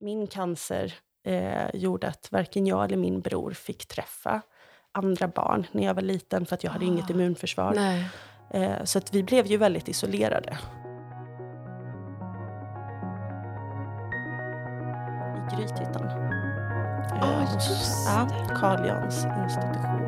min 0.00 0.26
cancer 0.26 0.94
eh, 1.26 1.74
gjorde 1.74 2.08
att 2.08 2.28
varken 2.32 2.66
jag 2.66 2.84
eller 2.84 2.96
min 2.96 3.20
bror 3.20 3.50
fick 3.50 3.86
träffa 3.86 4.40
andra 4.92 5.28
barn 5.28 5.66
när 5.72 5.84
jag 5.84 5.94
var 5.94 6.02
liten 6.02 6.46
för 6.46 6.54
att 6.54 6.64
jag 6.64 6.70
hade 6.70 6.84
Ah. 6.84 6.88
inget 6.88 7.10
immunförsvar. 7.10 7.78
Eh, 8.50 8.84
så 8.84 8.98
att 8.98 9.14
vi 9.14 9.22
blev 9.22 9.46
ju 9.46 9.56
väldigt 9.56 9.88
isolerade. 9.88 10.58
I 15.36 15.56
Grythyttan. 15.56 16.06
Eh, 16.08 17.22
Ah, 17.22 17.40
hos- 17.54 18.06
ja, 18.06 18.28
Carl 18.60 18.86
Jans 18.86 19.24
institution. 19.44 20.06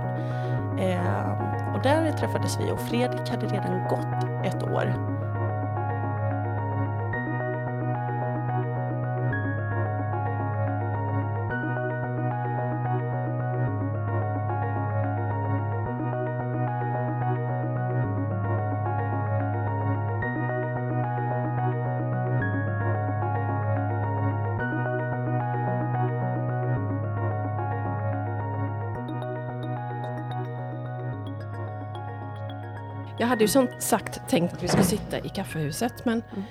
Eh, 0.79 1.75
och 1.75 1.83
där 1.83 2.13
träffades 2.13 2.61
vi 2.61 2.71
och 2.73 2.81
Fredrik 2.81 3.29
hade 3.31 3.47
redan 3.47 3.89
gått 3.89 4.25
ett 4.47 4.63
år. 4.63 5.20
Hade 33.41 33.45
ju 33.45 33.53
som 33.53 33.69
sagt 33.81 34.21
tänkt 34.29 34.53
att 34.55 34.63
vi 34.63 34.69
skulle 34.69 34.85
sitta 34.85 35.19
i 35.19 35.29
kaffehuset, 35.29 36.05
men 36.05 36.23
Mm. 36.33 36.43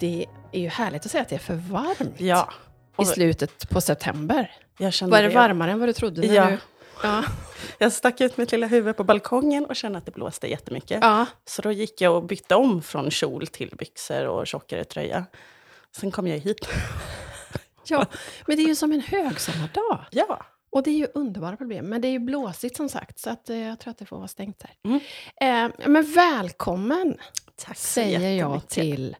det 0.00 0.26
är 0.52 0.60
ju 0.60 0.68
härligt 0.68 1.04
att 1.06 1.10
säga 1.12 1.22
att 1.22 1.28
det 1.28 1.34
är 1.34 1.38
för 1.38 1.54
varmt 1.54 2.14
Ja, 2.20 2.50
i 3.02 3.04
slutet 3.04 3.68
på 3.70 3.80
september. 3.80 4.50
jag 4.78 4.92
Var 5.02 5.22
det 5.22 5.28
varmare 5.28 5.70
än 5.72 5.78
vad 5.80 5.88
du 5.88 5.92
trodde? 5.92 6.20
När 6.26 6.34
Ja. 6.34 6.46
Du, 6.50 6.58
ja. 7.02 7.24
Jag 7.78 7.92
stack 7.92 8.20
ut 8.20 8.36
mitt 8.36 8.52
lilla 8.52 8.66
huvud 8.66 8.96
på 8.96 9.04
balkongen 9.04 9.64
och 9.66 9.76
kände 9.76 9.98
att 9.98 10.06
det 10.06 10.12
blåste 10.12 10.46
jättemycket. 10.46 10.98
ja. 11.02 11.26
Så 11.44 11.62
då 11.62 11.72
gick 11.72 12.00
jag 12.00 12.16
och 12.16 12.22
bytte 12.24 12.54
om 12.54 12.82
från 12.82 13.10
kjol 13.10 13.46
till 13.46 13.70
byxor 13.78 14.26
och 14.26 14.46
tjockare 14.46 14.84
tröja. 14.84 15.24
Sen 15.96 16.10
kom 16.10 16.26
jag 16.26 16.38
hit. 16.38 16.68
Ja, 17.86 18.06
men 18.46 18.56
det 18.56 18.62
är 18.62 18.68
ju 18.68 18.74
som 18.76 18.92
en 18.92 19.00
högsommardag. 19.00 20.04
Ja, 20.10 20.42
Och 20.72 20.82
det 20.82 20.90
är 20.90 20.94
ju 20.98 21.06
underbara 21.14 21.56
problem. 21.56 21.86
Men 21.86 22.00
det 22.00 22.08
är 22.08 22.12
ju 22.12 22.18
blåsigt 22.18 22.76
som 22.76 22.88
sagt, 22.88 23.18
så 23.18 23.30
att, 23.30 23.50
eh, 23.50 23.58
jag 23.58 23.78
tror 23.78 23.90
att 23.90 23.98
det 23.98 24.06
får 24.06 24.16
vara 24.16 24.28
stängt 24.28 24.62
här. 24.62 24.74
Mm. 24.84 25.00
Eh, 25.70 25.88
men 25.88 26.12
välkommen, 26.12 27.16
tack 27.56 27.76
så 27.76 27.82
säger 27.86 28.32
jag 28.38 28.68
till 28.68 29.16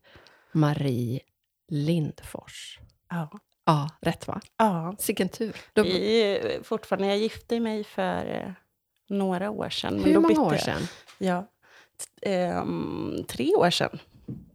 Marie 0.53 1.21
Lindfors. 1.69 2.79
Ja. 3.11 3.29
Ja, 3.65 3.89
rätt 4.01 4.29
va? 4.29 4.41
ja. 4.57 4.97
Vilken 5.07 5.29
tur. 5.29 5.57
Då, 5.73 5.83
Vi 5.83 6.21
är 6.23 6.63
fortfarande, 6.63 7.07
jag 7.09 7.19
gifte 7.19 7.61
mig 7.61 7.85
för 7.85 8.27
eh, 8.27 8.53
några 9.09 9.51
år 9.51 9.69
sedan. 9.69 10.03
hur 10.05 10.19
många 10.19 10.41
år 10.41 10.53
jag- 10.53 10.63
sedan? 10.63 10.83
Ja, 11.19 11.47
ehm, 12.23 13.25
tre 13.29 13.55
år 13.55 13.71
sedan. 13.71 13.99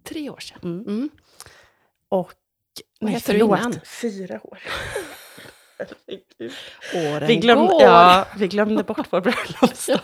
Tre 0.04 0.30
år 0.30 0.40
sedan. 0.40 0.60
Mm. 0.64 0.80
Mm. 0.88 1.10
Och... 2.10 2.34
Vad 3.00 3.12
nej, 3.12 3.14
hette 3.14 3.34
du 3.34 3.40
innan? 3.40 3.74
Fyra 4.02 4.40
år. 4.44 4.60
Åren 6.96 7.28
Vi 7.28 7.36
glömde, 7.36 7.68
går. 7.72 7.82
ja, 7.82 8.28
vi 8.38 8.48
glömde 8.48 8.84
bort 8.84 9.08
vår 9.10 9.22
bröllopsdag 9.22 10.00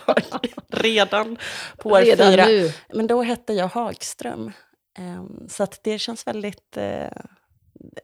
redan 0.68 1.36
på 1.76 1.88
år 1.88 2.00
Redan 2.00 2.32
fyra. 2.32 2.46
nu. 2.46 2.72
Men 2.94 3.06
då 3.06 3.22
hette 3.22 3.52
jag 3.52 3.68
Hagström. 3.68 4.52
Ehm, 4.98 5.48
så 5.48 5.62
att 5.62 5.80
det 5.82 5.98
känns 5.98 6.26
väldigt... 6.26 6.76
eh, 6.76 7.08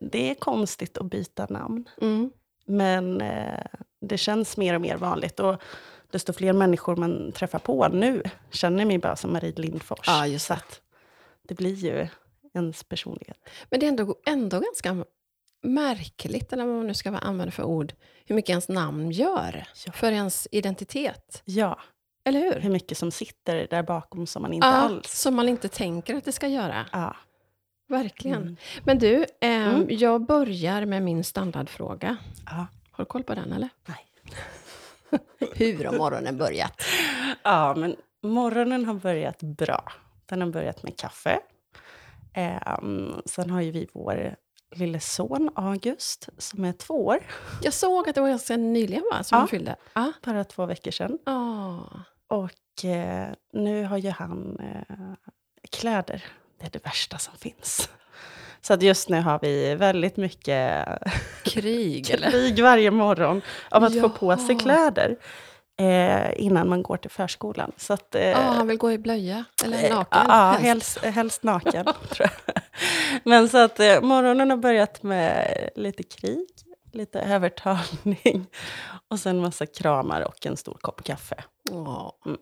det 0.00 0.30
är 0.30 0.34
konstigt 0.34 0.98
att 0.98 1.06
byta 1.10 1.46
namn. 1.50 1.88
Mm. 2.00 2.30
Men 2.66 3.20
eh, 3.20 3.64
det 4.00 4.18
känns 4.18 4.56
mer 4.56 4.74
och 4.74 4.80
mer 4.80 4.96
vanligt. 4.96 5.40
Och 5.40 5.62
desto 6.10 6.32
fler 6.32 6.52
människor 6.52 6.96
man 6.96 7.32
träffar 7.32 7.58
på 7.58 7.88
nu 7.88 8.22
känner 8.50 8.84
mig 8.84 8.98
bara 8.98 9.16
som 9.16 9.32
Marie 9.32 9.52
Lindfors. 9.56 10.06
Ja, 10.06 10.26
just 10.26 10.46
så 10.46 10.52
det. 10.52 10.56
att 10.58 10.80
det 11.48 11.54
blir 11.54 11.74
ju 11.74 12.08
ens 12.54 12.84
personlighet. 12.84 13.36
Men 13.70 13.80
det 13.80 13.86
är 13.86 13.88
ändå, 13.88 14.14
ändå 14.26 14.60
ganska 14.60 15.04
märkligt, 15.62 16.52
eller 16.52 16.64
vad 16.66 16.76
man 16.76 16.86
nu 16.86 16.94
ska 16.94 17.10
använda 17.10 17.50
för 17.50 17.62
ord, 17.64 17.92
hur 18.24 18.34
mycket 18.34 18.50
ens 18.50 18.68
namn 18.68 19.10
gör 19.10 19.64
Ja. 19.86 19.92
för 19.92 20.12
ens 20.12 20.48
identitet. 20.50 21.42
Ja, 21.44 21.80
Eller 22.24 22.40
hur? 22.40 22.60
hur 22.60 22.70
mycket 22.70 22.98
som 22.98 23.10
sitter 23.10 23.66
där 23.70 23.82
bakom 23.82 24.26
som 24.26 24.42
man 24.42 24.52
inte 24.52 24.66
ja, 24.66 24.72
alls... 24.72 25.20
Som 25.20 25.34
man 25.34 25.48
inte 25.48 25.68
tänker 25.68 26.14
att 26.14 26.24
det 26.24 26.32
ska 26.32 26.48
göra. 26.48 26.86
Ja. 26.92 27.16
Verkligen. 27.88 28.42
Mm. 28.42 28.56
Men 28.84 28.98
du, 28.98 29.26
ehm, 29.40 29.74
Mm. 29.74 29.86
jag 29.90 30.26
börjar 30.26 30.84
med 30.86 31.02
min 31.02 31.24
standardfråga. 31.24 32.16
Ja. 32.46 32.66
Har 32.90 33.04
du 33.04 33.08
koll 33.08 33.22
på 33.24 33.34
den 33.34 33.52
eller? 33.52 33.68
Nej. 33.86 34.06
Hur 35.54 35.84
har 35.84 35.92
morgonen 35.98 36.38
börjat? 36.38 36.82
ja, 37.42 37.74
men 37.76 37.96
morgonen 38.22 38.84
har 38.84 38.94
börjat 38.94 39.42
bra. 39.42 39.92
Den 40.26 40.40
har 40.40 40.48
börjat 40.48 40.82
med 40.82 40.96
kaffe. 40.98 41.40
Ehm, 42.34 43.14
sen 43.26 43.50
har 43.50 43.60
ju 43.60 43.70
vi 43.70 43.88
vår 43.92 44.36
lille 44.76 45.00
son 45.00 45.50
August 45.54 46.28
som 46.38 46.64
är 46.64 46.72
två 46.72 47.06
år. 47.06 47.18
Jag 47.62 47.74
såg 47.74 48.08
att 48.08 48.14
det 48.14 48.20
var 48.20 48.28
ganska 48.28 48.56
nyligen 48.56 49.04
va, 49.12 49.22
som 49.22 49.36
Ja. 49.36 49.38
han 49.38 49.48
fyllde. 49.48 49.76
Ja. 49.94 50.12
Bara 50.24 50.44
två 50.44 50.66
veckor 50.66 50.90
sedan. 50.90 51.18
Ah. 51.26 51.78
Och 52.28 52.84
eh, 52.84 53.28
nu 53.52 53.84
har 53.84 53.98
ju 53.98 54.10
han 54.10 54.58
eh, 54.60 54.94
kläder. 55.70 56.24
Det 56.60 56.66
är 56.66 56.70
det 56.70 56.84
värsta 56.84 57.18
som 57.18 57.34
finns. 57.36 57.88
Så 58.60 58.74
att 58.74 58.82
just 58.82 59.08
nu 59.08 59.20
har 59.20 59.38
vi 59.42 59.74
väldigt 59.74 60.16
mycket 60.16 60.86
Krig 61.44 62.06
krig 62.30 62.62
varje 62.62 62.90
morgon 62.90 63.42
av 63.70 63.84
att 63.84 64.00
få 64.00 64.08
på 64.08 64.36
sig 64.36 64.58
kläder 64.58 65.16
eh, 65.78 66.40
innan 66.40 66.68
man 66.68 66.82
går 66.82 66.96
till 66.96 67.10
förskolan. 67.10 67.72
Så 67.76 67.92
att, 67.92 68.14
eh, 68.14 68.22
Ja, 68.22 68.36
han 68.38 68.66
vill 68.66 68.78
gå 68.78 68.92
i 68.92 68.98
blöja 68.98 69.44
eller 69.64 69.84
eh, 69.84 69.94
naken. 69.94 70.24
Ja, 70.28 70.56
helst. 70.60 70.98
helst, 70.98 71.14
helst 71.16 71.42
naken. 71.42 71.84
tror 72.10 72.28
jag. 72.44 72.54
Men 73.24 73.48
så 73.48 73.58
att 73.58 73.80
eh, 73.80 74.00
morgonen 74.00 74.50
har 74.50 74.56
börjat 74.56 75.02
med 75.02 75.46
lite 75.76 76.02
krig, 76.02 76.46
lite 76.92 77.20
övertalning 77.20 78.46
och 79.08 79.20
sen 79.20 79.40
massa 79.40 79.66
kramar 79.66 80.20
och 80.20 80.46
en 80.46 80.56
stor 80.56 80.78
kopp 80.80 81.04
kaffe. 81.04 81.44
Ja. 81.70 82.16
Mm. 82.26 82.38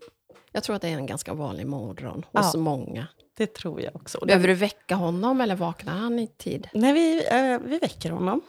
Jag 0.52 0.62
tror 0.62 0.76
att 0.76 0.82
det 0.82 0.88
är 0.88 0.92
en 0.96 1.06
ganska 1.06 1.34
vanlig 1.34 1.66
morgon 1.66 2.24
hos 2.32 2.54
Ja. 2.54 2.60
många. 2.60 3.06
Det 3.36 3.54
tror 3.54 3.80
jag 3.82 3.96
också. 3.96 4.18
Behöver 4.26 4.48
du 4.48 4.54
väcka 4.54 4.94
honom 4.94 5.40
eller 5.40 5.56
vaknar 5.56 5.92
han 5.92 6.18
i 6.18 6.26
tid? 6.26 6.68
Nej, 6.72 6.92
vi, 6.92 7.26
eh, 7.30 7.58
vi 7.64 7.78
väcker 7.78 8.10
honom. 8.10 8.40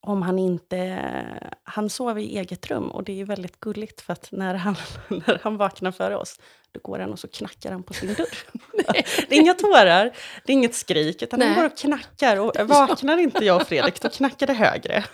Om 0.00 0.22
han 0.22 0.38
inte... 0.38 1.04
Han 1.62 1.90
sover 1.90 2.20
i 2.20 2.38
eget 2.38 2.66
rum 2.70 2.90
och 2.90 3.04
det 3.04 3.20
är 3.20 3.24
väldigt 3.24 3.60
gulligt 3.60 4.00
för 4.00 4.12
att 4.12 4.28
när 4.32 4.54
han, 4.54 4.76
när 5.08 5.40
han 5.42 5.56
vaknar 5.56 5.90
före 5.90 6.16
oss, 6.16 6.40
då 6.72 6.80
går 6.82 6.98
han 6.98 7.12
och 7.12 7.18
så 7.18 7.28
knackar 7.28 7.72
han 7.72 7.82
på 7.82 7.92
sin 7.92 8.14
dörr. 8.14 8.38
det 9.28 9.36
är 9.36 9.40
inga 9.40 9.54
tårar, 9.54 10.16
det 10.44 10.52
är 10.52 10.54
inget 10.54 10.74
skrik, 10.74 11.22
utan 11.22 11.38
Nej. 11.38 11.48
han 11.48 11.56
går 11.56 11.66
och 11.66 11.78
knackar. 11.78 12.36
Och 12.36 12.52
vaknar 12.68 13.18
inte 13.18 13.44
jag 13.44 13.60
och 13.60 13.68
Fredrik, 13.68 14.00
då 14.00 14.08
knackar 14.08 14.46
det 14.46 14.52
högre. 14.54 15.04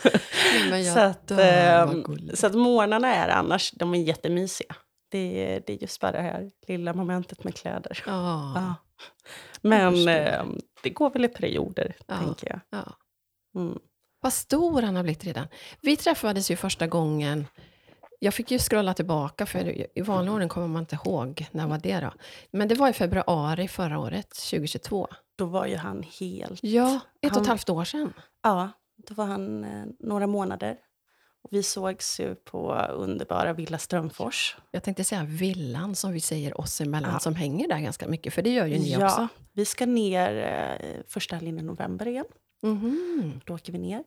jag 0.70 0.86
så, 0.94 1.00
att, 1.00 1.26
dör, 1.28 1.82
ehm, 1.82 2.30
så 2.34 2.46
att 2.46 2.54
morgnarna 2.54 3.14
är 3.14 3.28
annars, 3.28 3.70
de 3.70 3.94
är 3.94 3.98
jättemysiga. 3.98 4.74
Det 5.10 5.54
är, 5.54 5.62
det 5.66 5.72
är 5.72 5.82
just 5.82 6.00
bara 6.00 6.12
det 6.12 6.20
här 6.22 6.50
lilla 6.66 6.92
momentet 6.92 7.44
med 7.44 7.54
kläder. 7.54 8.02
Ja. 8.06 8.52
Ja. 8.54 8.74
Men 9.62 9.92
förstår. 9.92 10.10
eh, 10.10 10.44
det 10.82 10.90
går 10.90 11.10
väl 11.10 11.24
i 11.24 11.28
perioder, 11.28 11.96
Ja. 12.06 12.16
tänker 12.16 12.48
jag. 12.48 12.60
Ja. 12.70 12.92
Mm. 13.60 13.78
Vad 14.20 14.32
stor 14.32 14.82
han 14.82 14.96
har 14.96 15.02
blivit 15.02 15.24
redan. 15.24 15.46
Vi 15.80 15.96
träffades 15.96 16.50
ju 16.50 16.56
första 16.56 16.86
gången. 16.86 17.46
Jag 18.20 18.34
fick 18.34 18.50
ju 18.50 18.58
scrolla 18.58 18.94
tillbaka, 18.94 19.46
för 19.46 19.98
i 19.98 20.02
vanlig 20.02 20.32
ordning 20.32 20.48
kommer 20.48 20.66
man 20.66 20.82
inte 20.82 20.98
ihåg. 21.04 21.46
När 21.50 21.66
var 21.66 21.78
det 21.78 22.00
då? 22.00 22.12
Men 22.50 22.68
det 22.68 22.74
var 22.74 22.88
i 22.88 22.92
februari 22.92 23.68
förra 23.68 23.98
året, 23.98 24.28
2022. 24.28 25.08
Då 25.36 25.44
var 25.46 25.66
ju 25.66 25.76
han 25.76 26.02
helt... 26.20 26.58
Ja, 26.62 27.00
ett 27.22 27.30
och 27.30 27.34
Han- 27.36 27.42
ett 27.42 27.48
halvt 27.48 27.70
år 27.70 27.84
sedan. 27.84 28.12
Ja, 28.42 28.70
då 29.08 29.14
var 29.14 29.24
han 29.24 29.64
eh, 29.64 29.84
några 30.00 30.26
månader. 30.26 30.76
Och 31.42 31.48
vi 31.52 31.62
sågs 31.62 32.20
ju 32.20 32.34
på 32.34 32.74
underbara 32.74 33.52
Villa 33.52 33.78
Strömfors. 33.78 34.56
Jag 34.70 34.82
tänkte 34.82 35.04
säga 35.04 35.24
villan, 35.24 35.94
som 35.94 36.12
vi 36.12 36.20
säger 36.20 36.60
oss 36.60 36.80
emellan, 36.80 37.10
Ja. 37.12 37.18
som 37.18 37.34
hänger 37.34 37.68
där 37.68 37.78
ganska 37.78 38.08
mycket. 38.08 38.34
För 38.34 38.42
det 38.42 38.50
gör 38.50 38.66
ju 38.66 38.78
ni 38.78 38.90
ja, 38.92 39.04
också. 39.06 39.28
vi 39.52 39.64
ska 39.64 39.86
ner 39.86 40.36
eh, 40.36 41.02
första 41.08 41.36
helgen 41.36 41.58
i 41.58 41.62
november 41.62 42.08
igen. 42.08 42.24
Mhm. 42.62 43.40
Då 43.44 43.54
åker 43.54 43.72
vi 43.72 43.78
ner. 43.78 44.04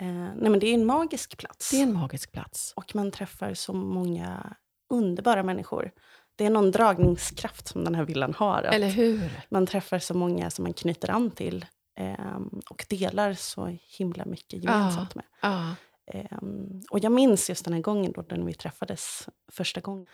Eh, 0.00 0.08
nej, 0.12 0.50
men 0.50 0.58
det 0.60 0.66
är 0.66 0.74
en 0.74 0.86
magisk 0.86 1.36
plats. 1.38 1.70
Det 1.70 1.76
är 1.78 1.82
en 1.82 1.92
magisk 1.94 2.32
plats. 2.32 2.72
Och 2.76 2.94
man 2.94 3.10
träffar 3.10 3.54
så 3.54 3.72
många 3.72 4.56
underbara 4.90 5.42
människor. 5.42 5.90
Det 6.36 6.46
är 6.46 6.50
någon 6.50 6.70
dragningskraft 6.70 7.68
som 7.68 7.84
den 7.84 7.94
här 7.94 8.04
villan 8.04 8.34
har. 8.34 8.62
Eller 8.62 8.88
hur? 8.88 9.30
Man 9.48 9.66
träffar 9.66 9.98
så 9.98 10.14
många 10.14 10.50
som 10.50 10.62
man 10.62 10.72
knyter 10.72 11.10
an 11.10 11.30
till. 11.30 11.66
ehm, 11.98 12.60
och 12.70 12.86
delar 12.88 13.34
så 13.34 13.76
himla 13.98 14.24
mycket 14.24 14.64
gemensamt 14.64 15.14
med. 15.14 15.24
Ja. 15.42 15.74
Ehm, 16.12 16.80
och 16.90 16.98
jag 16.98 17.12
minns 17.12 17.48
just 17.48 17.64
den 17.64 17.74
här 17.74 17.80
gången 17.80 18.12
då 18.12 18.24
när 18.30 18.44
vi 18.46 18.54
träffades 18.54 19.28
första 19.52 19.80
gången. 19.80 20.06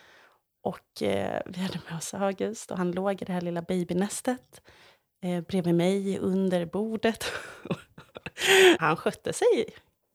Och 0.63 1.03
eh, 1.03 1.43
vi 1.47 1.61
hade 1.61 1.81
med 1.89 1.99
oss 1.99 2.15
August 2.15 2.71
och 2.71 2.79
han 2.79 2.91
låg 2.93 3.23
i 3.23 3.25
det 3.25 3.33
här 3.33 3.41
lilla 3.41 3.63
babynästet 3.63 4.61
eh, 5.23 5.41
bredvid 5.41 5.75
mig 5.75 6.19
under 6.19 6.67
bordet. 6.67 7.25
Han 8.79 8.97
skötte 8.97 9.33
sig. 9.33 9.67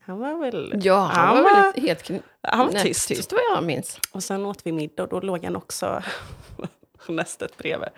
Han 0.04 0.20
var 0.20 0.36
väl... 0.40 0.80
Ja, 0.84 1.00
han, 1.00 1.28
Han 1.28 1.44
var, 1.44 1.52
var- 1.52 1.82
helt 1.82 2.12
Han 2.42 2.66
var 2.68 2.74
tyst. 2.80 3.08
tyst 3.08 3.32
vad 3.32 3.42
jag 3.56 3.64
minns. 3.64 4.00
Och 4.12 4.24
sen 4.24 4.46
åt 4.46 4.66
vi 4.68 4.72
middag 4.72 5.04
och 5.04 5.10
då 5.10 5.20
låg 5.20 5.44
han 5.46 5.56
också 5.56 6.04
nästet 7.08 7.58
bredvid 7.58 7.90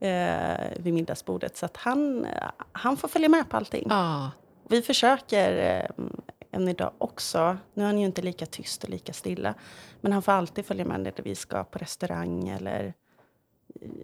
eh, 0.00 0.66
vid 0.76 0.94
middagsbordet. 0.94 1.56
Så 1.56 1.66
att 1.66 1.76
han, 1.76 2.26
han 2.72 2.96
får 2.96 3.08
följa 3.08 3.28
med 3.28 3.48
på 3.50 3.56
allting. 3.56 3.86
Ja, 3.90 4.30
Vi 4.68 4.82
försöker 4.82 5.80
eh, 5.98 6.04
än 6.52 6.68
idag 6.68 6.92
också. 6.98 7.56
Nu 7.74 7.82
är 7.82 7.86
han 7.86 7.98
ju 7.98 8.06
inte 8.06 8.22
lika 8.22 8.46
tyst 8.46 8.84
och 8.84 8.90
lika 8.90 9.12
stilla. 9.12 9.54
Men 10.00 10.12
han 10.12 10.22
får 10.22 10.32
alltid 10.32 10.66
följa 10.66 10.84
med 10.84 11.00
när 11.00 11.12
vi 11.22 11.34
ska 11.34 11.64
på 11.64 11.78
restaurang 11.78 12.48
eller 12.48 12.84
eh, 12.84 12.92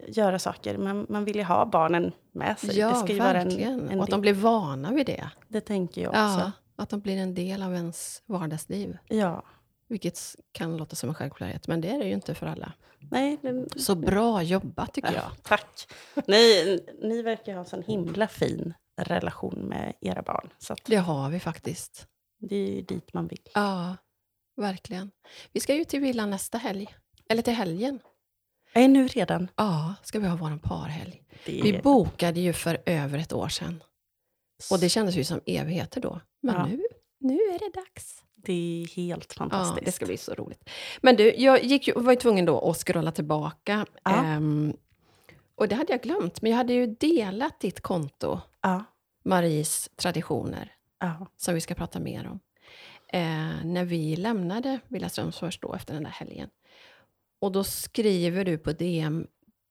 göra 0.07 0.39
saker. 0.39 0.79
Man, 0.79 1.07
man 1.09 1.25
vill 1.25 1.37
ju 1.37 1.43
ha 1.43 1.67
barnen 1.67 2.13
med 2.33 2.59
sig. 2.59 2.79
ja 2.79 2.89
det 2.89 2.95
ska 2.97 3.13
ju 3.13 3.19
vara 3.19 3.41
en, 3.41 3.49
verkligen. 3.49 3.89
en 3.89 3.99
och 3.99 4.05
att 4.05 4.11
de 4.11 4.21
blir 4.21 4.33
vana 4.35 4.93
vid 4.93 5.07
det. 5.07 5.31
Det 5.49 5.61
tänker 5.61 6.03
jag 6.03 6.09
också. 6.11 6.21
Ja, 6.21 6.53
att 6.77 6.89
de 6.89 7.01
blir 7.01 7.17
en 7.17 7.35
del 7.35 7.63
av 7.63 7.75
ens 7.75 8.23
vardagsliv. 8.27 8.99
Ja. 9.09 9.43
Vilket 9.89 10.19
kan 10.53 10.77
låta 10.77 10.97
som 10.97 11.09
en 11.09 11.15
självklarhet, 11.15 11.69
men 11.69 11.81
det 11.81 11.89
är 11.89 11.99
det 11.99 12.05
ju 12.05 12.13
inte 12.13 12.35
för 12.35 12.47
alla. 12.47 12.73
Nej, 13.11 13.39
det, 13.43 13.81
Så 13.81 13.95
bra 13.95 14.43
jobbat 14.43 14.95
tycker 14.95 15.13
jag. 15.13 15.23
Ja, 15.25 15.33
tack. 15.43 15.87
Ni, 16.27 16.79
ni 17.03 17.23
verkar 17.23 17.53
ha 17.53 17.61
en 17.61 17.67
sån 17.67 17.83
himla 17.83 18.29
fin 18.29 18.75
relation 18.97 19.59
med 19.59 19.93
era 20.01 20.23
barn. 20.23 20.49
Så 20.59 20.73
att 20.73 20.81
Det 20.85 20.97
har 20.97 21.31
vi 21.31 21.41
faktiskt. 21.41 22.07
det 22.39 22.57
är 22.57 22.75
ju 22.75 22.83
dit 22.83 23.15
man 23.15 23.27
vill. 23.27 23.49
Ja, 23.55 23.97
verkligen. 24.57 25.11
Vi 25.53 25.61
ska 25.61 25.75
ju 25.75 25.85
till 25.85 26.01
villan 26.01 26.31
nästa 26.31 26.59
helg. 26.59 26.95
Eller 27.29 27.43
till 27.43 27.53
helgen. 27.55 28.01
Är 28.75 28.89
nu 28.89 29.09
redan? 29.09 29.49
Ja, 29.57 29.95
ska 30.03 30.19
vi 30.19 30.27
ha 30.27 30.37
vår 30.37 30.59
parhelg. 30.59 31.23
Det 31.47 31.63
Vi 31.63 31.81
bokade 31.83 32.41
ju 32.41 32.53
för 32.53 32.79
över 32.87 33.19
ett 33.19 33.33
år 33.33 33.49
sedan. 33.49 33.83
Och 34.71 34.79
det 34.79 34.89
kändes 34.89 35.15
ju 35.17 35.25
som 35.25 35.41
evigheter 35.47 36.01
då. 36.01 36.21
Men 36.43 36.55
Ja. 36.55 36.67
nu, 36.67 36.83
nu 37.21 37.35
är 37.35 37.59
det 37.59 37.81
dags. 37.81 38.23
det 38.35 38.53
är 38.83 38.97
helt 38.97 39.35
Ja, 39.37 39.39
fantastiskt. 39.39 39.85
det 39.87 39.93
ska 39.93 40.07
bli 40.07 40.17
så 40.17 40.35
roligt. 40.35 40.71
Men 41.03 41.17
du, 41.17 41.35
jag 41.35 41.65
gick 41.65 41.89
ju, 41.89 41.95
var 41.97 42.13
ju 42.13 42.19
tvungen 42.19 42.45
då 42.45 42.71
att 42.71 42.77
scrolla 42.77 43.13
tillbaka. 43.13 43.87
Ja. 44.03 44.25
Ehm, 44.25 44.77
och 45.55 45.69
det 45.69 45.75
hade 45.75 45.93
jag 45.93 46.03
glömt, 46.03 46.43
men 46.43 46.51
jag 46.51 46.57
hade 46.59 46.73
ju 46.73 46.87
delat 46.87 47.61
ditt 47.61 47.81
konto, 47.81 48.41
Ja, 48.63 48.85
Maries 49.25 49.91
traditioner, 49.97 50.73
ja, 51.01 51.27
som 51.37 51.55
vi 51.55 51.61
ska 51.61 51.75
prata 51.75 52.01
mer 52.01 52.29
om. 52.29 52.41
Eh, 53.13 53.65
när 53.65 53.85
vi 53.85 54.17
lämnade 54.17 54.79
Villa 54.89 55.09
Strömsfors 55.09 55.59
då 55.59 55.75
efter 55.75 55.95
den 55.95 56.03
där 56.03 56.11
helgen. 56.11 56.49
Och 57.43 57.53
då 57.53 57.65
skriver 57.65 58.45
du 58.45 58.59
på 58.59 58.73
DM, 58.73 59.27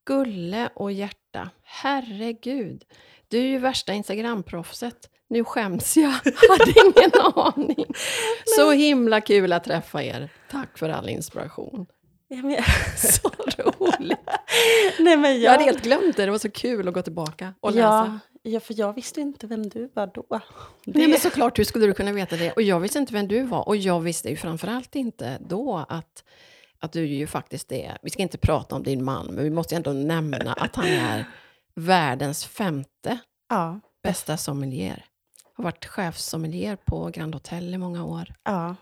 Gulle 0.05 0.69
och 0.75 0.91
hjärta, 0.91 1.49
herregud, 1.63 2.83
du 3.27 3.37
är 3.37 3.43
ju 3.45 3.57
värsta 3.57 3.93
Instagramproffset. 3.93 5.09
Nu 5.29 5.43
skäms 5.43 5.97
jag, 5.97 6.09
hade 6.49 6.73
ingen 6.85 7.11
aning. 7.35 7.85
Så 8.57 8.71
himla 8.71 9.21
kul 9.21 9.53
att 9.53 9.63
träffa 9.63 10.03
er. 10.03 10.29
Tack 10.49 10.77
för 10.77 10.89
all 10.89 11.09
inspiration. 11.09 11.85
ja 12.27 12.37
men, 12.37 12.57
Så 12.97 13.29
roligt. 13.57 14.19
Nej, 14.99 15.17
men 15.17 15.31
Jag 15.31 15.39
jag, 15.41 15.51
hade 15.51 15.63
helt 15.63 15.83
glömt 15.83 16.17
det, 16.17 16.25
det 16.25 16.31
var 16.31 16.37
så 16.37 16.51
kul 16.51 16.87
att 16.87 16.93
gå 16.93 17.01
tillbaka 17.01 17.53
och 17.59 17.71
läsa. 17.71 17.81
ja, 17.81 18.19
ja, 18.51 18.59
för 18.59 18.79
jag 18.79 18.93
visste 18.93 19.21
inte 19.21 19.47
vem 19.47 19.69
du 19.69 19.91
var 19.93 20.07
då. 20.07 20.25
Det, 20.29 20.39
Nej 20.99 21.07
men 21.07 21.19
såklart, 21.19 21.59
hur 21.59 21.63
skulle 21.63 21.85
du 21.85 21.93
kunna 21.93 22.11
veta 22.11 22.35
det? 22.35 22.51
Och 22.51 22.61
jag 22.61 22.79
visste 22.79 22.99
inte 22.99 23.13
vem 23.13 23.27
du 23.27 23.43
var. 23.43 23.67
Och 23.67 23.75
jag 23.75 23.99
visste 23.99 24.29
ju 24.29 24.35
framförallt 24.35 24.95
inte 24.95 25.37
då 25.49 25.85
att, 25.89 26.23
att 26.81 26.91
du 26.91 27.05
ju 27.05 27.27
faktiskt 27.27 27.71
är... 27.71 27.97
Vi 28.01 28.09
ska 28.09 28.21
inte 28.21 28.37
prata 28.37 28.75
om 28.75 28.83
din 28.83 29.03
man, 29.03 29.25
men 29.25 29.43
vi 29.43 29.49
måste 29.49 29.75
ändå 29.75 29.93
nämna 29.93 30.53
att 30.53 30.75
han 30.75 30.85
är 30.85 31.25
världens 31.75 32.45
femte 32.45 33.19
ja, 33.49 33.79
bästa 34.03 34.37
sommelier. 34.37 35.05
Har 35.53 35.63
varit 35.63 35.85
chefssommelier 35.85 36.75
på 36.75 37.09
Grand 37.13 37.35
Hotel 37.35 37.73
i 37.73 37.77
många 37.77 38.05
år. 38.05 38.33
ja. 38.43 38.75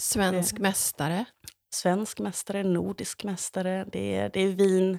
Svensk 0.00 0.58
mästare. 0.58 1.24
Svensk 1.74 2.18
mästare, 2.18 2.62
nordisk 2.62 3.24
mästare. 3.24 3.86
Det 3.92 4.14
är, 4.14 4.30
det 4.32 4.40
är 4.40 4.48
vin, 4.48 4.98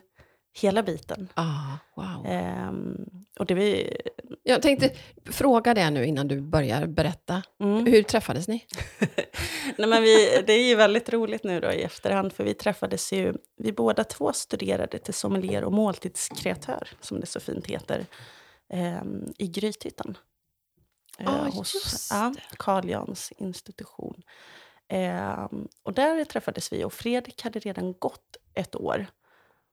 hela 0.53 0.83
biten. 0.83 1.29
Ah, 1.33 1.77
wow. 1.95 2.25
Ehm, 2.25 3.05
och 3.39 3.45
det 3.45 3.53
vi, 3.53 3.97
Jag 4.43 4.61
tänkte 4.61 4.91
fråga 5.25 5.73
det 5.73 5.89
nu 5.89 6.05
innan 6.05 6.27
du 6.27 6.41
börjar 6.41 6.87
berätta. 6.87 7.43
mm. 7.59 7.85
Hur 7.85 8.03
träffades 8.03 8.47
ni? 8.47 8.65
Nej, 9.77 9.89
men 9.89 10.03
vi, 10.03 10.43
det 10.47 10.53
är 10.53 10.67
ju 10.67 10.75
väldigt 10.75 11.09
roligt 11.09 11.43
nu 11.43 11.59
då 11.59 11.71
i 11.71 11.83
efterhand, 11.83 12.33
för 12.33 12.43
vi 12.43 12.53
träffades 12.53 13.13
ju, 13.13 13.33
vi 13.57 13.71
båda 13.71 14.03
två 14.03 14.33
studerade 14.33 14.97
till 14.99 15.13
sommelier 15.13 15.63
och 15.63 15.73
måltidskreatör, 15.73 16.89
som 17.01 17.19
det 17.19 17.25
så 17.25 17.39
fint 17.39 17.67
heter, 17.67 18.05
ehm, 18.73 19.33
i 19.37 19.47
Grythyttan. 19.47 20.17
Eh, 21.19 21.33
Ah, 21.33 21.49
hos 21.49 21.73
just 21.75 22.11
ja. 22.11 22.33
Carl 22.57 22.89
Jans 22.89 23.31
institution. 23.37 24.21
Ehm, 24.87 25.67
och 25.83 25.93
där 25.93 26.25
träffades 26.25 26.73
vi 26.73 26.83
och 26.83 26.93
Fredrik 26.93 27.43
hade 27.43 27.59
redan 27.59 27.93
gått 27.99 28.37
ett 28.53 28.75
år. 28.75 29.07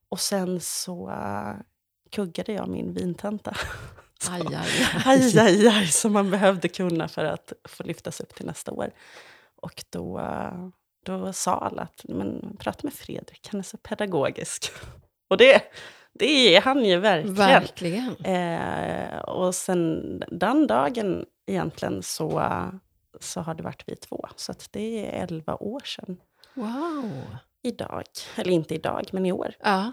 Och 0.08 0.20
sen 0.20 0.60
så 0.60 1.08
uh, 1.08 1.54
kuggade 2.10 2.52
jag 2.52 2.68
min 2.68 2.92
vintenta. 2.94 3.56
Så- 4.22 4.32
Aj, 4.32 4.42
aj, 4.54 4.68
aj. 5.04 5.38
aj, 5.38 5.68
aj, 5.68 5.86
som 5.86 6.12
man 6.12 6.30
behövde 6.30 6.68
kunna 6.68 7.08
för 7.08 7.24
att 7.24 7.52
få 7.68 7.82
lyftas 7.82 8.20
upp 8.20 8.34
till 8.34 8.46
nästa 8.46 8.72
år. 8.72 8.90
Och 9.62 9.84
då, 9.90 10.18
eh, 10.18 10.68
då 11.04 11.32
sa 11.32 11.52
alla 11.58 11.82
att 11.82 12.04
men, 12.08 12.56
prata 12.60 12.80
med 12.82 12.92
Fredrik, 12.94 13.48
han 13.50 13.58
är 13.60 13.64
så 13.64 13.76
pedagogisk. 13.76 14.72
Och 15.28 15.36
det, 15.36 15.62
det 16.12 16.56
är 16.56 16.60
han 16.60 16.84
ju 16.84 16.96
verkligen. 16.98 17.34
Verkligen. 17.36 18.16
Eh, 18.24 19.18
och 19.18 19.54
sen 19.54 20.22
den 20.28 20.66
dagen 20.66 21.24
egentligen 21.46 22.02
så, 22.02 22.40
eh, 22.40 22.68
så 23.20 23.40
har 23.40 23.54
det 23.54 23.62
varit 23.62 23.82
vi 23.86 23.96
två. 23.96 24.28
Så 24.36 24.54
det 24.70 25.06
är 25.06 25.22
elva 25.22 25.54
år 25.56 25.80
sedan 25.84 26.20
Wow. 26.54 27.10
Idag. 27.62 28.04
Eller 28.36 28.50
inte 28.50 28.74
idag, 28.74 29.08
men 29.12 29.26
i 29.26 29.32
år. 29.32 29.54
Ja. 29.60 29.92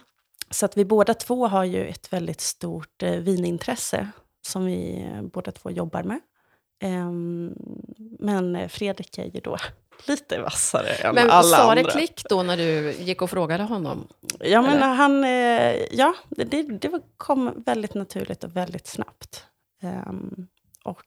Så 0.49 0.65
att 0.65 0.77
vi 0.77 0.85
båda 0.85 1.13
två 1.13 1.47
har 1.47 1.63
ju 1.63 1.87
ett 1.87 2.13
väldigt 2.13 2.41
stort 2.41 3.03
eh, 3.03 3.11
vinintresse 3.11 4.07
som 4.41 4.65
vi 4.65 5.09
eh, 5.13 5.21
båda 5.21 5.51
två 5.51 5.71
jobbar 5.71 6.03
med. 6.03 6.19
Ehm, 6.83 7.53
men 8.19 8.69
Fredrik 8.69 9.17
är 9.17 9.25
ju 9.25 9.39
då 9.39 9.57
lite 10.07 10.41
vassare 10.41 10.89
än 10.89 11.15
Men 11.15 11.29
alla 11.29 11.57
sa 11.57 11.71
andra. 11.71 11.83
det 11.83 11.91
klick 11.91 12.23
då 12.29 12.43
när 12.43 12.57
du 12.57 12.91
gick 12.91 13.21
och 13.21 13.29
frågade 13.29 13.63
honom? 13.63 14.07
Ja, 14.39 14.61
men 14.61 14.77
eller? 14.77 14.87
han, 14.87 15.23
eh, 15.23 15.75
ja, 15.91 16.15
det, 16.29 16.63
det, 16.63 16.91
kom 17.17 17.63
väldigt 17.65 17.93
naturligt 17.93 18.43
och 18.43 18.55
väldigt 18.55 18.87
snabbt. 18.87 19.45
Ehm, 19.81 20.47
och 20.83 21.03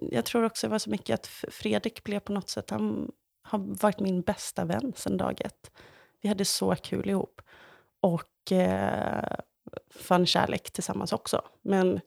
jag 0.00 0.24
tror 0.24 0.44
också 0.44 0.66
det 0.66 0.70
var 0.70 0.78
så 0.78 0.90
mycket 0.90 1.14
att 1.14 1.26
Fredrik 1.26 2.04
blev 2.04 2.20
på 2.20 2.32
något 2.32 2.48
sätt, 2.48 2.70
han 2.70 3.10
har 3.42 3.58
varit 3.82 4.00
min 4.00 4.20
bästa 4.20 4.64
vän 4.64 4.92
sedan 4.96 5.16
dag 5.16 5.40
ett. 5.40 5.70
Vi 6.22 6.28
hade 6.28 6.44
så 6.44 6.74
kul 6.76 7.08
ihop. 7.10 7.40
Och 8.00 8.52
eh, 8.52 9.36
fann 10.00 10.26
kärlek 10.26 10.70
tillsammans 10.70 11.12
också. 11.12 11.42
Men 11.62 12.00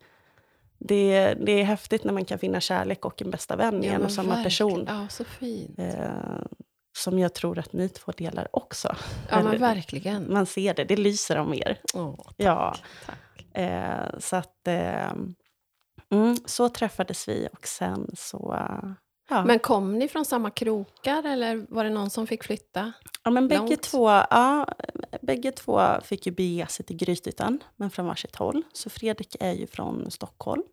det, 0.79 1.33
det 1.33 1.51
är 1.51 1.63
häftigt 1.63 2.03
när 2.03 2.13
man 2.13 2.25
kan 2.25 2.39
finna 2.39 2.59
kärlek 2.59 3.05
och 3.05 3.21
en 3.21 3.29
bästa 3.31 3.55
vän 3.55 3.83
i 3.83 3.87
en 3.87 4.03
och 4.03 4.11
samma 4.11 4.35
verkligen. 4.35 4.43
person. 4.43 4.85
Ja, 4.87 5.07
så 5.09 5.23
fint. 5.23 5.79
Eh, 5.79 6.41
som 6.97 7.19
jag 7.19 7.33
tror 7.33 7.59
att 7.59 7.73
ni 7.73 7.89
två 7.89 8.11
delar 8.11 8.47
också. 8.51 8.95
Ja, 9.29 9.43
men 9.43 9.59
verkligen. 9.59 10.33
Man 10.33 10.45
ser 10.45 10.73
det, 10.73 10.83
det 10.83 10.95
lyser 10.97 11.37
om 11.37 11.53
er. 11.53 11.79
Åh, 11.93 12.15
tack, 12.17 12.33
Ja, 12.37 12.75
tack. 13.05 13.57
eh, 13.57 14.19
så 14.19 14.35
att... 14.35 14.67
Eh, 14.67 15.11
mm, 16.11 16.35
så 16.45 16.69
träffades 16.69 17.27
vi 17.27 17.47
och 17.53 17.67
sen 17.67 18.11
så... 18.17 18.55
eh, 19.31 19.37
ja. 19.37 19.45
Men 19.45 19.59
kom 19.59 19.93
ni 19.99 20.07
från 20.07 20.25
samma 20.25 20.49
krokar 20.49 21.23
eller 21.23 21.65
var 21.69 21.83
det 21.83 21.89
någon 21.89 22.09
som 22.09 22.27
fick 22.27 22.43
flytta? 22.43 22.93
ja, 23.23 23.31
men 23.31 23.47
bägge, 23.47 23.77
två, 23.77 24.09
ja, 24.09 24.67
bägge 25.21 25.51
två 25.51 25.81
fick 26.03 26.25
ju 26.25 26.31
bege 26.31 26.67
sig 26.67 26.85
till 26.85 26.95
Grythyttan, 26.95 27.63
men 27.75 27.89
från 27.89 28.05
varsitt 28.05 28.35
håll. 28.35 28.63
Så 28.73 28.89
Fredrik 28.89 29.35
är 29.39 29.51
ju 29.53 29.67
från 29.67 30.11
Stockholm, 30.11 30.63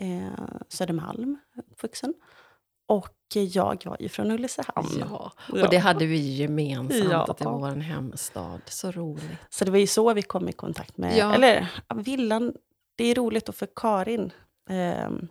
eh, 0.00 0.44
Södermalm, 0.68 1.38
uppvuxen. 1.72 2.14
Och 2.86 3.16
jag 3.34 3.82
var 3.84 3.96
ju 4.00 4.08
från 4.08 4.30
Ulricehamn. 4.30 4.88
Ja, 4.98 5.32
och 5.52 5.70
det 5.70 5.78
hade 5.78 6.06
vi 6.06 6.16
gemensamt, 6.36 7.10
Ja. 7.10 7.24
att 7.30 7.38
det 7.38 7.44
var 7.44 7.58
vår 7.58 7.76
hemstad. 7.76 8.60
Så 8.66 8.90
roligt. 8.90 9.38
Så 9.50 9.64
det 9.64 9.70
var 9.70 9.78
ju 9.78 9.86
så 9.86 10.14
vi 10.14 10.22
kom 10.22 10.48
i 10.48 10.52
kontakt 10.52 10.96
med... 10.96 11.16
Ja. 11.16 11.34
Eller, 11.34 11.68
villan, 11.94 12.52
det 12.96 13.04
är 13.04 13.14
roligt 13.14 13.48
att 13.48 13.56
för 13.56 13.68
Karin, 13.76 14.32
ehm, 14.70 15.28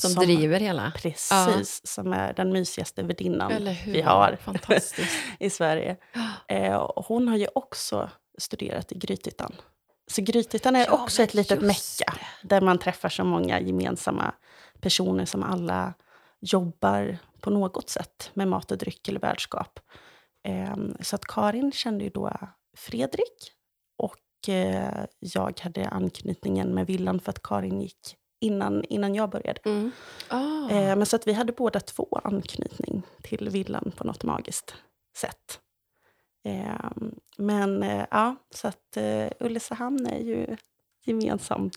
Som, 0.00 0.24
driver 0.24 0.60
hela. 0.60 0.92
Precis, 0.96 1.86
som 1.86 2.12
är 2.12 2.32
den 2.32 2.52
mysigaste 2.52 3.02
värdinnan 3.02 3.74
vi 3.86 4.00
har 4.00 4.38
i 5.38 5.50
Sverige. 5.50 5.96
Eh, 6.48 6.90
hon 6.96 7.28
har 7.28 7.36
ju 7.36 7.46
också 7.54 8.10
studerat 8.38 8.92
i 8.92 8.98
Grythyttan. 8.98 9.52
Så 10.10 10.22
Grythyttan 10.22 10.76
är 10.76 10.86
Ja, 10.86 11.02
också 11.02 11.22
ett 11.22 11.34
litet 11.34 11.62
mecka 11.62 12.14
där 12.42 12.60
man 12.60 12.78
träffar 12.78 13.08
så 13.08 13.24
många 13.24 13.60
gemensamma 13.60 14.34
personer 14.80 15.24
som 15.24 15.42
alla 15.42 15.94
jobbar 16.40 17.18
på 17.40 17.50
något 17.50 17.90
sätt 17.90 18.30
med 18.34 18.48
mat 18.48 18.72
och 18.72 18.78
dryck 18.78 19.08
eller 19.08 19.20
värdskap. 19.20 19.80
Eh, 20.48 20.76
så 21.00 21.16
att 21.16 21.24
Karin 21.24 21.72
kände 21.72 22.04
ju 22.04 22.10
då 22.10 22.32
Fredrik 22.76 23.52
och 23.98 24.48
eh, 24.48 25.04
jag 25.18 25.60
hade 25.60 25.88
anknytningen 25.88 26.74
med 26.74 26.86
villan 26.86 27.20
för 27.20 27.30
att 27.30 27.42
Karin 27.42 27.80
gick 27.80 28.16
innan, 28.40 28.84
innan 28.84 29.14
jag 29.14 29.30
började. 29.30 29.60
Mm. 29.64 29.90
Ah. 30.28 30.70
Eh, 30.70 30.96
men 30.96 31.06
så 31.06 31.16
att 31.16 31.26
vi 31.26 31.32
hade 31.32 31.52
båda 31.52 31.80
två 31.80 32.20
anknytning 32.24 33.02
till 33.22 33.48
villan 33.48 33.92
på 33.96 34.04
något 34.04 34.24
magiskt 34.24 34.74
sätt. 35.16 35.60
Eh, 36.44 36.90
men 37.36 37.82
eh, 37.82 38.06
ja, 38.10 38.36
så 38.50 38.68
att 38.68 38.96
eh, 38.96 39.28
Ulricehamn 39.40 40.06
är 40.06 40.18
ju 40.18 40.56
gemensam. 41.04 41.70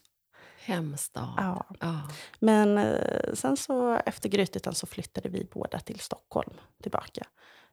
Hemstad. 0.58 1.34
Ja. 1.38 1.66
Ah. 1.80 2.00
Men 2.40 2.78
eh, 2.78 3.34
sen 3.34 3.58
så 3.58 3.94
efter 4.06 4.30
Grythyttan 4.30 4.76
så 4.76 4.88
flyttade 4.88 5.30
vi 5.30 5.48
båda 5.54 5.80
till 5.80 6.00
Stockholm 6.00 6.54
tillbaka. 6.82 7.28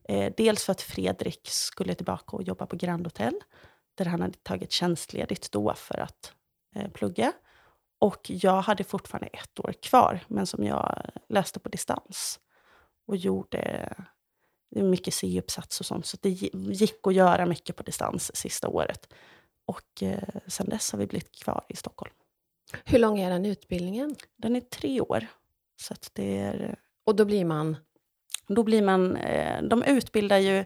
Eh, 0.09 0.33
dels 0.37 0.65
för 0.65 0.73
att 0.73 0.83
Fredrik 0.83 1.49
skulle 1.49 1.95
tillbaka 1.95 2.37
och 2.37 2.43
jobba 2.43 2.67
på 2.67 2.77
Grand 2.77 3.07
Hotel 3.07 3.35
där 3.95 4.05
han 4.05 4.21
hade 4.21 4.39
tagit 4.43 4.73
tjänstledigt 4.73 5.53
då 5.53 5.75
för 5.75 6.01
att 6.01 6.33
plugga. 6.93 7.33
Och 8.01 8.31
jag 8.31 8.61
hade 8.61 8.85
fortfarande 8.85 9.27
ett 9.27 9.61
år 9.61 9.75
kvar, 9.83 10.21
men 10.29 10.47
som 10.47 10.65
jag 10.65 11.11
läste 11.29 11.61
på 11.61 11.69
distans. 11.69 12.41
Och 13.07 13.17
gjorde 13.17 13.95
mycket 14.71 15.15
C-uppsats 15.15 15.81
och 15.81 15.87
sånt, 15.87 16.07
så 16.07 16.17
det 16.21 16.31
gick 16.53 17.07
att 17.07 17.15
göra 17.15 17.47
mycket 17.47 17.77
på 17.77 17.83
distans 17.83 18.37
sista 18.37 18.69
året. 18.69 19.13
Och 19.67 20.03
eh, 20.03 20.29
sen 20.47 20.69
dess 20.69 20.93
har 20.93 20.99
vi 20.99 21.07
blivit 21.07 21.33
kvar 21.33 21.65
i 21.69 21.77
Stockholm. 21.77 22.13
Hur 22.85 22.99
lång 22.99 23.19
är 23.19 23.31
den 23.31 23.47
utbildningen? 23.47 24.17
Den 24.37 24.57
är 24.57 24.61
tre 24.61 25.01
år. 25.01 25.27
Så 25.77 25.95
det 26.13 26.39
är, 26.39 26.77
Och 27.05 27.17
då 27.17 27.25
blir 27.25 27.45
man? 27.45 27.77
då 28.55 28.63
blir 28.63 28.83
man... 28.83 29.17
Eh, 29.17 29.63
de 29.63 29.83
utbildar 29.83 30.39
ju... 30.39 30.65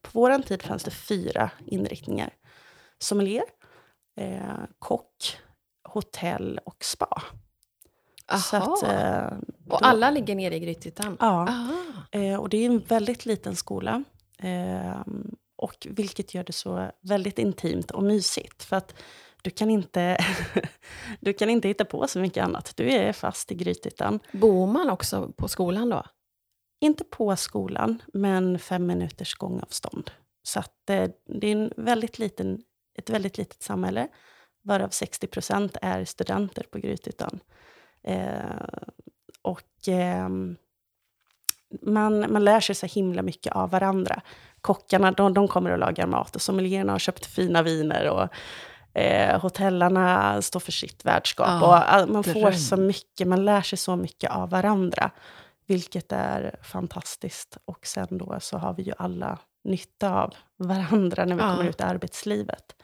På 0.00 0.10
vår 0.12 0.38
tid 0.38 0.62
fanns 0.62 0.84
det 0.84 0.90
fyra 0.90 1.50
inriktningar. 1.66 2.34
Sommelier, 2.98 3.44
eh, 4.16 4.64
kock, 4.78 5.38
hotell 5.92 6.60
och 6.64 6.84
spa. 6.84 7.22
Att, 8.26 8.82
eh, 8.82 9.38
då- 9.58 9.74
och 9.74 9.86
alla 9.86 10.10
ligger 10.10 10.34
nere 10.34 10.56
i 10.56 10.60
Grythyttan? 10.60 11.16
Ja. 11.20 11.48
Eh, 12.10 12.36
och 12.40 12.48
det 12.48 12.56
är 12.56 12.66
en 12.66 12.78
väldigt 12.78 13.26
liten 13.26 13.56
skola. 13.56 14.04
Eh, 14.38 15.00
och 15.56 15.86
vilket 15.90 16.34
gör 16.34 16.44
det 16.44 16.52
så 16.52 16.90
väldigt 17.00 17.38
intimt 17.38 17.90
och 17.90 18.02
mysigt. 18.02 18.62
För 18.64 18.76
att 18.76 18.94
du 19.42 19.50
kan 19.50 19.70
inte, 19.70 20.18
du 21.20 21.32
kan 21.32 21.50
inte 21.50 21.68
hitta 21.68 21.84
på 21.84 22.06
så 22.08 22.18
mycket 22.18 22.44
annat. 22.44 22.72
Du 22.76 22.90
är 22.92 23.12
fast 23.12 23.52
i 23.52 23.54
Grythyttan. 23.54 24.20
Bor 24.32 24.66
man 24.66 24.90
också 24.90 25.32
på 25.36 25.48
skolan 25.48 25.88
då? 25.88 26.02
Inte 26.80 27.04
på 27.04 27.36
skolan, 27.36 28.02
men 28.14 28.58
fem 28.58 28.86
minuters 28.86 29.34
gångavstånd. 29.34 30.10
Så 30.42 30.60
att, 30.60 30.90
eh, 30.90 31.10
det 31.40 31.46
är 31.46 31.52
en 31.56 31.72
väldigt 31.76 32.18
liten, 32.18 32.62
ett 32.98 33.10
väldigt 33.10 33.38
litet 33.38 33.62
samhälle, 33.62 34.08
varav 34.68 34.88
60 34.88 35.26
procent 35.26 35.76
är 35.82 36.04
studenter 36.04 36.62
på 36.70 36.78
Grythyttan. 36.78 37.40
Eh, 38.02 38.40
och 39.42 39.88
ehm, 39.88 40.56
man, 41.82 42.32
man 42.32 42.44
lär 42.44 42.60
sig 42.60 42.74
så 42.74 42.86
himla 42.86 43.22
mycket 43.22 43.52
av 43.52 43.70
varandra. 43.70 44.20
Kockarna 44.60 45.12
de, 45.12 45.34
de 45.34 45.48
kommer 45.48 45.70
och 45.70 45.78
lagar 45.78 46.06
mat 46.06 46.34
och 46.36 46.42
sommelierna 46.42 46.92
har 46.92 46.98
köpt 46.98 47.26
fina 47.26 47.62
viner. 47.62 48.08
och 48.10 48.28
eh, 49.00 49.40
Hotellarna 49.40 50.42
står 50.42 50.60
för 50.60 50.72
sitt 50.72 51.04
värdskap. 51.04 51.46
Ja, 51.48 51.66
och, 51.66 51.92
all- 51.92 52.08
man 52.10 52.24
får 52.24 52.52
så 52.52 52.76
mycket, 52.76 53.28
man 53.28 53.44
lär 53.44 53.62
sig 53.62 53.78
så 53.78 53.96
mycket 53.96 54.30
av 54.30 54.50
varandra. 54.50 55.10
Vilket 55.66 56.12
är 56.12 56.56
fantastiskt. 56.62 57.58
Och 57.64 57.86
sen 57.86 58.06
då 58.10 58.36
så 58.40 58.58
har 58.58 58.74
vi 58.74 58.82
ju 58.82 58.92
alla 58.98 59.38
nytta 59.64 60.14
av 60.22 60.34
varandra 60.56 61.24
när 61.24 61.36
vi 61.36 61.42
Ja. 61.42 61.54
kommer 61.56 61.68
ut 61.68 61.80
i 61.80 61.82
arbetslivet. 61.82 62.74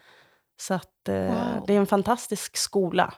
Så 0.56 0.74
att 0.74 1.08
eh, 1.08 1.24
Wow. 1.24 1.64
det 1.66 1.74
är 1.74 1.78
en 1.78 1.86
fantastisk 1.86 2.56
skola. 2.56 3.14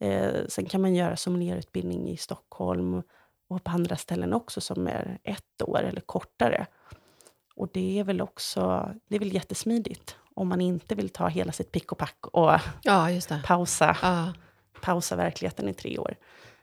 Eh, 0.00 0.46
sen 0.48 0.66
kan 0.66 0.80
man 0.80 0.94
göra 0.94 1.16
sommelierutbildning 1.16 2.08
i 2.08 2.16
Stockholm 2.16 3.02
och 3.48 3.64
på 3.64 3.70
andra 3.70 3.96
ställen 3.96 4.32
också 4.32 4.60
som 4.60 4.86
är 4.86 5.18
ett 5.24 5.62
år 5.62 5.78
eller 5.82 6.00
kortare. 6.00 6.66
Och 7.56 7.68
det 7.72 7.98
är 7.98 8.04
väl 8.04 8.20
också 8.20 8.90
det 9.06 9.14
är 9.16 9.18
väl 9.20 9.34
jättesmidigt 9.34 10.16
om 10.34 10.48
man 10.48 10.60
inte 10.60 10.94
vill 10.94 11.08
ta 11.10 11.28
hela 11.28 11.52
sitt 11.52 11.72
pick 11.72 11.92
och 11.92 11.98
pack 11.98 12.26
och 12.26 12.50
Ja, 12.82 13.08
pausa, 13.44 13.96
Ja. 14.02 14.32
pausa 14.80 15.16
verkligheten 15.16 15.68
i 15.68 15.74
tre 15.74 15.98
år. 15.98 16.16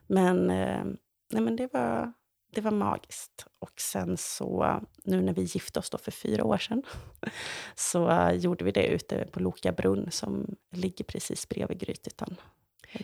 Men, 0.08 0.50
eh, 0.50 0.84
nej 1.32 1.42
men 1.42 1.56
det, 1.56 1.74
var, 1.74 2.14
det 2.58 2.62
var 2.62 2.72
magiskt. 2.72 3.46
Och 3.60 3.82
sen 3.82 4.18
så, 4.18 4.80
nu 5.04 5.22
när 5.22 5.34
vi 5.34 5.42
gifte 5.42 5.80
oss 5.80 5.90
då 5.90 5.98
för 5.98 6.12
fyra 6.12 6.44
år 6.44 6.58
sedan, 6.58 6.84
så 7.76 8.10
eh, 8.10 8.32
gjorde 8.32 8.66
vi 8.66 8.72
det 8.72 8.88
ute 8.88 9.26
på 9.32 9.40
Loka 9.40 9.72
brunn 9.72 10.12
som 10.12 10.56
ligger 10.72 11.06
precis 11.06 11.50
bredvid 11.50 11.80
Grythyttan. 11.80 12.36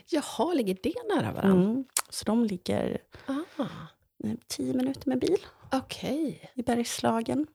Jaha, 0.05 0.53
ligger 0.53 0.77
det 0.83 0.93
nära 1.15 1.31
varandra? 1.31 1.63
Mm. 1.69 1.85
Så 2.09 2.25
de 2.25 2.45
ligger 2.45 2.97
Ah, 3.25 3.33
eh, 4.23 4.31
tio 4.47 4.73
minuter 4.73 5.09
med 5.09 5.19
bil 5.19 5.37
Okej. 5.71 6.51
i 6.55 6.61
Bergslagen. 6.63 7.47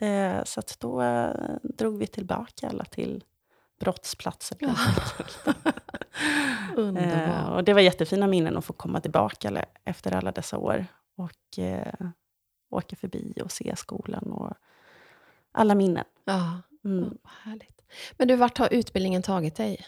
Eh, 0.00 0.44
så 0.44 0.60
att 0.60 0.80
då 0.80 1.02
eh, 1.02 1.30
drog 1.62 1.98
vi 1.98 2.06
tillbaka 2.06 2.68
alla 2.68 2.84
till 2.84 3.24
brottsplatsen. 3.80 4.58
Ja. 4.68 4.74
Eh, 6.74 6.78
Underbart. 6.78 7.56
och 7.56 7.64
det 7.64 7.74
var 7.74 7.80
jättefina 7.80 8.26
minnen 8.26 8.56
att 8.56 8.64
få 8.64 8.72
komma 8.72 9.00
tillbaka 9.00 9.48
eller- 9.48 9.64
efter 9.84 10.12
alla 10.14 10.32
dessa 10.32 10.58
år. 10.58 10.86
Och 11.18 11.58
eh, 11.58 11.92
åka 12.70 12.96
förbi 12.96 13.34
och 13.44 13.52
se 13.52 13.76
skolan 13.76 14.32
och 14.32 14.52
alla 15.52 15.74
minnen. 15.74 16.04
Ja, 16.24 16.60
Mm. 16.84 17.18
vad 17.22 17.32
härligt. 17.32 17.82
Men 18.16 18.28
du, 18.28 18.36
vart 18.36 18.58
har 18.58 18.72
utbildningen 18.72 19.22
tagit 19.22 19.56
dig? 19.56 19.86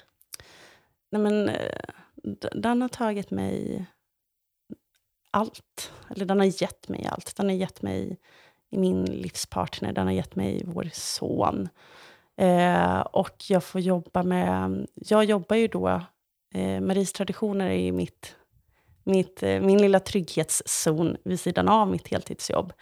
Nej, 1.10 1.22
men, 1.22 1.50
den 2.52 2.82
har 2.82 2.88
tagit 2.88 3.30
mig 3.30 3.86
allt. 5.30 5.92
Eller 6.10 6.24
den 6.24 6.38
har 6.38 6.62
gett 6.62 6.88
mig 6.88 7.06
allt. 7.06 7.36
Den 7.36 7.46
har 7.46 7.54
gett 7.56 7.82
mig 7.82 8.18
min 8.70 9.04
livspartner, 9.04 9.92
den 9.92 10.06
har 10.06 10.14
gett 10.14 10.36
mig 10.36 10.62
vår 10.66 10.90
son. 10.92 11.68
Eh, 12.36 13.00
och 13.00 13.44
jag 13.48 13.64
får 13.64 13.80
jobba 13.80 14.22
med... 14.22 14.86
Jag 14.94 15.24
jobbar 15.24 15.56
ju 15.56 15.68
då... 15.68 15.88
Eh, 16.54 16.80
Maries 16.80 17.12
traditioner 17.12 17.66
är 17.70 17.80
ju 17.82 17.92
mitt, 17.92 18.36
mitt, 19.10 19.42
eh, 19.42 19.60
min 19.60 19.82
lilla 19.82 20.00
trygghetszon 20.00 21.16
vid 21.24 21.40
sidan 21.40 21.68
av 21.68 21.88
mitt 21.88 22.08
heltidsjobb. 22.08 22.72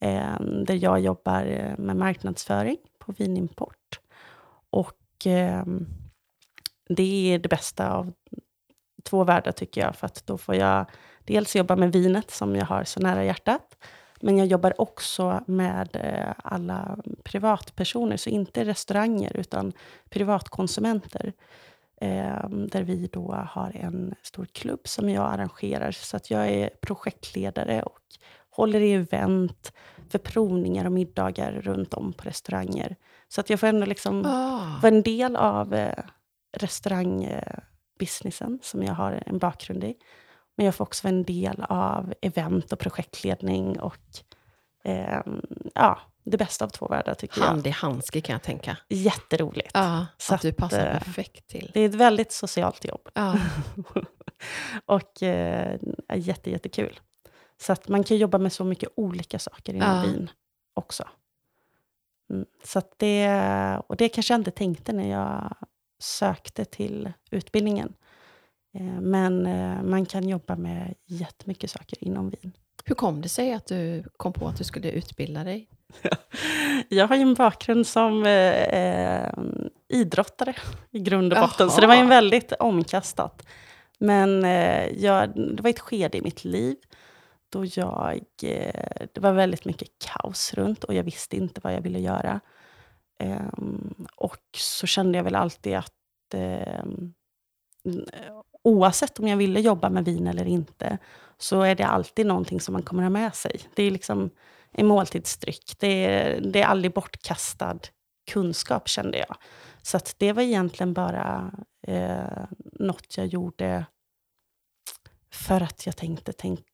Eh, 0.00 0.40
där 0.40 0.74
jag 0.74 1.00
jobbar 1.00 1.46
eh, 1.46 1.78
med 1.78 1.96
marknadsföring 1.96 2.76
på 2.98 3.12
vinimport. 3.12 4.00
Och 4.70 5.26
eh, 5.26 5.64
det 6.88 7.34
är 7.34 7.38
det 7.38 7.48
bästa 7.48 7.92
av 7.92 8.12
två 9.04 9.24
världar 9.24 9.52
tycker 9.52 9.80
jag. 9.80 9.96
För 9.96 10.06
att 10.06 10.26
då 10.26 10.38
får 10.38 10.54
jag 10.54 10.86
dels 11.24 11.56
jobba 11.56 11.76
med 11.76 11.92
vinet 11.92 12.30
som 12.30 12.56
jag 12.56 12.66
har 12.66 12.84
så 12.84 13.00
nära 13.00 13.24
hjärtat. 13.24 13.76
Men 14.20 14.38
jag 14.38 14.46
jobbar 14.46 14.80
också 14.80 15.44
med 15.46 15.96
eh, 15.96 16.32
alla 16.44 16.98
privatpersoner, 17.24 18.16
så 18.16 18.30
inte 18.30 18.64
restauranger 18.64 19.36
utan 19.36 19.72
privatkonsumenter. 20.10 21.32
Eh, 22.00 22.48
där 22.48 22.82
vi 22.82 23.08
då 23.12 23.32
har 23.48 23.76
en 23.76 24.14
stor 24.22 24.46
klubb 24.52 24.80
som 24.84 25.08
jag 25.08 25.32
arrangerar. 25.32 25.92
Så 25.92 26.16
att 26.16 26.30
jag 26.30 26.48
är 26.48 26.70
projektledare 26.82 27.82
och 27.82 28.00
håller 28.50 28.80
i 28.80 28.92
event 28.92 29.72
för 30.08 30.18
provningar 30.18 30.84
och 30.84 30.92
middagar 30.92 31.52
runt 31.52 31.94
om 31.94 32.12
på 32.12 32.24
restauranger. 32.24 32.96
Så 33.28 33.40
att 33.40 33.50
jag 33.50 33.60
får 33.60 33.66
ändå 33.66 33.86
liksom 33.86 34.26
Ah, 34.26 34.78
vara 34.82 34.94
en 34.94 35.02
del 35.02 35.36
av 35.36 35.74
eh, 35.74 36.04
restaurangbusinessen 36.56 38.58
som 38.62 38.82
jag 38.82 38.94
har 38.94 39.22
en 39.26 39.38
bakgrund 39.38 39.84
i. 39.84 39.94
Men 40.56 40.66
jag 40.66 40.74
får 40.74 40.84
också 40.84 41.06
vara 41.06 41.16
en 41.16 41.24
del 41.24 41.64
av 41.68 42.14
event 42.22 42.72
och 42.72 42.78
projektledning 42.78 43.80
och 43.80 43.96
ehm, 44.84 45.40
ja, 45.74 45.98
det 46.30 46.36
bästa 46.38 46.64
av 46.64 46.68
två 46.68 46.88
världar 46.88 47.14
tycker 47.14 47.40
hand 47.40 47.66
i 47.66 47.70
handske 47.70 48.20
kan 48.20 48.32
jag 48.32 48.42
tänka. 48.42 48.76
jag. 48.88 48.98
Jätteroligt. 48.98 49.70
Ja, 49.74 50.06
Så 50.18 50.34
att 50.34 50.42
du 50.42 50.48
att, 50.48 50.56
passar 50.56 50.86
eh, 50.86 50.98
perfekt 50.98 51.46
till. 51.46 51.70
Det 51.74 51.80
är 51.80 51.88
ett 51.88 51.94
väldigt 51.94 52.32
socialt 52.32 52.84
jobb 52.84 53.08
Ja, 53.14 53.38
och 54.86 55.22
eh, 55.22 55.78
jätte, 56.14 56.50
jättekul. 56.50 57.00
Så 57.60 57.72
att 57.72 57.88
man 57.88 58.04
kan 58.04 58.16
jobba 58.16 58.38
med 58.38 58.52
så 58.52 58.64
mycket 58.64 58.88
olika 58.96 59.38
saker 59.38 59.74
inom 59.74 59.88
Ja. 59.96 60.02
vin 60.02 60.30
också. 60.74 61.08
Mm. 62.30 62.46
Så 62.64 62.78
att 62.78 62.94
det, 62.96 63.28
och 63.86 63.96
det 63.96 64.08
kanske 64.08 64.34
jag 64.34 64.40
inte 64.40 64.50
tänkte 64.50 64.92
när 64.92 65.10
jag 65.10 65.56
sökte 65.98 66.64
till 66.64 67.12
utbildningen. 67.30 67.94
Eh, 68.74 69.00
Men 69.00 69.46
eh, 69.46 69.82
man 69.82 70.06
kan 70.06 70.28
jobba 70.28 70.56
med 70.56 70.94
jättemycket 71.04 71.70
saker 71.70 72.04
inom 72.04 72.30
vin. 72.30 72.52
Hur 72.86 72.94
kom 72.94 73.22
det 73.22 73.28
sig 73.28 73.52
att 73.52 73.66
du 73.66 74.04
kom 74.16 74.32
på 74.32 74.48
att 74.48 74.58
du 74.58 74.64
skulle 74.64 74.90
utbilda 74.90 75.44
dig? 75.44 75.68
Jag 76.88 77.08
har 77.08 77.16
ju 77.16 77.22
en 77.22 77.34
bakgrund 77.34 77.86
som 77.86 78.26
eh, 78.26 78.62
eh, 78.62 79.32
idrottare 79.88 80.54
i 80.90 81.00
grund 81.00 81.32
och 81.32 81.38
botten, 81.40 81.70
så 81.70 81.74
Jaha. 81.74 81.80
det 81.80 81.86
var 81.86 82.02
ju 82.02 82.06
väldigt 82.06 82.52
omkastat. 82.52 83.46
Men 83.98 84.44
eh, 84.44 84.86
jag, 84.86 85.32
det 85.56 85.62
var 85.62 85.70
ett 85.70 85.80
skede 85.80 86.18
i 86.18 86.22
mitt 86.22 86.44
liv 86.44 86.76
då 87.48 87.64
jag, 87.64 88.24
eh, 88.42 89.06
det 89.12 89.20
var 89.20 89.32
väldigt 89.32 89.64
mycket 89.64 89.88
kaos 89.98 90.54
runt 90.54 90.84
och 90.84 90.94
jag 90.94 91.02
visste 91.02 91.36
inte 91.36 91.60
vad 91.64 91.74
jag 91.74 91.80
ville 91.80 91.98
göra. 91.98 92.40
Ehm, 93.18 94.06
och 94.16 94.38
så 94.56 94.86
kände 94.86 95.18
jag 95.18 95.24
väl 95.24 95.34
alltid 95.34 95.74
att 95.76 96.34
ehm, 96.34 97.14
oavsett 98.66 99.18
om 99.18 99.28
jag 99.28 99.36
ville 99.36 99.60
jobba 99.60 99.90
med 99.90 100.04
vin 100.04 100.26
eller 100.26 100.44
inte, 100.44 100.98
så 101.38 101.62
är 101.62 101.74
det 101.74 101.86
alltid 101.86 102.26
någonting 102.26 102.60
som 102.60 102.72
man 102.72 102.82
kommer 102.82 103.02
ha 103.02 103.10
med 103.10 103.34
sig. 103.34 103.60
Det 103.74 103.82
är 103.82 103.90
liksom 103.90 104.30
en 104.72 104.86
måltidsdryck. 104.86 105.74
Det 105.78 106.04
är, 106.04 106.40
det 106.40 106.62
är 106.62 106.66
aldrig 106.66 106.92
bortkastad 106.92 107.78
kunskap, 108.30 108.88
kände 108.88 109.18
jag. 109.18 109.36
Så 109.82 109.98
det 110.16 110.32
var 110.32 110.42
egentligen 110.42 110.92
bara 110.94 111.52
eh, 111.86 112.44
något 112.72 113.16
jag 113.16 113.26
gjorde 113.26 113.86
för 115.32 115.60
att 115.60 115.86
jag 115.86 115.96
tänkte, 115.96 116.32
tänk 116.32 116.64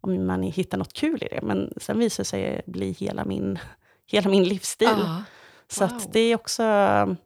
om 0.00 0.26
man 0.26 0.42
hittar 0.42 0.78
något 0.78 0.92
kul 0.92 1.22
i 1.22 1.28
det. 1.30 1.40
Men 1.42 1.72
sen 1.76 1.98
visade 1.98 2.22
det 2.22 2.28
sig 2.28 2.62
bli 2.66 2.92
hela 2.92 3.24
min, 3.24 3.58
hela 4.06 4.30
min 4.30 4.44
livsstil. 4.44 4.88
Så 5.68 5.86
Wow. 5.86 5.96
att 5.96 6.12
det 6.12 6.20
är 6.20 6.34
också 6.34 6.62
um, 6.62 7.16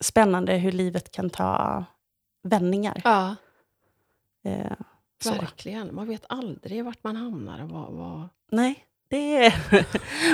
spännande 0.00 0.52
hur 0.56 0.72
livet 0.72 1.10
kan 1.10 1.30
ta 1.30 1.84
vändningar. 2.46 3.00
ja, 3.04 3.36
Eh, 4.46 4.72
verkligen. 5.24 5.94
Man 5.94 6.08
vet 6.08 6.24
aldrig 6.28 6.84
vart 6.84 7.04
man 7.04 7.16
hamnar. 7.16 7.62
Och 7.62 7.68
vad, 7.68 7.92
vad... 7.92 8.28
Nej, 8.50 8.84
det 9.08 9.46
är... 9.46 9.54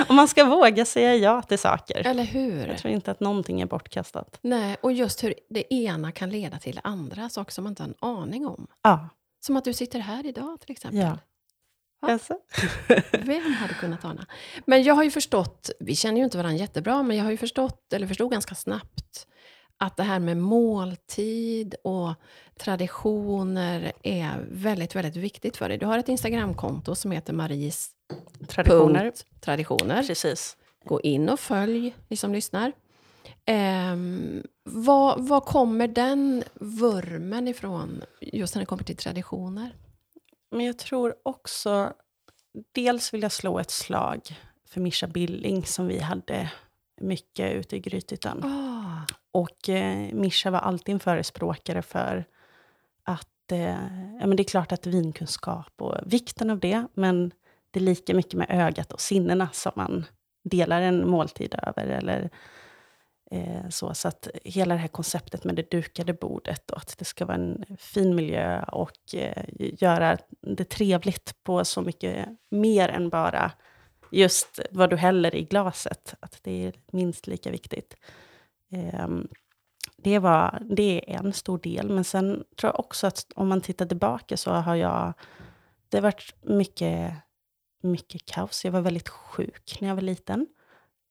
om 0.09 0.15
man 0.15 0.27
ska 0.27 0.45
våga 0.45 0.85
säga 0.85 1.15
ja 1.15 1.41
till 1.41 1.59
saker. 1.59 2.07
Eller 2.07 2.23
hur? 2.23 2.67
Jag 2.67 2.77
tror 2.77 2.93
inte 2.93 3.11
att 3.11 3.19
någonting 3.19 3.61
är 3.61 3.65
bortkastat. 3.65 4.39
Nej, 4.41 4.77
och 4.81 4.91
just 4.91 5.23
hur 5.23 5.33
det 5.49 5.73
ena 5.73 6.11
kan 6.11 6.29
leda 6.29 6.59
till 6.59 6.79
andra 6.83 7.29
saker 7.29 7.51
som 7.51 7.63
man 7.63 7.71
inte 7.71 7.83
har 7.83 7.87
en 7.89 7.95
aning 7.99 8.47
om. 8.47 8.67
Ja. 8.81 9.09
Som 9.39 9.57
att 9.57 9.63
du 9.65 9.73
sitter 9.73 9.99
här 9.99 10.25
idag 10.25 10.59
till 10.61 10.71
exempel. 10.71 10.99
ja. 10.99 11.17
Alltså. 12.05 12.37
Vem 13.11 13.53
hade 13.53 13.73
kunnat 13.73 14.05
ana? 14.05 14.25
Men 14.65 14.83
jag 14.83 14.95
har 14.95 15.03
ju 15.03 15.11
förstått, 15.11 15.69
vi 15.79 15.95
känner 15.95 16.17
ju 16.17 16.23
inte 16.23 16.37
varandra 16.37 16.59
jättebra, 16.59 17.03
men 17.03 17.17
jag 17.17 17.23
har 17.23 17.31
ju 17.31 17.37
förstått, 17.37 17.93
eller 17.93 18.07
förstod 18.07 18.31
ganska 18.31 18.55
snabbt, 18.55 19.27
att 19.77 19.97
det 19.97 20.03
här 20.03 20.19
med 20.19 20.37
måltid 20.37 21.75
och 21.83 22.13
traditioner 22.59 23.91
är 24.03 24.45
väldigt, 24.51 24.95
väldigt 24.95 25.15
viktigt 25.15 25.57
för 25.57 25.69
dig. 25.69 25.77
Du 25.77 25.85
har 25.85 25.99
ett 25.99 26.09
Instagramkonto 26.09 26.95
som 26.95 27.11
heter 27.11 27.33
Maries 27.33 27.89
Traditioner. 28.47 29.11
traditioner. 29.39 30.03
Precis. 30.03 30.57
Gå 30.85 31.01
in 31.01 31.29
och 31.29 31.39
följ, 31.39 31.95
ni 32.07 32.17
som 32.17 32.33
lyssnar. 32.33 32.71
Um, 33.91 34.43
vad, 34.63 35.27
vad 35.27 35.45
kommer 35.45 35.87
den 35.87 36.43
vurmen 36.53 37.47
ifrån, 37.47 38.01
just 38.21 38.55
när 38.55 38.59
det 38.59 38.65
kommer 38.65 38.83
till 38.83 38.97
traditioner? 38.97 39.75
Men 40.51 40.65
jag 40.65 40.77
tror 40.77 41.15
också... 41.23 41.93
Dels 42.71 43.13
vill 43.13 43.21
jag 43.21 43.31
slå 43.31 43.59
ett 43.59 43.71
slag 43.71 44.21
för 44.69 44.81
Mischa 44.81 45.07
Billing 45.07 45.65
som 45.65 45.87
vi 45.87 45.99
hade 45.99 46.51
mycket 47.01 47.55
ute 47.55 47.75
i 47.75 47.79
Grythyttan. 47.79 48.43
Ah, 48.43 49.13
och 49.33 49.69
eh, 49.69 50.13
Mischa 50.13 50.51
var 50.51 50.59
alltid 50.59 50.93
en 50.93 50.99
förespråkare 50.99 51.81
för 51.81 52.25
att... 53.03 53.51
Eh, 53.51 54.17
ja, 54.19 54.27
men 54.27 54.35
det 54.35 54.43
är 54.43 54.47
klart 54.47 54.71
att 54.71 54.87
vinkunskap 54.87 55.73
och 55.77 55.95
vikten 56.05 56.49
av 56.49 56.59
det, 56.59 56.87
men 56.93 57.31
det 57.71 57.79
är 57.79 57.83
lika 57.83 58.13
mycket 58.13 58.33
med 58.33 58.47
ögat 58.49 58.93
och 58.93 59.01
sinnena 59.01 59.49
som 59.53 59.71
man 59.75 60.05
delar 60.43 60.81
en 60.81 61.09
måltid 61.09 61.55
över. 61.63 61.87
Eller, 61.87 62.29
eh, 63.31 63.69
så, 63.69 63.93
så 63.93 64.07
att 64.07 64.27
hela 64.43 64.75
det 64.75 64.81
här 64.81 64.87
konceptet 64.87 65.43
med 65.43 65.55
det 65.55 65.71
dukade 65.71 66.13
bordet 66.13 66.71
och 66.71 66.77
att 66.77 66.95
det 66.97 67.05
ska 67.05 67.25
vara 67.25 67.37
en 67.37 67.65
fin 67.77 68.15
miljö 68.15 68.63
och 68.63 69.15
eh, 69.15 69.43
göra 69.57 70.17
det 70.41 70.65
trevligt 70.65 71.43
på 71.43 71.65
så 71.65 71.81
mycket 71.81 72.27
mer 72.49 72.89
än 72.89 73.09
bara 73.09 73.51
just 74.11 74.59
vad 74.71 74.89
du 74.89 74.95
häller 74.95 75.35
i 75.35 75.43
glaset. 75.43 76.15
Att 76.19 76.39
det 76.41 76.65
är 76.65 76.73
minst 76.91 77.27
lika 77.27 77.51
viktigt. 77.51 77.95
Ehm, 78.73 79.27
det, 79.97 80.19
var, 80.19 80.61
det 80.69 81.13
är 81.13 81.17
en 81.17 81.33
stor 81.33 81.57
del. 81.57 81.89
Men 81.89 82.03
sen 82.03 82.43
tror 82.57 82.71
jag 82.73 82.79
också 82.79 83.07
att 83.07 83.31
om 83.35 83.47
man 83.47 83.61
tittar 83.61 83.85
tillbaka 83.85 84.37
så 84.37 84.51
har 84.51 84.75
jag... 84.75 85.13
Det 85.89 85.97
har 85.97 86.01
varit 86.01 86.35
mycket, 86.41 87.13
mycket 87.81 88.25
kaos. 88.25 88.65
Jag 88.65 88.71
var 88.71 88.81
väldigt 88.81 89.09
sjuk 89.09 89.77
när 89.81 89.87
jag 89.87 89.95
var 89.95 90.01
liten. 90.01 90.47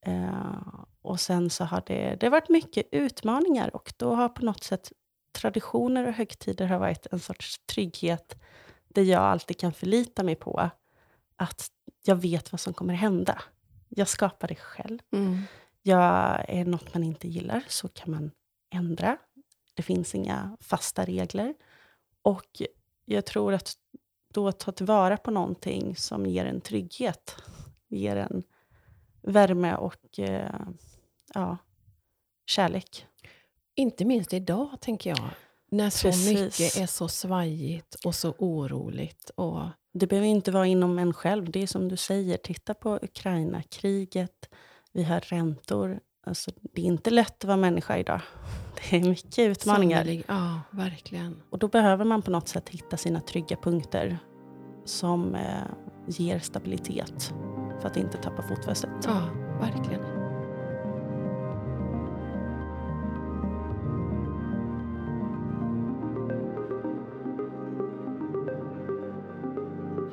Eh, 0.07 0.85
och 1.03 1.21
sen 1.21 1.51
så 1.51 1.65
har 1.65 1.83
det, 1.87 2.17
det 2.21 2.27
har 2.27 2.31
varit 2.31 2.49
mycket 2.49 2.87
utmaningar 2.93 3.77
och 3.77 3.93
då 3.97 4.15
har 4.15 4.29
på 4.29 4.45
något 4.45 4.65
sätt 4.65 4.93
traditioner 5.33 6.07
och 6.07 6.13
högtider 6.13 6.67
har 6.67 6.79
varit 6.79 7.07
en 7.11 7.21
sorts 7.21 7.59
trygghet 7.67 8.43
där 8.89 9.03
jag 9.03 9.23
alltid 9.23 9.59
kan 9.59 9.73
förlita 9.73 10.23
mig 10.23 10.35
på 10.35 10.71
att 11.37 11.71
jag 12.05 12.17
vet 12.17 12.53
vad 12.53 12.61
som 12.61 12.75
kommer 12.75 12.95
hända. 12.95 13.43
Jag 13.89 14.09
skapar 14.09 14.49
det 14.49 14.55
själv. 14.55 14.99
mm. 15.13 15.43
Ja, 15.83 16.37
är 16.37 16.65
något 16.65 16.95
man 16.95 17.05
inte 17.05 17.29
gillar 17.29 17.65
så 17.69 17.89
kan 17.89 18.11
man 18.11 18.31
ändra. 18.75 19.19
Det 19.75 19.83
finns 19.83 20.15
inga 20.15 20.57
fasta 20.61 21.05
regler. 21.05 21.55
Och 22.23 22.63
jag 23.05 23.27
tror 23.27 23.55
att 23.55 23.75
då 24.35 24.53
ta 24.53 24.73
tillvara 24.73 25.17
på 25.17 25.31
någonting 25.31 25.97
som 25.97 26.27
ger 26.27 26.45
en 26.45 26.61
trygghet, 26.61 27.37
ger 27.89 28.17
en 28.17 28.43
värme 29.23 29.75
och 29.75 30.19
eh, 30.19 30.61
ja, 31.35 31.57
kärlek. 32.47 33.07
Inte 33.75 34.05
minst 34.05 34.33
idag, 34.33 34.81
tänker 34.81 35.11
jag. 35.11 35.31
När 35.71 35.91
så 35.91 36.09
Precis. 36.09 36.41
mycket 36.41 36.77
är 36.77 36.87
så 36.87 37.09
svajigt 37.09 37.95
och 38.05 38.15
så 38.15 38.35
oroligt. 38.39 39.31
Och, 39.35 39.63
Det 39.93 40.07
behöver 40.07 40.29
inte 40.29 40.51
vara 40.51 40.67
inom 40.67 40.99
en 40.99 41.13
själv. 41.13 41.51
Det 41.51 41.63
är 41.63 41.67
som 41.67 41.89
du 41.89 41.97
säger, 41.97 42.37
titta 42.37 42.75
på 42.75 42.99
Ukraina-kriget. 43.03 44.49
Vi 44.93 45.03
har 45.03 45.21
räntor. 45.21 46.01
Alltså, 46.27 46.51
det 46.75 46.83
är 46.83 46.87
inte 46.87 47.11
lätt 47.11 47.37
att 47.39 47.45
vara 47.45 47.57
människa 47.57 47.99
idag. 47.99 48.21
Det 48.91 48.97
är 48.97 49.09
mycket 49.09 49.39
utmaningar. 49.39 49.99
sannerligen- 50.05 50.25
Ja, 50.29 50.61
verkligen. 50.71 51.43
Och 51.51 51.59
då 51.59 51.69
behöver 51.69 52.05
man 52.05 52.23
på 52.23 52.31
något 52.31 52.49
sätt 52.49 52.69
hitta 52.69 52.97
sina 52.97 53.21
trygga 53.21 53.57
punkter 53.57 54.19
som 54.85 55.35
eh, 55.35 55.63
ger 56.07 56.39
stabilitet 56.39 57.35
för 57.81 57.87
att 57.89 57.97
inte 57.97 58.19
tappa 58.19 58.43
fotfästet. 58.43 58.91
Ja, 59.05 59.21
verkligen. 59.61 60.03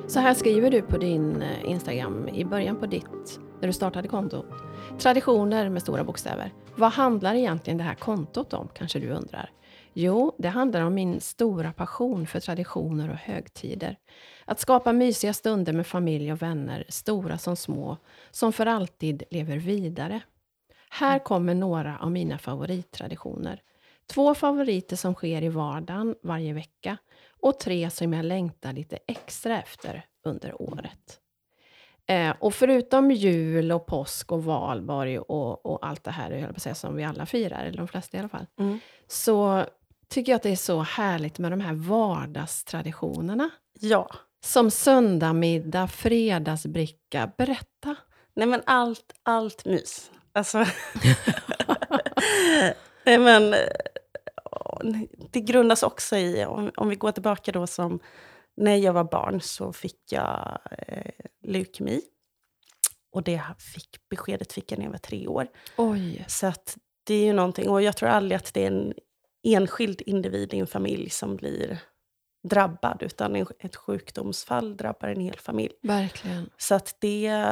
Så 0.06 0.20
här 0.20 0.34
skriver 0.34 0.70
du 0.70 0.82
på 0.82 0.98
din 0.98 1.42
eh, 1.42 1.70
Instagram 1.70 2.28
i 2.28 2.44
början 2.44 2.76
på 2.76 2.86
ditt, 2.86 3.40
när 3.60 3.66
du 3.66 3.72
startade 3.72 4.08
kontot. 4.08 4.46
Traditioner 4.98 5.68
med 5.68 5.82
stora 5.82 6.04
bokstäver. 6.04 6.52
Vad 6.76 6.92
handlar 6.92 7.34
egentligen 7.34 7.78
det 7.78 7.84
här 7.84 7.94
kontot 7.94 8.52
om, 8.52 8.68
kanske 8.74 8.98
du 8.98 9.10
undrar? 9.10 9.50
Jo, 9.92 10.34
det 10.38 10.48
handlar 10.48 10.80
om 10.80 10.94
min 10.94 11.20
stora 11.20 11.72
passion 11.72 12.26
för 12.26 12.40
traditioner 12.40 13.10
och 13.10 13.16
högtider. 13.16 13.96
Att 14.44 14.60
skapa 14.60 14.92
mysiga 14.92 15.32
stunder 15.32 15.72
med 15.72 15.86
familj 15.86 16.32
och 16.32 16.42
vänner, 16.42 16.84
stora 16.88 17.38
som 17.38 17.56
små, 17.56 17.96
som 18.30 18.52
för 18.52 18.66
alltid 18.66 19.22
lever 19.30 19.56
vidare. 19.56 20.20
Här 20.90 21.18
kommer 21.18 21.54
några 21.54 21.98
av 21.98 22.10
mina 22.10 22.38
favorittraditioner. 22.38 23.62
Två 24.06 24.34
favoriter 24.34 24.96
som 24.96 25.14
sker 25.14 25.42
i 25.42 25.48
vardagen 25.48 26.14
varje 26.22 26.52
vecka 26.52 26.96
och 27.40 27.60
tre 27.60 27.90
som 27.90 28.12
jag 28.12 28.24
längtar 28.24 28.72
lite 28.72 28.98
extra 29.06 29.58
efter 29.58 30.04
under 30.24 30.62
året. 30.62 31.19
Eh, 32.10 32.34
och 32.38 32.54
förutom 32.54 33.10
jul 33.10 33.72
och 33.72 33.86
påsk 33.86 34.32
och 34.32 34.44
valborg 34.44 35.18
och, 35.18 35.66
och 35.66 35.86
allt 35.86 36.04
det 36.04 36.10
här, 36.10 36.30
jag 36.30 36.54
på 36.54 36.60
säga, 36.60 36.74
som 36.74 36.96
vi 36.96 37.04
alla 37.04 37.26
firar, 37.26 37.64
eller 37.64 37.78
de 37.78 37.88
flesta 37.88 38.16
i 38.16 38.20
alla 38.20 38.28
fall, 38.28 38.46
Mm. 38.58 38.78
så 39.08 39.64
tycker 40.08 40.32
jag 40.32 40.36
att 40.36 40.42
det 40.42 40.50
är 40.50 40.56
så 40.56 40.80
härligt 40.80 41.38
med 41.38 41.52
de 41.52 41.60
här 41.60 41.72
vardagstraditionerna. 41.74 43.50
Ja. 43.80 44.08
Som 44.44 44.70
söndagmiddag, 44.70 45.86
fredagsbricka. 45.88 47.30
Berätta. 47.38 47.96
Nej 48.34 48.46
men 48.46 48.62
allt, 48.66 49.12
allt 49.22 49.64
mys. 49.64 50.10
Alltså... 50.32 50.58
Nej 53.04 53.18
men... 53.18 53.54
eh, 53.54 53.58
Det 55.32 55.40
grundas 55.40 55.82
också 55.82 56.16
i, 56.16 56.44
om, 56.44 56.70
om 56.76 56.88
vi 56.88 56.96
går 56.96 57.12
tillbaka 57.12 57.52
då 57.52 57.66
som... 57.66 58.00
När 58.56 58.76
jag 58.76 58.92
var 58.92 59.04
barn 59.04 59.40
så 59.40 59.72
fick 59.72 60.12
jag 60.12 60.58
eh, 60.88 61.12
leukemi. 61.42 62.02
Och 63.12 63.22
det 63.22 63.42
fick, 63.74 63.88
beskedet 64.10 64.52
fick 64.52 64.72
jag 64.72 64.78
när 64.78 64.86
jag 64.86 64.92
var 64.92 64.98
tre 64.98 65.26
år. 65.26 65.48
Oj. 65.76 66.24
Så 66.28 66.46
att 66.46 66.78
det 67.04 67.14
är 67.14 67.24
ju 67.24 67.32
någonting, 67.32 67.68
och 67.68 67.82
jag 67.82 67.96
tror 67.96 68.08
aldrig 68.08 68.36
att 68.36 68.54
det 68.54 68.62
är 68.62 68.66
en 68.66 68.94
enskild 69.42 70.02
individ 70.06 70.54
i 70.54 70.58
en 70.58 70.66
familj 70.66 71.10
som 71.10 71.36
blir 71.36 71.78
drabbad, 72.48 73.02
utan 73.02 73.36
ett 73.36 73.76
sjukdomsfall 73.76 74.76
drabbar 74.76 75.08
en 75.08 75.20
hel 75.20 75.38
familj. 75.38 75.72
Verkligen. 75.82 76.50
Så 76.56 76.74
att 76.74 76.96
det, 77.00 77.44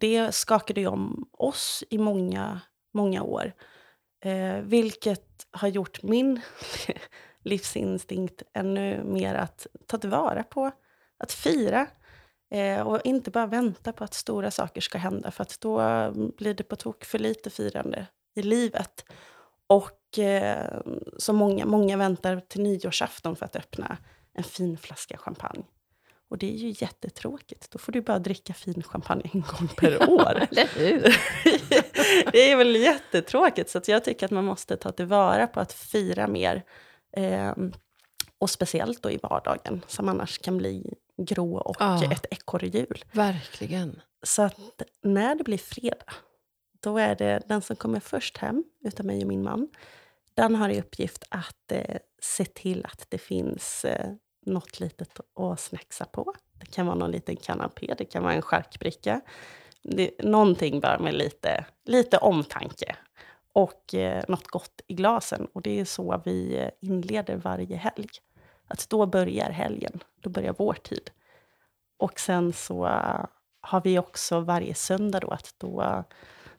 det 0.00 0.34
skakade 0.34 0.80
ju 0.80 0.86
om 0.86 1.28
oss 1.32 1.84
i 1.90 1.98
många, 1.98 2.60
många 2.94 3.22
år. 3.22 3.52
Eh, 4.24 4.56
vilket 4.56 5.46
har 5.50 5.68
gjort 5.68 6.02
min 6.02 6.40
livsinstinkt 7.42 8.42
ännu 8.54 9.04
mer 9.04 9.34
att 9.34 9.66
ta 9.86 9.98
tillvara 9.98 10.42
på, 10.42 10.70
att 11.18 11.32
fira. 11.32 11.86
Eh, 12.50 12.80
och 12.80 13.00
inte 13.04 13.30
bara 13.30 13.46
vänta 13.46 13.92
på 13.92 14.04
att 14.04 14.14
stora 14.14 14.50
saker 14.50 14.80
ska 14.80 14.98
hända, 14.98 15.30
för 15.30 15.42
att 15.42 15.60
då 15.60 15.80
blir 16.12 16.54
det 16.54 16.64
på 16.64 16.76
tok 16.76 17.04
för 17.04 17.18
lite 17.18 17.50
firande 17.50 18.06
i 18.34 18.42
livet. 18.42 19.04
Och 19.66 20.18
eh, 20.18 20.80
så 21.18 21.32
många, 21.32 21.66
många 21.66 21.96
väntar 21.96 22.40
till 22.40 22.62
nyårsafton 22.62 23.36
för 23.36 23.44
att 23.44 23.56
öppna 23.56 23.96
en 24.34 24.44
fin 24.44 24.78
flaska 24.78 25.16
champagne. 25.16 25.64
Och 26.32 26.38
det 26.38 26.54
är 26.54 26.56
ju 26.56 26.74
jättetråkigt. 26.78 27.70
Då 27.70 27.78
får 27.78 27.92
du 27.92 28.00
bara 28.00 28.18
dricka 28.18 28.54
fin 28.54 28.82
champagne 28.82 29.30
en 29.32 29.40
gång 29.40 29.68
per 29.76 30.10
år. 30.10 30.48
Eller 30.50 30.68
hur? 30.76 31.02
det 32.32 32.50
är 32.50 32.56
väl 32.56 32.76
jättetråkigt. 32.76 33.70
Så 33.70 33.80
jag 33.86 34.04
tycker 34.04 34.26
att 34.26 34.30
man 34.30 34.44
måste 34.44 34.76
ta 34.76 34.92
tillvara 34.92 35.46
på 35.46 35.60
att 35.60 35.72
fira 35.72 36.28
mer. 36.28 36.62
Eh, 37.16 37.52
och 38.38 38.50
speciellt 38.50 39.02
då 39.02 39.10
i 39.10 39.16
vardagen, 39.22 39.84
som 39.88 40.08
annars 40.08 40.38
kan 40.38 40.58
bli 40.58 40.94
grå 41.16 41.56
och 41.56 41.76
Ja. 41.78 42.12
ett 42.12 42.26
ekorrhjul. 42.30 43.04
Verkligen. 43.12 44.00
Så 44.22 44.42
att 44.42 44.82
när 45.02 45.34
det 45.34 45.44
blir 45.44 45.58
fredag, 45.58 46.12
då 46.82 46.98
är 46.98 47.14
det 47.14 47.42
den 47.46 47.62
som 47.62 47.76
kommer 47.76 48.00
först 48.00 48.38
hem, 48.38 48.64
utav 48.84 49.06
mig 49.06 49.22
och 49.22 49.28
min 49.28 49.42
man, 49.42 49.68
den 50.34 50.54
har 50.54 50.68
i 50.68 50.80
uppgift 50.80 51.24
att 51.28 51.72
eh, 51.72 51.96
se 52.22 52.44
till 52.44 52.84
att 52.84 53.06
det 53.08 53.18
finns 53.18 53.84
eh, 53.84 54.12
något 54.46 54.80
litet 54.80 55.20
att 55.40 55.60
snacksa 55.60 56.04
på. 56.04 56.34
Det 56.52 56.66
kan 56.66 56.86
vara 56.86 56.96
någon 56.96 57.10
liten 57.10 57.36
kanapé, 57.36 57.94
det 57.98 58.04
kan 58.04 58.22
vara 58.22 58.32
en 58.34 58.42
charkbricka. 58.42 59.20
Det, 59.82 60.10
någonting 60.24 60.80
bara 60.80 60.98
med 60.98 61.14
lite, 61.14 61.64
lite 61.84 62.18
omtanke. 62.18 62.96
Och 63.52 63.94
eh, 63.94 64.24
något 64.28 64.46
gott 64.46 64.80
i 64.86 64.94
glasen. 64.94 65.48
Och 65.52 65.62
det 65.62 65.80
är 65.80 65.84
så 65.84 66.22
vi 66.24 66.58
eh, 66.58 66.70
inleder 66.80 67.36
varje 67.36 67.76
helg. 67.76 68.08
Att 68.68 68.88
då 68.88 69.06
börjar 69.06 69.50
helgen, 69.50 70.02
då 70.20 70.30
börjar 70.30 70.54
vår 70.58 70.74
tid. 70.74 71.10
Och 71.96 72.20
sen 72.20 72.52
så 72.52 72.86
eh, 72.86 73.24
har 73.60 73.80
vi 73.80 73.98
också 73.98 74.40
varje 74.40 74.74
söndag 74.74 75.20
då 75.20 75.28
att 75.28 75.54
då 75.58 76.04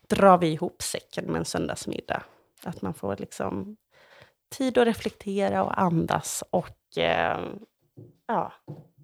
drar 0.08 0.38
vi 0.38 0.48
ihop 0.48 0.82
säcken 0.82 1.26
med 1.26 1.40
en 1.40 1.46
söndagsmiddag. 1.46 2.24
Att 2.64 2.82
man 2.82 2.94
får 2.94 3.18
liksom 3.18 3.78
tid 4.50 4.78
att 4.78 4.88
reflektera 4.88 5.64
och 5.64 5.82
andas 5.82 6.44
och 6.50 6.98
eh, 6.98 7.40
ja, 8.28 8.54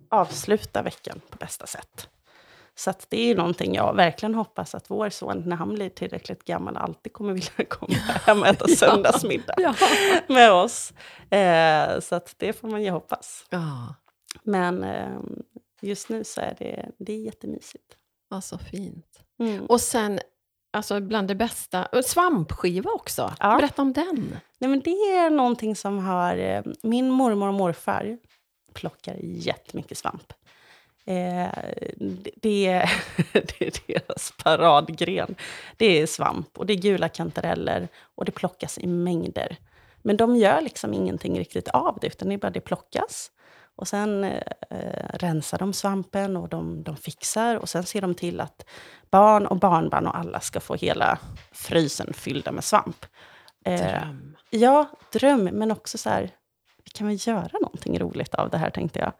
avsluta 0.10 0.82
veckan 0.82 1.22
på 1.30 1.38
bästa 1.38 1.68
sätt. 1.68 2.10
Så 2.80 2.90
att 2.90 3.06
det 3.10 3.18
är 3.22 3.26
ju 3.26 3.36
någonting 3.36 3.76
jag 3.76 3.96
verkligen 3.96 4.36
hoppas 4.36 4.76
att 4.76 4.90
vår 4.90 5.10
son, 5.10 5.44
när 5.46 5.56
han 5.56 5.74
blir 5.74 5.90
tillräckligt 5.90 6.44
gammal, 6.44 6.78
alltid 6.78 7.14
kommer 7.14 7.34
vilja 7.34 7.66
komma 7.70 7.94
hem 7.96 8.40
och 8.42 8.48
äta 8.48 8.66
Ja. 8.70 8.76
söndagsmiddag 8.76 9.54
Ja. 9.58 9.74
med 10.28 10.52
oss. 10.52 10.94
Eh, 11.30 12.00
så 12.00 12.16
att 12.16 12.36
det 12.38 12.54
får 12.54 12.68
man 12.68 12.84
ju 12.84 12.90
hoppas. 12.90 13.46
ja, 13.50 13.96
Men 14.44 14.84
eh, 14.84 15.20
just 15.82 16.10
nu 16.10 16.24
så 16.24 16.42
är 16.42 16.56
det, 16.60 16.90
det 16.98 17.14
är 17.14 17.20
jättemysigt. 17.20 17.96
vad 18.30 18.44
så 18.44 18.58
fint. 18.58 19.20
Mm. 19.40 19.66
Och 19.66 19.82
sen, 19.82 20.20
alltså 20.74 21.00
bland 21.00 21.28
det 21.28 21.36
bästa, 21.36 21.88
svampskiva 22.06 22.92
också. 22.92 23.34
Ja. 23.40 23.58
Berätta 23.58 23.82
om 23.82 23.94
den. 23.94 24.38
Nej, 24.58 24.70
men 24.70 24.80
det 24.80 24.92
är 24.92 25.30
någonting 25.30 25.76
som 25.76 26.00
har... 26.06 26.38
eh, 26.38 26.64
Min 26.84 27.10
mormor 27.10 27.48
och 27.48 27.54
morfar 27.54 28.18
plockar 28.74 29.16
jättemycket 29.24 29.98
svamp. 29.98 30.34
Eh, 31.10 31.50
det, 31.98 32.32
det, 32.36 32.68
är, 32.68 32.92
det 33.34 33.62
är 33.62 33.72
deras 33.88 34.34
paradgren. 34.44 35.36
Det 35.78 36.02
är 36.02 36.08
svamp 36.08 36.58
och 36.58 36.66
det 36.66 36.74
är 36.74 36.78
gula 36.78 37.10
kantareller 37.10 37.88
och 38.16 38.26
det 38.26 38.32
plockas 38.32 38.78
i 38.78 38.88
mängder. 38.88 39.58
Men 40.02 40.18
de 40.18 40.36
gör 40.36 40.62
liksom 40.62 40.94
ingenting 40.94 41.40
riktigt 41.40 41.68
av 41.68 41.98
det, 42.02 42.08
utan 42.08 42.28
det 42.28 42.34
är 42.34 42.38
bara 42.38 42.50
det 42.52 42.62
plockas. 42.62 43.32
Och 43.76 43.88
sen 43.88 44.24
eh, 44.24 44.42
rensar 45.14 45.58
de 45.58 45.74
svampen 45.74 46.38
och 46.38 46.50
de, 46.50 46.84
de 46.84 46.98
fixar 46.98 47.56
och 47.56 47.70
sen 47.70 47.84
ser 47.84 48.02
de 48.02 48.16
till 48.16 48.40
att 48.40 48.66
barn 49.12 49.46
och 49.46 49.58
barnbarn 49.58 50.08
och 50.08 50.18
alla 50.18 50.40
ska 50.40 50.60
få 50.60 50.76
hela 50.76 51.20
frysen 51.52 52.14
fyllda 52.14 52.52
med 52.52 52.64
svamp. 52.64 53.06
Eh, 53.66 53.80
Dröm. 53.80 54.36
Ja, 54.50 54.90
dröm, 55.12 55.44
men 55.44 55.72
också 55.72 55.98
så 55.98 56.10
här, 56.10 56.30
vi 56.84 56.90
kan 56.92 57.08
väl 57.08 57.18
göra 57.20 57.60
någonting 57.62 58.00
roligt 58.00 58.36
av 58.36 58.50
det 58.50 58.58
här, 58.58 58.70
tänkte 58.70 59.00
jag. 59.00 59.14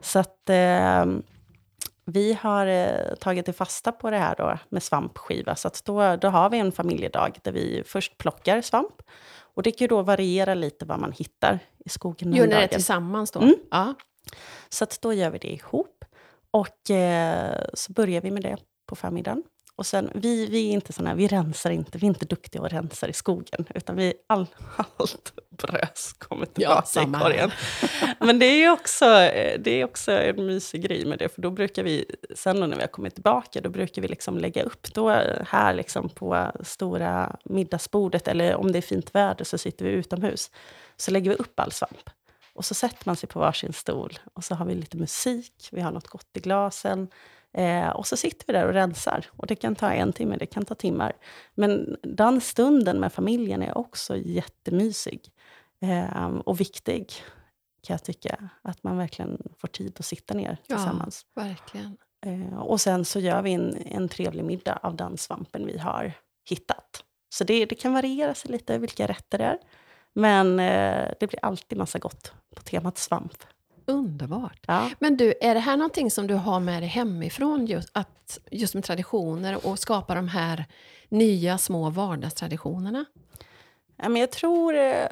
Så 0.00 0.18
att 0.18 0.50
eh, 0.50 1.04
vi 2.04 2.32
har 2.40 2.66
eh, 2.66 3.14
tagit 3.20 3.46
det 3.46 3.52
fasta 3.52 3.92
på 3.92 4.10
det 4.10 4.18
här 4.18 4.34
då 4.38 4.58
med 4.68 4.82
svampskiva. 4.82 5.56
Så 5.56 5.68
att 5.68 5.84
då, 5.84 6.16
då 6.16 6.28
har 6.28 6.50
vi 6.50 6.58
en 6.58 6.72
familjedag 6.72 7.38
där 7.42 7.52
vi 7.52 7.82
först 7.86 8.18
plockar 8.18 8.60
svamp. 8.60 9.02
Och 9.54 9.62
det 9.62 9.70
kan 9.70 9.84
ju 9.84 9.88
då 9.88 10.02
variera 10.02 10.54
lite 10.54 10.84
vad 10.84 10.98
man 11.00 11.12
hittar 11.12 11.58
i 11.78 11.88
skogen. 11.88 12.32
Gör 12.32 12.46
ni 12.46 12.54
det 12.54 12.68
tillsammans 12.68 13.30
då? 13.30 13.40
Mm. 13.40 13.54
Ja. 13.70 13.94
Så 14.68 14.84
att 14.84 14.98
då 15.02 15.12
gör 15.12 15.30
vi 15.30 15.38
det 15.38 15.52
ihop. 15.52 16.04
Och 16.50 16.90
eh, 16.90 17.64
så 17.74 17.92
börjar 17.92 18.20
vi 18.20 18.30
med 18.30 18.42
det 18.42 18.56
på 18.86 18.96
förmiddagen. 18.96 19.42
Och 19.78 19.86
sen, 19.86 20.10
vi, 20.14 20.46
vi 20.46 20.68
är 20.68 20.72
inte 20.72 20.92
såna 20.92 21.14
vi 21.14 21.28
rensar 21.28 21.70
inte, 21.70 21.98
vi 21.98 22.06
är 22.06 22.08
inte 22.08 22.26
duktiga 22.26 22.62
och 22.62 22.70
rensar 22.70 23.08
i 23.08 23.12
skogen. 23.12 23.66
Utan 23.74 23.96
vi, 23.96 24.14
all, 24.26 24.46
allt 24.96 25.32
brös 25.50 26.12
kommer 26.18 26.46
tillbaka 26.46 26.82
i 26.84 26.86
samma 26.86 27.18
här. 27.18 27.24
korgen. 27.24 27.50
Men 28.18 28.38
det 28.38 28.46
är 28.46 28.70
också, 28.70 29.04
eh, 29.04 29.60
det 29.60 29.70
är 29.70 29.84
också 29.84 30.12
en 30.12 30.46
mysig 30.46 30.82
grej 30.82 31.04
med 31.04 31.18
det. 31.18 31.28
För 31.28 31.42
då 31.42 31.50
brukar 31.50 31.82
vi, 31.82 32.04
sen 32.34 32.60
när 32.60 32.76
vi 32.76 32.80
har 32.80 32.88
kommit 32.88 33.14
tillbaka, 33.14 33.60
då 33.60 33.70
brukar 33.70 34.02
vi 34.02 34.08
liksom 34.08 34.38
lägga 34.38 34.62
upp 34.62 34.94
då 34.94 35.10
här 35.46 35.74
liksom 35.74 36.08
på 36.08 36.52
stora 36.64 37.36
middagsbordet. 37.44 38.28
Eller 38.28 38.54
om 38.54 38.72
det 38.72 38.78
är 38.78 38.82
fint 38.82 39.14
väder 39.14 39.44
så 39.44 39.58
sitter 39.58 39.84
vi 39.84 39.90
utomhus. 39.90 40.50
Så 40.96 41.10
lägger 41.10 41.30
vi 41.30 41.36
upp 41.36 41.60
all 41.60 41.72
svamp. 41.72 42.10
Och 42.54 42.64
så 42.64 42.74
sätter 42.74 43.02
man 43.06 43.16
sig 43.16 43.28
på 43.28 43.40
varsin 43.40 43.72
stol 43.72 44.18
och 44.34 44.44
så 44.44 44.54
har 44.54 44.66
vi 44.66 44.74
lite 44.74 44.96
musik, 44.96 45.68
vi 45.72 45.80
har 45.80 45.90
något 45.90 46.08
gott 46.08 46.30
i 46.34 46.40
glasen. 46.40 47.08
Eh, 47.52 47.88
och 47.88 48.06
så 48.06 48.16
sitter 48.16 48.46
vi 48.46 48.52
där 48.52 48.66
och 48.66 48.72
rensar. 48.72 49.26
Och 49.36 49.46
det 49.46 49.56
kan 49.56 49.74
ta 49.74 49.92
en 49.92 50.12
timme, 50.12 50.36
det 50.36 50.46
kan 50.46 50.64
ta 50.64 50.74
timmar. 50.74 51.12
Men 51.54 51.96
den 52.02 52.40
stunden 52.40 53.00
med 53.00 53.12
familjen 53.12 53.62
är 53.62 53.78
också 53.78 54.16
jättemysig. 54.16 55.32
Eh, 55.80 56.26
och 56.26 56.60
viktig, 56.60 57.12
kan 57.82 57.94
jag 57.94 58.04
tycka. 58.04 58.50
Att 58.62 58.82
man 58.82 58.96
verkligen 58.96 59.42
får 59.58 59.68
tid 59.68 59.96
att 59.98 60.04
sitta 60.04 60.34
ner 60.34 60.58
tillsammans. 60.66 61.26
Verkligen. 61.34 61.96
Eh, 62.26 62.58
och 62.58 62.80
sen 62.80 63.04
så 63.04 63.20
gör 63.20 63.42
vi 63.42 63.52
en, 63.52 63.76
en 63.86 64.08
trevlig 64.08 64.44
middag 64.44 64.78
av 64.82 64.96
den 64.96 65.18
svampen 65.18 65.66
vi 65.66 65.78
har 65.78 66.12
hittat. 66.48 67.04
Så 67.34 67.44
det, 67.44 67.66
det 67.66 67.74
kan 67.74 67.92
variera 67.92 68.34
sig 68.34 68.50
lite 68.50 68.78
vilka 68.78 69.06
rätter 69.06 69.38
det 69.38 69.44
är. 69.44 69.58
Men 70.12 70.60
eh, 70.60 71.10
det 71.20 71.26
blir 71.26 71.44
alltid 71.44 71.78
massa 71.78 71.98
gott 71.98 72.32
på 72.56 72.62
temat 72.62 72.98
svamp. 72.98 73.44
Underbart. 73.88 74.64
Ja. 74.66 74.90
Men 74.98 75.16
du, 75.16 75.34
är 75.40 75.54
det 75.54 75.60
här 75.60 75.76
någonting 75.76 76.10
som 76.10 76.26
du 76.26 76.34
har 76.34 76.60
med 76.60 76.82
dig 76.82 76.88
hemifrån, 76.88 77.66
just, 77.66 77.88
att, 77.92 78.38
just 78.50 78.74
med 78.74 78.84
traditioner 78.84 79.66
och 79.66 79.78
skapa 79.78 80.14
de 80.14 80.28
här 80.28 80.64
nya 81.08 81.58
små 81.58 81.90
vardagstraditionerna? 81.90 83.04
Ja, 83.96 84.08
men 84.08 84.20
jag, 84.20 84.30
tror, 84.30 84.74
eh, 84.74 85.06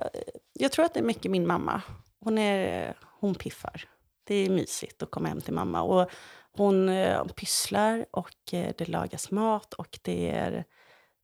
jag 0.53 0.73
tror 0.73 0.85
att 0.85 0.95
det 0.95 1.01
är 1.01 1.05
mycket 1.05 1.31
min 1.31 1.47
mamma. 1.47 1.83
Hon, 2.21 2.39
är, 2.39 2.95
hon 3.21 3.35
piffar. 3.35 3.89
Det 4.25 4.35
är 4.35 4.51
mysigt 4.51 5.03
att 5.03 5.11
komma 5.11 5.29
hem 5.29 5.41
till 5.41 5.55
mamma. 5.55 5.83
Och 5.83 6.11
hon 6.53 6.89
eh, 6.89 7.25
pysslar 7.25 8.07
och 8.11 8.55
eh, 8.55 8.73
det 8.79 8.89
lagas 8.89 9.31
mat 9.31 9.75
och 9.75 9.99
det 10.03 10.31
är, 10.31 10.65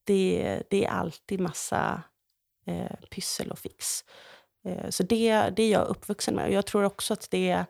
det, 0.05 0.62
det 0.71 0.85
är 0.85 0.91
alltid 0.91 1.41
massa 1.41 2.03
eh, 2.67 2.97
pyssel 3.11 3.51
och 3.51 3.59
fix. 3.59 4.05
Eh, 4.64 4.90
så 4.90 5.03
det, 5.03 5.51
det 5.57 5.62
är 5.62 5.70
jag 5.70 5.87
uppvuxen 5.87 6.35
med. 6.35 6.46
Och 6.46 6.53
jag 6.53 6.66
tror 6.66 6.85
också 6.85 7.12
att 7.12 7.31
det 7.31 7.64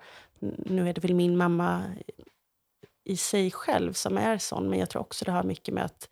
nu 0.59 0.89
är 0.89 0.93
det 0.93 1.01
väl 1.01 1.15
min 1.15 1.37
mamma 1.37 1.83
i 3.05 3.17
sig 3.17 3.51
själv 3.51 3.93
som 3.93 4.19
är 4.19 4.39
sån, 4.39 4.71
men 4.71 4.79
jag 4.79 4.91
tror 4.91 5.03
också 5.03 5.25
det 5.25 5.31
har 5.31 5.43
mycket 5.43 5.75
med 5.75 5.85
att 5.85 6.09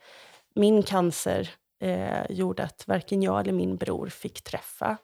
min 0.54 0.82
cancer 0.82 1.50
eh, 1.80 2.30
gjorde 2.30 2.62
att 2.62 2.84
varken 2.86 3.22
jag 3.22 3.40
eller 3.40 3.52
min 3.52 3.76
bror 3.76 4.08
fick 4.08 4.42
träffa 4.42 4.96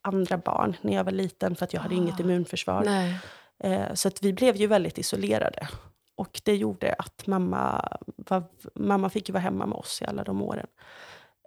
andra 0.00 0.38
barn 0.38 0.76
när 0.80 0.94
jag 0.94 1.04
var 1.04 1.12
liten, 1.12 1.56
för 1.56 1.64
att 1.64 1.72
jag 1.72 1.80
hade 1.80 1.94
inget 1.94 2.20
Ah. 2.20 2.22
immunförsvar. 2.22 2.82
Nej. 2.84 3.18
Eh, 3.58 3.94
så 3.94 4.08
att 4.08 4.22
vi 4.22 4.32
blev 4.32 4.56
ju 4.56 4.66
väldigt 4.66 4.98
isolerade. 4.98 5.68
Och 6.16 6.40
det 6.44 6.56
gjorde 6.56 6.94
att 6.98 7.26
mamma, 7.26 7.88
var, 8.16 8.42
mamma 8.74 9.10
fick 9.10 9.30
vara 9.30 9.40
hemma 9.40 9.66
med 9.66 9.78
oss 9.78 10.02
i 10.02 10.04
alla 10.04 10.24
de 10.24 10.42
åren. 10.42 10.66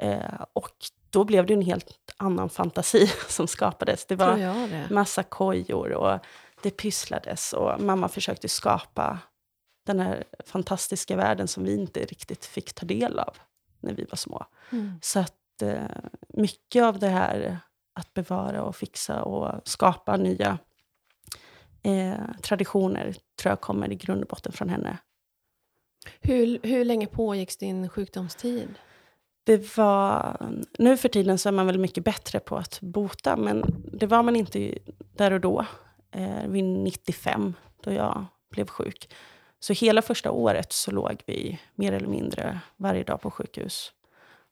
Eh, 0.01 0.41
och 0.53 0.75
då 1.17 1.23
blev 1.23 1.45
det 1.45 1.53
en 1.53 1.61
helt 1.61 2.13
annan 2.17 2.49
fantasi 2.49 3.07
som 3.27 3.47
skapades. 3.47 4.05
Det 4.05 4.15
var 4.15 4.37
det. 4.37 4.87
massa 4.89 5.23
kojor 5.23 5.91
och 5.91 6.19
det 6.61 6.71
pysslades 6.71 7.53
och 7.53 7.81
mamma 7.81 8.07
försökte 8.07 8.49
skapa 8.49 9.19
den 9.85 9.99
här 9.99 10.23
fantastiska 10.45 11.15
världen 11.15 11.47
som 11.47 11.63
vi 11.63 11.75
inte 11.75 11.99
riktigt 11.99 12.45
fick 12.45 12.73
ta 12.73 12.85
del 12.85 13.19
av 13.19 13.37
när 13.79 13.93
vi 13.93 14.03
var 14.03 14.15
små. 14.15 14.45
Mm. 14.71 14.99
Så 15.01 15.19
att 15.19 15.61
eh, 15.61 15.81
mycket 16.27 16.83
av 16.83 16.99
det 16.99 17.07
här 17.07 17.59
att 17.93 18.13
bevara 18.13 18.63
och 18.63 18.75
fixa 18.75 19.23
och 19.23 19.67
skapa 19.67 20.17
nya 20.17 20.57
eh, 21.83 22.41
traditioner 22.41 23.15
tror 23.41 23.51
jag 23.51 23.61
kommer 23.61 23.91
i 23.91 23.95
grund 23.95 24.21
och 24.21 24.27
botten 24.27 24.51
från 24.51 24.69
henne. 24.69 24.97
Hur, 26.21 26.59
hur 26.63 26.85
länge 26.85 27.07
pågick 27.07 27.59
din 27.59 27.89
sjukdomstid? 27.89 28.69
Det 29.47 29.77
var, 29.77 30.37
nu 30.79 30.97
för 30.97 31.09
tiden 31.09 31.37
så 31.37 31.49
är 31.49 31.53
man 31.53 31.67
väl 31.67 31.79
mycket 31.79 32.03
bättre 32.03 32.39
på 32.39 32.57
att 32.57 32.81
bota, 32.81 33.35
men 33.37 33.63
det 33.93 34.07
var 34.07 34.23
man 34.23 34.35
inte 34.35 34.77
där 35.15 35.33
och 35.33 35.41
då. 35.41 35.65
Eh, 36.11 36.47
vid 36.47 36.63
95, 36.63 37.53
då 37.83 37.91
jag 37.91 38.25
blev 38.49 38.67
sjuk. 38.67 39.13
Så 39.59 39.73
hela 39.73 40.01
första 40.01 40.31
året 40.31 40.73
så 40.73 40.91
låg 40.91 41.23
vi 41.25 41.59
mer 41.75 41.91
eller 41.91 42.07
mindre 42.07 42.59
varje 42.77 43.03
dag 43.03 43.21
på 43.21 43.31
sjukhus. 43.31 43.93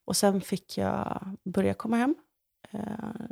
Och 0.06 0.16
sen 0.16 0.42
fick 0.42 0.78
jag 0.78 1.38
börja 1.44 1.74
komma 1.74 1.98
hem. 1.98 2.16
Eh, 2.72 3.26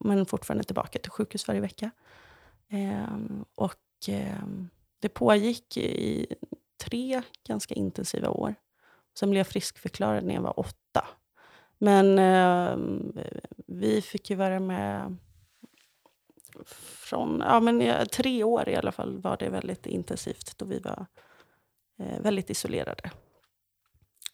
men 0.00 0.26
fortfarande 0.26 0.64
tillbaka 0.64 0.98
till 0.98 1.10
sjukhus 1.10 1.48
varje 1.48 1.60
vecka. 1.60 1.90
Eh, 2.68 3.18
och 3.54 4.08
eh, 4.08 4.44
det 5.00 5.08
pågick 5.08 5.76
i 5.76 6.26
tre 6.84 7.22
ganska 7.46 7.74
intensiva 7.74 8.28
år. 8.28 8.54
Sen 9.20 9.30
blev 9.30 9.38
jag 9.38 9.46
friskförklarad 9.46 10.24
när 10.24 10.34
jag 10.34 10.42
var 10.42 10.60
åtta. 10.60 11.06
Men 11.78 12.18
eh, 12.18 12.76
vi 13.66 14.02
fick 14.02 14.30
ju 14.30 14.36
vara 14.36 14.60
med 14.60 15.16
från 16.66 17.42
ja, 17.46 17.60
men, 17.60 18.06
tre 18.06 18.44
år 18.44 18.68
i 18.68 18.76
alla 18.76 18.92
fall 18.92 19.18
var 19.18 19.36
det 19.36 19.50
väldigt 19.50 19.86
intensivt 19.86 20.58
då 20.58 20.64
vi 20.64 20.78
var 20.78 21.06
eh, 21.98 22.20
väldigt 22.20 22.50
isolerade. 22.50 23.10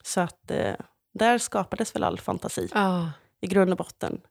Så 0.03 0.21
att 0.21 0.51
eh, 0.51 0.75
där 1.13 1.37
skapades 1.37 1.95
väl 1.95 2.03
all 2.03 2.19
fantasi 2.19 2.69
Ah. 2.73 3.05
i 3.41 3.47
grund 3.47 3.71
och 3.71 3.77
botten. 3.77 4.21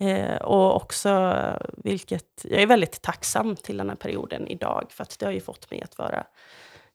Eh, 0.00 0.36
och 0.36 0.76
också, 0.76 1.34
vilket 1.76 2.44
jag 2.44 2.62
är 2.62 2.66
väldigt 2.66 3.02
tacksam 3.02 3.56
till 3.56 3.76
den 3.76 3.88
här 3.88 3.96
perioden 3.96 4.48
idag, 4.48 4.86
för 4.90 5.02
att 5.02 5.18
det 5.18 5.26
har 5.26 5.32
ju 5.32 5.40
fått 5.40 5.70
mig 5.70 5.82
att 5.82 5.98
vara... 5.98 6.26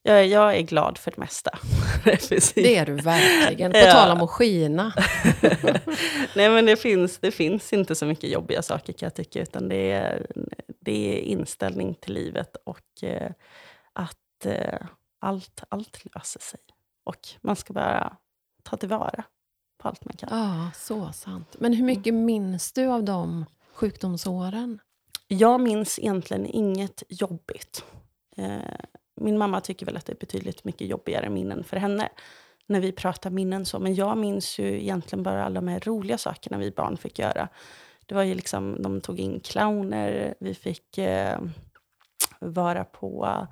Jag, 0.05 0.27
jag 0.27 0.57
är 0.57 0.61
glad 0.61 0.97
för 0.97 1.11
det 1.11 1.17
mesta. 1.17 1.59
Det 2.55 2.75
är 2.77 2.85
du 2.85 2.95
verkligen. 2.95 3.71
På 3.71 3.77
Ja. 3.77 3.91
tal 3.91 4.11
om 4.17 4.21
att 4.23 4.29
skina. 4.29 4.93
Nej, 6.35 6.49
men 6.49 6.65
det 6.65 6.75
finns, 6.77 7.17
det 7.17 7.31
finns 7.31 7.73
inte 7.73 7.95
så 7.95 8.05
mycket 8.05 8.29
jobbiga 8.29 8.61
saker 8.61 8.93
kan 8.93 9.05
jag 9.05 9.13
tycka, 9.15 9.41
utan 9.41 9.69
det 9.69 9.91
är, 9.91 10.27
det 10.81 11.17
är 11.17 11.21
inställning 11.21 11.95
till 11.95 12.13
livet 12.13 12.55
och 12.65 13.03
eh, 13.03 13.31
att 13.93 14.45
eh, 14.45 14.79
allt, 15.19 15.63
allt 15.69 16.05
löser 16.15 16.39
sig. 16.39 16.59
Och 17.03 17.19
man 17.41 17.55
ska 17.55 17.73
bara 17.73 18.17
ta 18.63 18.77
tillvara 18.77 19.23
på 19.81 19.87
allt 19.87 20.05
man 20.05 20.13
kan. 20.17 20.29
Ja, 20.31 20.71
så 20.75 21.11
sant. 21.13 21.55
Men 21.59 21.73
hur 21.73 21.83
mycket 21.85 22.13
minns 22.13 22.71
du 22.73 22.85
av 22.85 23.03
de 23.03 23.45
sjukdomsåren? 23.73 24.79
Jag 25.27 25.61
minns 25.61 25.99
egentligen 25.99 26.45
inget 26.45 27.03
jobbigt. 27.09 27.83
Eh, 28.37 28.57
min 29.15 29.37
mamma 29.37 29.61
tycker 29.61 29.85
väl 29.85 29.97
att 29.97 30.05
det 30.05 30.13
är 30.13 30.17
betydligt 30.17 30.63
mycket 30.63 30.87
jobbigare 30.87 31.29
minnen 31.29 31.63
för 31.63 31.77
henne 31.77 32.09
när 32.65 32.79
vi 32.79 32.91
pratar 32.91 33.29
minnen. 33.29 33.65
så. 33.65 33.79
Men 33.79 33.95
jag 33.95 34.17
minns 34.17 34.59
ju 34.59 34.81
egentligen 34.81 35.23
bara 35.23 35.45
alla 35.45 35.61
de 35.61 35.67
här 35.67 35.79
roliga 35.79 36.17
sakerna 36.17 36.57
vi 36.57 36.71
barn 36.71 36.97
fick 36.97 37.19
göra. 37.19 37.47
Det 38.05 38.15
var 38.15 38.23
ju 38.23 38.35
liksom, 38.35 38.81
de 38.81 39.01
tog 39.01 39.19
in 39.19 39.39
clowner, 39.39 40.35
vi 40.39 40.53
fick 40.53 40.97
eh, 40.97 41.39
vara 42.39 42.83
på 42.83 43.47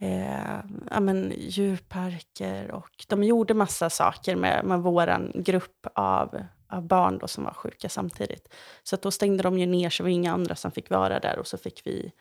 eh, 0.00 0.58
ja, 0.90 1.00
men, 1.00 1.32
djurparker 1.36 2.70
och 2.70 3.04
de 3.08 3.24
gjorde 3.24 3.54
massa 3.54 3.90
saker 3.90 4.36
med, 4.36 4.64
med 4.64 4.80
vår 4.80 5.42
grupp 5.42 5.86
av, 5.94 6.42
av 6.68 6.86
barn 6.86 7.18
då, 7.18 7.28
som 7.28 7.44
var 7.44 7.52
sjuka 7.54 7.88
samtidigt. 7.88 8.54
Så 8.82 8.94
att 8.94 9.02
då 9.02 9.10
stängde 9.10 9.42
de 9.42 9.58
ju 9.58 9.66
ner 9.66 9.90
så 9.90 10.02
det 10.02 10.04
var 10.04 10.14
inga 10.14 10.32
andra 10.32 10.54
som 10.54 10.70
fick 10.70 10.90
vara 10.90 11.20
där 11.20 11.38
och 11.38 11.46
så 11.46 11.58
fick 11.58 11.86
vi 11.86 12.12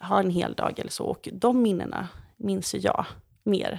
ha 0.00 0.20
en 0.20 0.30
hel 0.30 0.54
dag 0.54 0.78
eller 0.78 0.90
så. 0.90 1.04
Och 1.04 1.28
de 1.32 1.62
minnena 1.62 2.08
minns 2.36 2.74
ju 2.74 2.78
jag 2.78 3.06
mer. 3.44 3.78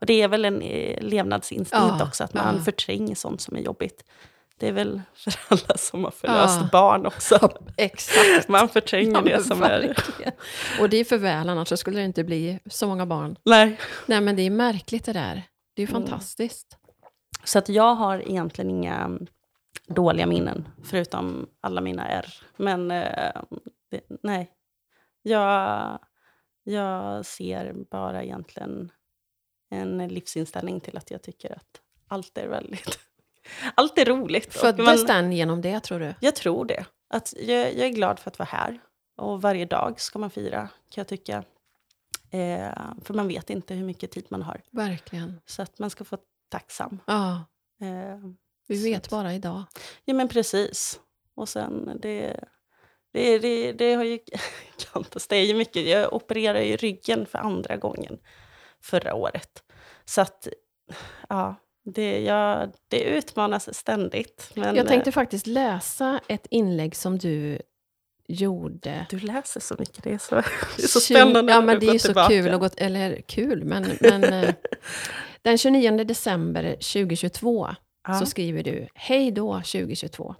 Och 0.00 0.06
det 0.06 0.22
är 0.22 0.28
väl 0.28 0.44
en 0.44 0.62
eh, 0.62 1.00
levnadsinstinkt 1.02 1.94
Ja, 1.98 2.04
också, 2.06 2.24
att 2.24 2.34
man 2.34 2.54
ja. 2.56 2.62
förtränger 2.62 3.14
sånt 3.14 3.40
som 3.40 3.56
är 3.56 3.60
jobbigt. 3.60 4.04
Det 4.58 4.68
är 4.68 4.72
väl 4.72 5.00
för 5.14 5.34
alla 5.48 5.76
som 5.76 6.04
har 6.04 6.10
förlöst 6.10 6.58
Ja. 6.62 6.68
barn 6.72 7.06
också. 7.06 7.52
Exakt. 7.76 8.48
Man 8.48 8.68
förtränger 8.68 9.22
det 9.22 9.42
som 9.42 9.62
är... 9.62 9.68
verkligen. 9.80 10.32
Och 10.80 10.88
det 10.90 10.96
är 10.96 11.04
för 11.04 11.18
väl, 11.18 11.48
annars 11.48 11.68
så 11.68 11.76
skulle 11.76 11.98
det 11.98 12.04
inte 12.04 12.24
bli 12.24 12.58
så 12.66 12.86
många 12.88 13.06
barn. 13.06 13.36
Nej. 13.44 13.78
Nej, 14.06 14.20
men 14.20 14.36
det 14.36 14.42
är 14.42 14.50
märkligt 14.50 15.04
det 15.04 15.12
där. 15.12 15.42
Det 15.74 15.82
är 15.82 15.86
ju 15.86 15.90
Mm. 15.96 16.02
fantastiskt. 16.08 16.76
Så 17.44 17.58
att 17.58 17.68
jag 17.68 17.94
har 17.94 18.18
egentligen 18.28 18.70
inga 18.70 18.94
mm, 18.94 19.26
dåliga 19.88 20.26
minnen, 20.26 20.68
förutom 20.84 21.46
alla 21.60 21.80
mina 21.80 22.08
R. 22.08 22.26
Men 22.56 22.90
eh, 22.90 23.32
det, 23.90 24.00
nej, 24.22 24.50
jag, 25.28 25.98
jag 26.64 27.26
ser 27.26 27.74
bara 27.90 28.24
egentligen 28.24 28.92
en 29.70 30.08
livsinställning 30.08 30.80
till 30.80 30.96
att 30.96 31.10
jag 31.10 31.22
tycker 31.22 31.52
att 31.52 31.80
allt 32.08 32.38
är 32.38 32.48
väldigt... 32.48 32.98
allt 33.74 33.98
är 33.98 34.04
roligt. 34.04 34.54
Föddes 34.54 35.06
den 35.06 35.32
genom 35.32 35.62
det, 35.62 35.80
tror 35.80 36.00
du? 36.00 36.14
Jag 36.20 36.36
tror 36.36 36.64
det. 36.64 36.86
Att 37.08 37.34
jag, 37.36 37.74
jag 37.74 37.86
är 37.86 37.92
glad 37.92 38.18
för 38.18 38.30
att 38.30 38.38
vara 38.38 38.48
här. 38.52 38.80
Och 39.16 39.42
varje 39.42 39.64
dag 39.64 40.00
ska 40.00 40.18
man 40.18 40.30
fira, 40.30 40.60
kan 40.60 41.00
jag 41.00 41.08
tycka. 41.08 41.44
Eh, 42.30 42.72
för 43.02 43.14
man 43.14 43.28
vet 43.28 43.50
inte 43.50 43.74
hur 43.74 43.84
mycket 43.84 44.10
tid 44.10 44.26
man 44.28 44.42
har. 44.42 44.60
Verkligen. 44.70 45.40
Så 45.46 45.62
att 45.62 45.78
man 45.78 45.90
ska 45.90 46.04
få 46.04 46.18
tacksam. 46.48 47.00
Ja, 47.06 47.44
Eh, 47.80 48.18
vi 48.66 48.84
vet 48.84 49.10
bara 49.10 49.34
idag. 49.34 49.62
Ja, 50.04 50.14
men 50.14 50.28
precis. 50.28 51.00
Och 51.34 51.48
sen, 51.48 51.98
det, 52.02 52.44
det, 53.16 53.38
det, 53.38 53.72
det 53.72 53.94
har 53.94 54.04
ju 54.04 54.18
kantats. 54.92 55.26
Det 55.28 55.36
är 55.36 55.44
ju 55.44 55.54
mycket. 55.54 55.86
Jag 55.88 56.12
opererade 56.12 56.64
ju 56.64 56.76
ryggen 56.76 57.26
för 57.26 57.38
andra 57.38 57.76
gången 57.76 58.18
förra 58.82 59.14
året. 59.14 59.62
Så 60.04 60.20
att, 60.20 60.48
ja, 61.28 61.54
det, 61.84 62.20
jag, 62.20 62.72
det 62.88 63.00
utmanas 63.04 63.74
ständigt. 63.74 64.50
Men 64.54 64.76
Jag 64.76 64.86
tänkte 64.88 65.12
faktiskt 65.12 65.46
läsa 65.46 66.20
ett 66.28 66.46
inlägg 66.50 66.96
som 66.96 67.18
du 67.18 67.58
gjorde. 68.28 68.90
eh, 68.90 69.02
du 69.10 69.18
läser 69.18 69.60
så 69.60 69.74
mycket. 69.78 70.04
Det 70.04 70.12
är 70.12 70.18
så, 70.18 70.34
det 70.76 70.82
är 70.82 70.86
så 70.86 71.00
spännande. 71.00 71.52
Ja, 71.52 71.60
men 71.60 71.80
det 71.80 71.86
är 71.86 71.92
ju 71.92 71.98
så 71.98 72.08
tillbaka. 72.08 72.28
kul. 72.28 72.54
Och 72.54 72.60
gått, 72.60 72.74
eller 72.80 73.20
kul, 73.20 73.64
men, 73.64 73.86
men 74.00 74.24
eh, 74.24 74.54
den 75.42 75.58
29 75.58 76.04
december 76.04 76.70
2022 76.72 77.68
Ja. 78.08 78.14
så 78.14 78.26
skriver 78.26 78.62
du 78.62 78.86
Hej 78.94 79.30
då 79.30 79.54
2022. 79.54 80.34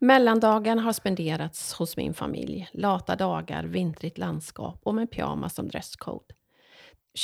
Mellandagen 0.00 0.78
har 0.78 0.92
spenderats 0.92 1.72
hos 1.72 1.96
min 1.96 2.14
familj. 2.14 2.68
Lata 2.72 3.16
dagar, 3.16 3.64
vintrigt 3.64 4.18
landskap 4.18 4.80
och 4.82 4.94
med 4.94 5.10
pyjamas 5.10 5.54
som 5.54 5.68
dresscode. 5.68 6.34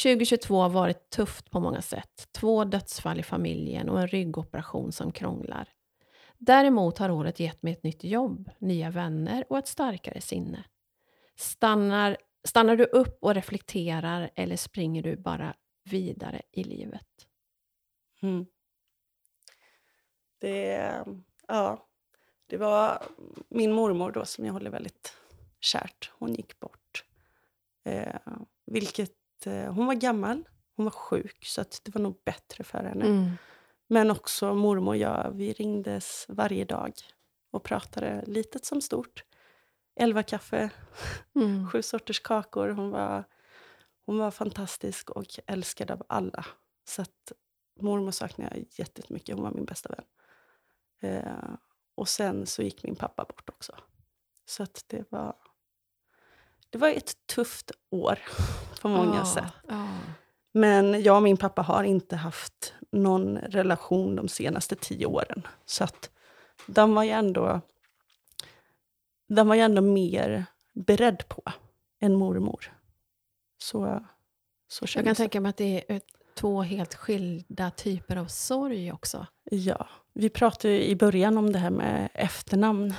2022 0.02 0.60
har 0.60 0.68
varit 0.68 1.10
tufft 1.10 1.50
på 1.50 1.60
många 1.60 1.82
sätt. 1.82 2.28
Två 2.32 2.64
dödsfall 2.64 3.20
i 3.20 3.22
familjen 3.22 3.88
och 3.88 4.00
en 4.00 4.08
ryggoperation 4.08 4.92
som 4.92 5.12
krånglar. 5.12 5.68
Däremot 6.38 6.98
har 6.98 7.10
året 7.10 7.40
gett 7.40 7.62
mig 7.62 7.72
ett 7.72 7.82
nytt 7.82 8.04
jobb, 8.04 8.50
nya 8.58 8.90
vänner 8.90 9.44
och 9.48 9.58
ett 9.58 9.68
starkare 9.68 10.20
sinne. 10.20 10.64
Stannar, 11.36 12.16
stannar 12.44 12.76
du 12.76 12.84
upp 12.84 13.18
och 13.20 13.34
reflekterar 13.34 14.30
eller 14.34 14.56
springer 14.56 15.02
du 15.02 15.16
bara 15.16 15.54
vidare 15.90 16.42
i 16.52 16.64
livet? 16.64 17.08
Mm. 18.22 18.46
Det, 20.38 21.04
ja, 21.48 21.88
det 22.54 22.58
var 22.58 23.02
min 23.48 23.72
mormor 23.72 24.12
då 24.12 24.24
som 24.24 24.44
jag 24.46 24.52
håller 24.52 24.70
väldigt 24.70 25.16
kärt. 25.60 26.10
Hon 26.18 26.34
gick 26.34 26.60
bort. 26.60 27.04
Eh, 27.84 28.16
vilket, 28.66 29.46
eh, 29.46 29.72
hon 29.72 29.86
var 29.86 29.94
gammal, 29.94 30.48
hon 30.76 30.84
var 30.84 30.90
sjuk 30.90 31.44
så 31.44 31.60
att 31.60 31.80
det 31.84 31.94
var 31.94 32.02
nog 32.02 32.22
bättre 32.24 32.64
för 32.64 32.78
henne. 32.78 33.04
Mm. 33.04 33.30
Men 33.86 34.10
också 34.10 34.54
mormor 34.54 34.92
och 34.92 34.96
jag, 34.96 35.30
vi 35.34 35.52
ringdes 35.52 36.26
varje 36.28 36.64
dag 36.64 36.92
och 37.50 37.62
pratade 37.62 38.24
litet 38.26 38.64
som 38.64 38.80
stort. 38.80 39.24
Elva 39.96 40.22
kaffe, 40.22 40.70
Mm. 41.34 41.68
sju 41.72 41.82
sorters 41.82 42.20
kakor. 42.20 42.68
Hon 42.68 42.90
var, 42.90 43.24
hon 44.06 44.18
var 44.18 44.30
fantastisk 44.30 45.10
och 45.10 45.26
älskad 45.46 45.90
av 45.90 46.02
alla. 46.08 46.46
Så 46.84 47.02
att 47.02 47.32
mormor 47.80 48.10
saknar 48.10 48.50
jag 48.50 48.64
jättemycket. 48.70 49.34
Hon 49.34 49.44
var 49.44 49.52
min 49.52 49.64
bästa 49.64 49.88
vän. 49.88 50.04
Eh, 51.12 51.54
och 51.94 52.08
sen 52.08 52.46
så 52.46 52.62
gick 52.62 52.82
min 52.82 52.96
pappa 52.96 53.24
bort 53.24 53.48
också. 53.50 53.72
Så 54.46 54.62
att 54.62 54.84
det 54.86 55.04
var, 55.12 55.36
det 56.70 56.78
var 56.78 56.88
ett 56.88 57.26
tufft 57.26 57.70
år 57.90 58.18
på 58.80 58.88
många 58.88 59.16
Ja, 59.16 59.24
sätt. 59.34 59.52
ja. 59.68 59.88
Men 60.52 61.02
jag 61.02 61.16
och 61.16 61.22
min 61.22 61.36
pappa 61.36 61.62
har 61.62 61.84
inte 61.84 62.16
haft 62.16 62.74
någon 62.92 63.38
relation 63.38 64.16
de 64.16 64.28
senaste 64.28 64.76
tio 64.76 65.06
åren. 65.06 65.46
Så 65.64 65.84
att 65.84 66.10
de 66.66 66.94
var 66.94 67.02
ju 67.04 67.10
ändå, 67.10 67.60
de 69.28 69.48
var 69.48 69.54
ju 69.54 69.60
ändå 69.60 69.82
mer 69.82 70.44
beredd 70.72 71.28
på 71.28 71.42
än 72.00 72.14
mormor. 72.14 72.72
Så, 73.58 74.06
så 74.68 74.86
Jag 74.94 75.04
kan 75.04 75.14
tänka 75.14 75.40
mig 75.40 75.50
att 75.50 75.56
det 75.56 75.84
är 75.92 76.00
två 76.34 76.62
helt 76.62 76.94
skilda 76.94 77.70
typer 77.70 78.16
av 78.16 78.26
sorg 78.26 78.92
också. 78.92 79.26
Ja, 79.50 79.88
vi 80.14 80.30
pratade 80.30 80.90
i 80.90 80.96
början 80.96 81.38
om 81.38 81.52
det 81.52 81.58
här 81.58 81.70
med 81.70 82.08
efternamn 82.14 82.94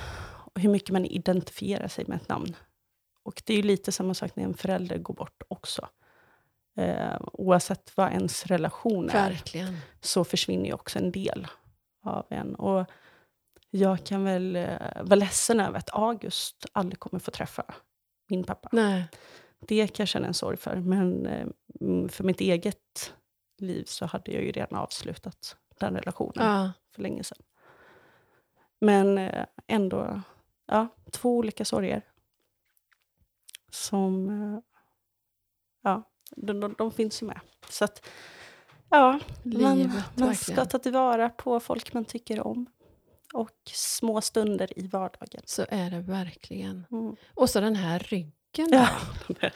och 0.54 0.60
hur 0.60 0.68
mycket 0.68 0.90
man 0.90 1.04
identifierar 1.04 1.88
sig 1.88 2.04
med 2.08 2.16
ett 2.16 2.28
namn. 2.28 2.56
Och 3.22 3.42
det 3.46 3.52
är 3.52 3.56
ju 3.56 3.62
lite 3.62 3.92
samma 3.92 4.14
sak 4.14 4.36
när 4.36 4.44
en 4.44 4.54
förälder 4.54 4.98
går 4.98 5.14
bort 5.14 5.42
också. 5.48 5.88
Eh, 6.76 7.16
oavsett 7.32 7.92
vad 7.96 8.12
ens 8.12 8.46
relation 8.46 9.10
är. 9.10 9.30
Verkligen. 9.30 9.76
så 10.00 10.24
försvinner 10.24 10.66
ju 10.66 10.72
också 10.72 10.98
en 10.98 11.12
del 11.12 11.46
av 12.04 12.26
en. 12.30 12.54
Och 12.54 12.86
jag 13.70 14.04
kan 14.04 14.24
väl 14.24 14.56
eh, 14.56 15.02
vara 15.02 15.14
ledsen 15.14 15.60
över 15.60 15.78
att 15.78 15.90
August 15.92 16.66
aldrig 16.72 16.98
kommer 16.98 17.18
få 17.18 17.30
träffa 17.30 17.64
min 18.28 18.44
pappa. 18.44 18.68
Nej. 18.72 19.04
Det 19.60 19.86
kan 19.86 20.04
jag 20.04 20.08
känna 20.08 20.26
en 20.26 20.34
sorg 20.34 20.56
för. 20.56 20.76
Men 20.76 21.26
eh, 21.26 21.46
mm, 21.80 22.08
för 22.08 22.24
mitt 22.24 22.40
eget 22.40 23.12
liv 23.60 23.84
så 23.84 24.06
hade 24.06 24.32
jag 24.32 24.42
ju 24.44 24.52
redan 24.52 24.78
avslutat 24.78 25.56
den 25.80 25.96
relationen 25.96 26.46
Ja. 26.46 26.72
för 26.94 27.02
länge 27.02 27.24
sedan. 27.24 27.38
Men 28.80 29.18
eh, 29.18 29.46
ändå, 29.66 30.20
ja, 30.66 30.88
två 31.10 31.36
olika 31.36 31.64
sorger. 31.64 32.02
Som, 33.70 34.28
eh, 34.28 34.58
ja, 35.82 36.02
de, 36.30 36.60
de, 36.60 36.74
de 36.78 36.90
finns 36.92 37.22
ju 37.22 37.26
med. 37.26 37.40
Så 37.68 37.84
att, 37.84 38.06
ja, 38.90 39.20
man, 39.42 39.78
Livet, 39.78 40.04
man 40.16 40.36
ska 40.36 40.64
ta 40.64 40.78
tillvara 40.78 41.28
på 41.30 41.60
folk 41.60 41.92
man 41.92 42.04
tycker 42.04 42.46
om. 42.46 42.66
Och 43.32 43.70
små 43.72 44.20
stunder 44.20 44.78
i 44.78 44.86
vardagen. 44.86 45.42
Så 45.44 45.66
är 45.68 45.90
det 45.90 46.00
verkligen. 46.00 46.86
Mm. 46.90 47.16
Och 47.34 47.50
så 47.50 47.60
den 47.60 47.76
här 47.76 47.98
ryggen. 47.98 48.32
Ja, 48.72 48.88
den 49.26 49.36
där 49.40 49.52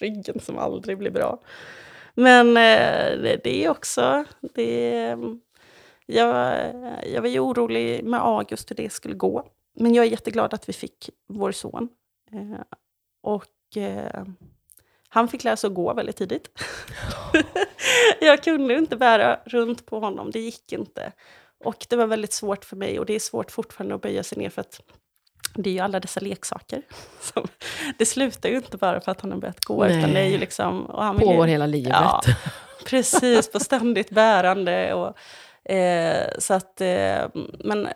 ryggen 0.00 0.40
som 0.40 0.58
aldrig 0.58 0.98
blir 0.98 1.10
bra. 1.10 1.40
Men 2.14 2.48
eh, 2.48 3.22
det, 3.22 3.40
det 3.44 3.64
är 3.64 3.70
också... 3.70 4.24
Det, 4.40 5.16
jag, 6.06 6.56
jag 7.06 7.22
var 7.22 7.28
ju 7.28 7.40
orolig 7.40 8.04
med 8.04 8.20
August 8.20 8.70
hur 8.70 8.76
det 8.76 8.92
skulle 8.92 9.14
gå. 9.14 9.46
Men 9.74 9.94
jag 9.94 10.06
är 10.06 10.10
jätteglad 10.10 10.54
att 10.54 10.68
vi 10.68 10.72
fick 10.72 11.10
vår 11.28 11.52
son. 11.52 11.88
Eh, 12.32 12.60
och 13.22 13.76
eh, 13.76 14.24
han 15.08 15.28
fick 15.28 15.44
lära 15.44 15.56
sig 15.56 15.68
att 15.68 15.74
gå 15.74 15.94
väldigt 15.94 16.16
tidigt. 16.16 16.48
jag 18.20 18.42
kunde 18.42 18.74
inte 18.74 18.96
bära 18.96 19.40
runt 19.44 19.86
på 19.86 20.00
honom, 20.00 20.30
det 20.30 20.40
gick 20.40 20.72
inte. 20.72 21.12
Och 21.64 21.86
det 21.88 21.96
var 21.96 22.06
väldigt 22.06 22.32
svårt 22.32 22.64
för 22.64 22.76
mig 22.76 22.98
och 22.98 23.06
det 23.06 23.14
är 23.14 23.18
svårt 23.18 23.50
fortfarande 23.50 23.94
att 23.94 24.02
böja 24.02 24.22
sig 24.22 24.38
ner 24.38 24.50
för 24.50 24.60
att 24.60 24.80
det 25.54 25.70
är 25.70 25.74
ju 25.74 25.80
alla 25.80 26.00
dessa 26.00 26.20
leksaker. 26.20 26.82
Som, 27.20 27.46
det 27.98 28.06
slutar 28.06 28.48
ju 28.48 28.56
inte 28.56 28.76
bara 28.76 29.00
för 29.00 29.12
att 29.12 29.20
han 29.20 29.32
har 29.32 29.38
börjat 29.38 29.64
gå. 29.64 29.86
Utan 29.86 30.12
det 30.12 30.20
är 30.20 30.24
ju 30.24 30.30
Nej. 30.30 30.38
liksom, 30.38 30.86
och 30.86 31.04
han 31.04 31.18
Pågår 31.18 31.46
hela 31.46 31.66
livet. 31.66 31.92
Ja, 31.92 32.22
precis, 32.86 33.52
på 33.52 33.60
ständigt 33.60 34.10
bärande. 34.10 34.94
Och, 34.94 35.16
eh, 35.72 36.28
så 36.38 36.54
att, 36.54 36.80
eh, 36.80 37.28
men 37.64 37.88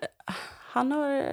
han 0.59 0.93
har... 0.93 1.25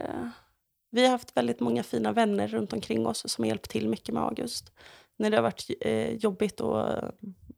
Vi 0.91 1.03
har 1.03 1.11
haft 1.11 1.37
väldigt 1.37 1.59
många 1.59 1.83
fina 1.83 2.11
vänner 2.11 2.47
runt 2.47 2.73
omkring 2.73 3.07
oss 3.07 3.29
som 3.29 3.43
har 3.43 3.47
hjälpt 3.47 3.69
till 3.69 3.89
mycket 3.89 4.13
med 4.13 4.23
August. 4.23 4.71
När 5.17 5.29
det 5.29 5.37
har 5.37 5.43
varit 5.43 5.69
eh, 5.81 6.13
jobbigt 6.13 6.59
och 6.59 6.87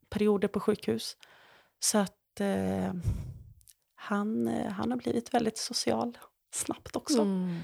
perioder 0.10 0.48
på 0.48 0.60
sjukhus. 0.60 1.18
Så 1.80 1.98
att 1.98 2.40
eh, 2.40 2.94
han, 3.96 4.48
eh, 4.48 4.72
han 4.72 4.92
har 4.92 4.98
blivit 4.98 5.34
väldigt 5.34 5.58
social 5.58 6.18
snabbt 6.54 6.96
också. 6.96 7.22
Mm. 7.22 7.60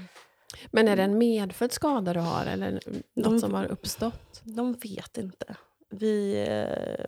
Men 0.72 0.88
är 0.88 0.96
det 0.96 1.04
en 1.04 1.18
medfödd 1.18 1.72
skada 1.72 2.14
du 2.14 2.20
har 2.20 2.46
eller 2.46 2.72
något 2.72 3.24
De- 3.24 3.40
som 3.40 3.54
har 3.54 3.66
uppstått? 3.66 4.42
De 4.44 4.74
vet 4.74 5.18
inte. 5.18 5.56
Vi, 5.90 6.46
eh, 6.48 7.06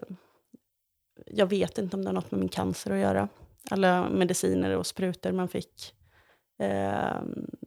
jag 1.25 1.45
vet 1.47 1.77
inte 1.77 1.95
om 1.97 2.01
det 2.01 2.07
har 2.09 2.13
något 2.13 2.31
med 2.31 2.39
min 2.39 2.49
cancer 2.49 2.91
att 2.91 2.99
göra. 2.99 3.29
Alla 3.69 4.09
mediciner 4.09 4.77
och 4.77 4.87
sprutor 4.87 5.31
man 5.31 5.47
fick 5.47 5.93
eh, 6.59 7.21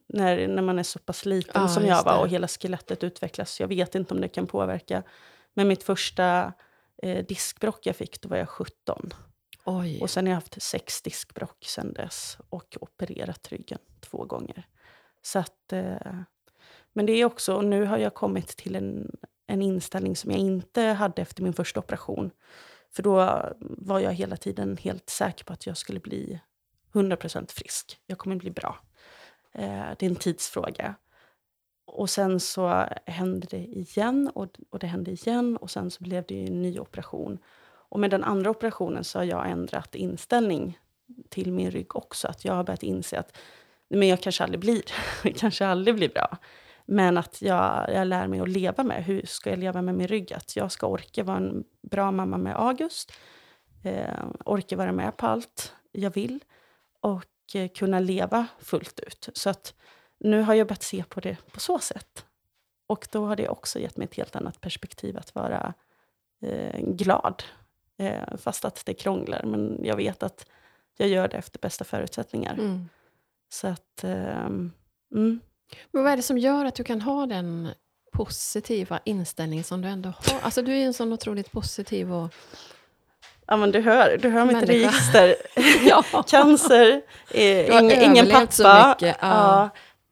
när, 0.09 0.49
när 0.49 0.62
man 0.62 0.79
är 0.79 0.83
så 0.83 0.99
pass 0.99 1.27
liten 1.27 1.62
Ja, 1.62 1.69
som 1.69 1.87
jag 1.87 2.05
var 2.05 2.21
och 2.21 2.29
hela 2.29 2.49
skelettet 2.49 3.05
utvecklas. 3.05 3.61
Jag 3.61 3.69
vet 3.69 3.95
inte 3.95 4.15
om 4.15 4.21
det 4.21 4.29
kan 4.29 4.47
påverka. 4.47 5.03
Men 5.55 5.69
mitt 5.69 5.83
första 5.83 6.53
eh, 7.03 7.27
diskbrock 7.27 7.87
jag 7.87 7.97
fick, 7.97 8.21
då 8.21 8.29
var 8.29 8.37
jag 8.37 8.49
17. 8.49 9.12
Oj. 9.65 9.99
Och 10.03 10.11
sen 10.11 10.27
har 10.27 10.31
jag 10.31 10.37
haft 10.37 10.62
sex 10.62 11.03
diskbrock 11.03 11.65
sen 11.65 11.93
dess 11.93 12.39
och 12.49 12.77
opererat 12.81 13.49
ryggen 13.53 13.79
två 14.01 14.25
gånger. 14.25 14.67
Så 15.27 15.39
att, 15.39 15.73
eh, 15.73 16.17
men 16.93 17.07
det 17.07 17.12
är 17.12 17.25
också, 17.25 17.55
och 17.55 17.65
nu 17.65 17.85
har 17.85 17.99
jag 17.99 18.15
kommit 18.15 18.49
till 18.49 18.77
en, 18.77 19.17
en 19.47 19.62
inställning 19.62 20.17
som 20.17 20.31
jag 20.31 20.41
inte 20.41 20.83
hade 20.83 21.23
efter 21.23 21.43
min 21.43 21.53
första 21.53 21.81
operation. 21.81 22.31
För 22.91 23.03
då 23.03 23.43
var 23.61 24.01
jag 24.01 24.12
hela 24.12 24.37
tiden 24.37 24.77
helt 24.77 25.11
säker 25.11 25.45
på 25.45 25.53
att 25.53 25.67
jag 25.67 25.77
skulle 25.77 26.01
bli 26.01 26.41
100% 26.93 27.53
frisk. 27.53 27.99
Jag 28.07 28.19
kommer 28.19 28.37
bli 28.37 28.51
bra. 28.51 28.79
Eh, 29.53 29.87
det 29.99 30.07
är 30.07 30.11
en 30.11 30.17
tidsfråga. 30.17 30.95
Och 31.85 32.11
sen 32.11 32.41
så 32.41 32.87
hände 33.07 33.47
det 33.51 33.65
igen 33.65 34.31
och, 34.35 34.49
och 34.71 34.79
det 34.79 34.87
hände 34.87 35.11
igen 35.11 35.57
och 35.57 35.71
sen 35.71 35.91
så 35.91 36.05
blev 36.05 36.25
det 36.29 36.35
ju 36.35 36.47
en 36.47 36.62
ny 36.62 36.79
operation. 36.79 37.39
Och 37.89 38.01
med 38.01 38.11
den 38.11 38.25
andra 38.25 38.51
operationen 38.51 39.05
så 39.05 39.19
har 39.19 39.25
jag 39.25 39.51
ändrat 39.51 39.95
inställning 39.95 40.79
till 41.29 41.53
min 41.53 41.71
rygg 41.71 41.97
också. 41.97 42.29
Att 42.29 42.45
jag 42.45 42.55
har 42.55 42.65
börjat 42.65 42.83
inse 42.83 43.19
att 43.19 43.37
men 43.88 44.09
jag 44.09 44.20
kanske 44.20 44.44
aldrig 44.44 44.61
blir, 44.61 44.83
kanske 45.37 45.66
aldrig 45.66 45.96
blir 45.96 46.09
bra. 46.09 46.38
Men 46.87 47.18
att 47.18 47.42
jag, 47.42 47.94
jag 47.94 48.07
lär 48.07 48.27
mig 48.27 48.40
att 48.40 48.49
leva 48.49 48.85
med, 48.85 49.05
hur 49.05 49.22
ska 49.27 49.51
jag 49.51 49.59
leva 49.59 49.83
med 49.83 49.94
min 49.94 50.09
rygg? 50.09 50.33
Att 50.33 50.57
jag 50.57 50.72
ska 50.72 50.87
orka 50.87 51.25
vara 51.25 51.37
en 51.37 51.64
bra 51.83 52.11
mamma 52.11 52.38
med 52.38 52.57
August. 52.57 53.12
Eh, 53.85 54.25
orka 54.44 54.77
vara 54.77 54.92
med 54.92 55.16
på 55.16 55.27
allt 55.27 55.75
jag 55.92 56.14
vill. 56.14 56.44
Och 57.01 57.55
eh, 57.55 57.68
kunna 57.68 58.01
leva 58.01 58.46
fullt 58.59 59.01
ut. 59.01 59.29
Så 59.33 59.51
att 59.51 59.75
nu 60.18 60.42
har 60.42 60.55
jag 60.55 60.66
börjat 60.66 60.83
se 60.83 61.05
på 61.09 61.20
det 61.20 61.37
på 61.53 61.61
så 61.61 61.79
sätt. 61.79 62.25
Och 62.87 63.09
då 63.12 63.27
har 63.27 63.37
det 63.37 63.49
också 63.49 63.79
gett 63.79 63.96
mig 63.96 64.05
ett 64.05 64.14
helt 64.14 64.37
annat 64.37 64.61
perspektiv 64.61 65.16
att 65.16 65.35
vara 65.35 65.75
eh, 66.42 66.81
glad. 66.81 67.42
Eh, 67.96 68.37
fast 68.37 68.64
att 68.64 68.87
det 68.87 68.94
krånglar. 68.94 69.42
Men 69.44 69.81
jag 69.85 69.96
vet 69.96 70.22
att 70.22 70.46
jag 70.96 71.09
gör 71.09 71.29
det 71.29 71.37
efter 71.37 71.59
bästa 71.59 71.85
förutsättningar. 71.85 72.55
Mm. 72.55 72.88
Så 73.49 73.67
att... 73.69 74.05
ehm, 74.05 74.73
mm. 75.15 75.41
Men 75.91 76.03
vad 76.03 76.13
är 76.13 76.17
det 76.17 76.23
som 76.23 76.39
gör 76.39 76.65
att 76.65 76.75
du 76.75 76.85
kan 76.85 77.01
ha 77.01 77.27
den 77.27 77.69
positiva 78.13 79.01
inställning 79.05 79.65
som 79.65 79.83
du 79.83 79.89
ändå 79.89 80.09
har? 80.09 80.41
Alltså 80.43 80.63
du 80.63 80.73
är 80.73 80.77
ju 80.77 80.83
en 80.85 80.95
sån 80.95 81.13
otroligt 81.13 81.53
positiv 81.53 82.13
och... 82.13 82.35
Ja, 83.47 83.57
men 83.57 83.71
du 83.73 83.81
hör, 83.81 84.19
du 84.23 84.29
hör 84.29 84.45
mitt 84.45 84.63
register. 84.69 85.35
Ja. 85.89 86.05
Cancer, 86.27 87.03
eh, 87.31 87.79
ing, 87.79 87.91
ingen 87.91 88.27
pappa. 88.31 88.97
ja. 89.01 89.15
Ja, 89.21 89.71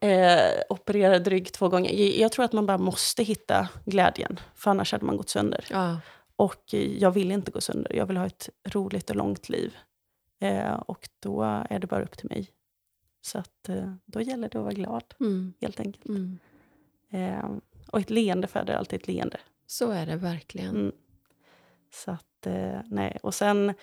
eh, 0.08 0.62
opererad 0.68 1.26
rygg 1.26 1.52
två 1.52 1.68
gånger. 1.68 1.92
Jag, 1.92 2.08
jag 2.08 2.32
tror 2.32 2.44
att 2.44 2.52
man 2.52 2.66
bara 2.66 2.78
måste 2.78 3.22
hitta 3.22 3.68
glädjen, 3.84 4.40
för 4.54 4.70
annars 4.70 4.92
hade 4.92 5.04
man 5.04 5.16
gått 5.16 5.28
sönder. 5.28 5.64
Ja. 5.70 5.96
Och 6.36 6.74
eh, 6.74 6.98
jag 6.98 7.10
vill 7.10 7.30
inte 7.30 7.50
gå 7.50 7.60
sönder. 7.60 7.92
Jag 7.94 8.06
vill 8.06 8.16
ha 8.16 8.26
ett 8.26 8.48
roligt 8.68 9.10
och 9.10 9.16
långt 9.16 9.48
liv. 9.48 9.76
Eh, 10.40 10.72
och 10.74 11.08
då 11.22 11.42
är 11.70 11.78
det 11.78 11.86
bara 11.86 12.02
upp 12.02 12.16
till 12.16 12.28
mig. 12.28 12.48
Så 13.26 13.38
att, 13.38 13.68
eh, 13.68 13.94
då 14.04 14.20
gäller 14.20 14.48
det 14.48 14.58
att 14.58 14.64
vara 14.64 14.74
glad, 14.74 15.14
Mm. 15.20 15.54
helt 15.60 15.80
enkelt. 15.80 16.06
Mm. 16.08 16.38
Eh, 17.10 17.50
och 17.92 18.00
ett 18.00 18.10
leende 18.10 18.46
föder 18.46 18.74
alltid 18.74 19.00
ett 19.00 19.06
leende. 19.06 19.40
Så 19.66 19.90
är 19.90 20.06
det 20.06 20.16
verkligen. 20.16 20.76
Mm. 20.76 20.92
Så 21.90 22.10
att, 22.10 22.46
eh, 22.46 22.80
nej. 22.84 23.18
Och 23.22 23.34
sen 23.34 23.74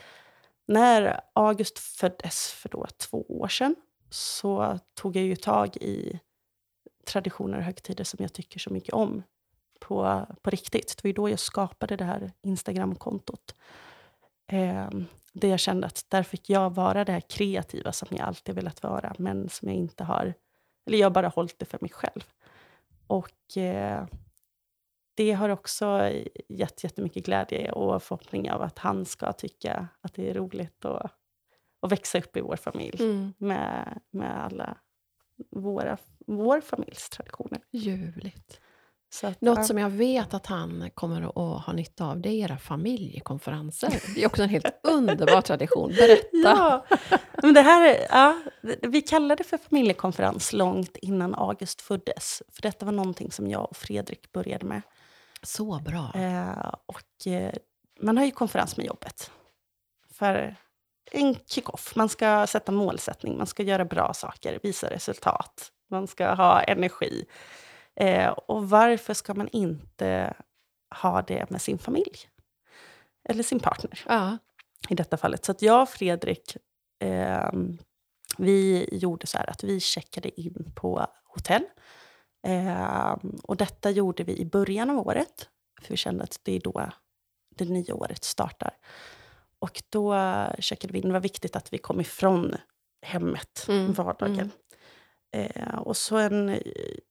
när 0.65 1.21
August 1.34 1.80
föddes 1.80 2.51
för 2.51 2.69
då 2.69 2.86
två 2.97 3.25
år 3.30 3.47
sedan 3.47 3.75
så 4.10 4.80
tog 4.93 5.15
jag 5.15 5.23
ju 5.25 5.36
tag 5.36 5.77
i 5.77 6.19
traditioner 7.06 7.58
och 7.58 7.63
högtider 7.63 8.04
som 8.04 8.17
jag 8.21 8.34
tycker 8.34 8.60
så 8.60 8.69
mycket 8.73 8.93
om 8.93 9.23
på, 9.80 10.25
på 10.41 10.49
riktigt. 10.49 10.97
Det 10.97 11.04
var 11.04 11.08
ju 11.10 11.13
då 11.13 11.30
jag 11.30 11.39
skapade 11.39 11.95
det 11.95 12.04
här 12.06 12.32
Instagramkontot. 12.41 13.56
Eh, 14.47 14.89
där 15.32 15.48
jag 15.48 15.60
kände 15.60 15.88
att 15.88 16.06
där 16.10 16.24
fick 16.24 16.50
jag 16.50 16.76
vara 16.76 17.06
det 17.06 17.12
här 17.12 17.22
kreativa 17.22 17.91
som 17.91 18.08
jag 18.12 18.22
alltid 18.28 18.56
velat 18.56 18.84
vara 18.84 19.15
men 19.17 19.50
som 19.50 19.67
jag 19.67 19.78
inte 19.78 20.04
har... 20.04 20.34
Eller 20.86 20.98
jag 20.98 21.06
har 21.06 21.12
bara 21.12 21.28
hållit 21.28 21.60
det 21.60 21.65
för 21.65 21.78
mig 21.82 21.89
själv. 21.89 22.24
Och 23.08 23.58
eh, 23.58 24.06
det 25.13 25.32
har 25.32 25.50
också 25.50 26.12
gett 26.50 26.84
jättemycket 26.84 27.26
glädje 27.26 27.72
och 27.72 28.04
förhoppning 28.04 28.52
av 28.52 28.62
att 28.62 28.80
han 28.80 29.06
ska 29.06 29.34
tycka 29.34 29.88
att 30.02 30.13
det 30.13 30.30
är 30.30 30.34
roligt 30.34 30.86
att, 30.86 31.12
att 31.82 31.91
växa 31.91 32.17
upp 32.17 32.38
i 32.38 32.41
vår 32.41 32.56
familj 32.56 33.04
Mm. 33.04 33.34
med, 33.38 34.00
med 34.12 34.44
alla 34.44 34.78
våra, 35.50 35.98
vår 36.28 36.62
familjs 36.62 37.10
traditioner. 37.10 37.62
Ljuvligt. 37.72 38.62
Så 39.13 39.28
att, 39.28 39.41
Något 39.41 39.58
ja. 39.58 39.63
som 39.63 39.78
jag 39.78 39.89
vet 39.89 40.34
att 40.34 40.45
han 40.45 40.89
kommer 40.93 41.21
att 41.21 41.65
ha 41.65 41.74
nytta 41.74 42.06
av, 42.06 42.21
det 42.21 42.30
är 42.30 42.34
era 42.45 42.58
familjekonferenser. 42.58 44.02
Det 44.15 44.24
är 44.24 44.28
också 44.28 44.43
en 44.43 44.50
helt 44.50 44.65
underbar 44.84 45.41
tradition. 45.41 45.89
Berätta! 45.89 46.28
Ja, 46.43 46.86
men 47.43 47.54
det 47.54 47.62
här, 47.62 47.88
är- 47.88 48.06
ja, 48.10 48.38
vi 48.82 49.02
kallade 49.02 49.36
det 49.36 49.43
för 49.43 49.58
familjekonferens 49.58 50.54
långt 50.54 50.97
innan 50.97 51.36
August 51.36 51.82
föddes. 51.82 52.43
För 52.51 52.62
detta 52.62 52.86
var 52.86 52.91
någonting 52.93 53.32
som 53.32 53.47
jag 53.49 53.70
och 53.70 53.78
Fredrik 53.78 54.32
började 54.32 54.66
med. 54.66 54.82
Så 55.43 55.80
bra. 55.86 56.12
Eh, 56.16 56.74
och 56.86 57.28
eh, 57.32 57.53
man 58.01 58.18
har 58.18 58.26
ju 58.26 58.32
konferens 58.32 58.78
med 58.78 58.86
jobbet. 58.86 59.32
För 60.14 60.55
en 61.12 61.36
kick-off. 61.36 61.95
Man 61.95 62.09
ska 62.09 62.47
sätta 62.47 62.72
målsättning, 62.72 63.38
man 63.38 63.47
ska 63.47 63.64
göra 63.64 63.86
bra 63.86 64.14
saker, 64.14 64.59
visa 64.64 64.89
resultat. 64.89 65.72
Man 65.89 66.07
ska 66.07 66.34
ha 66.34 66.62
energi. 66.62 67.26
Eh, 67.96 68.30
och 68.30 68.70
varför 68.70 69.14
ska 69.14 69.34
man 69.34 69.48
inte 69.48 70.34
ha 71.02 71.22
det 71.22 71.50
med 71.50 71.62
sin 71.62 71.78
familj? 71.78 72.18
Eller 73.30 73.44
sin 73.44 73.60
partner 73.60 74.00
Ja. 74.08 74.38
i 74.89 74.96
detta 74.96 75.18
fallet. 75.18 75.46
Så 75.46 75.54
jag 75.60 75.82
och 75.82 75.89
Fredrik, 75.89 76.58
eh, 77.04 77.52
vi 78.38 78.89
gjorde 78.92 79.28
så 79.28 79.38
här 79.38 79.50
att 79.50 79.64
vi 79.64 79.80
checkade 79.80 80.42
in 80.42 80.72
på 80.76 81.08
hotell. 81.24 81.64
Eh, 82.48 83.16
och 83.44 83.58
detta 83.58 83.89
gjorde 83.92 84.24
vi 84.24 84.38
i 84.38 84.46
början 84.46 84.89
av 84.89 85.08
året, 85.08 85.50
för 85.82 85.89
vi 85.89 85.98
kände 85.98 86.24
att 86.24 86.39
det 86.44 86.56
är 86.56 86.60
då 86.60 86.89
det 87.56 87.66
nya 87.66 87.96
året 87.96 88.24
startar. 88.24 88.78
Och 89.60 89.84
då 89.89 90.16
checkade 90.60 90.94
vi 90.94 91.00
in, 91.00 91.08
det 91.08 91.14
var 91.14 91.20
viktigt 91.20 91.56
att 91.56 91.74
vi 91.74 91.78
kom 91.78 92.02
ifrån 92.02 92.56
hemmet, 93.02 93.66
Mm, 93.70 93.94
vardagen. 93.94 94.52
Eh, 95.32 95.77
och 95.77 95.97
sen 95.97 96.49
eh, 96.49 96.61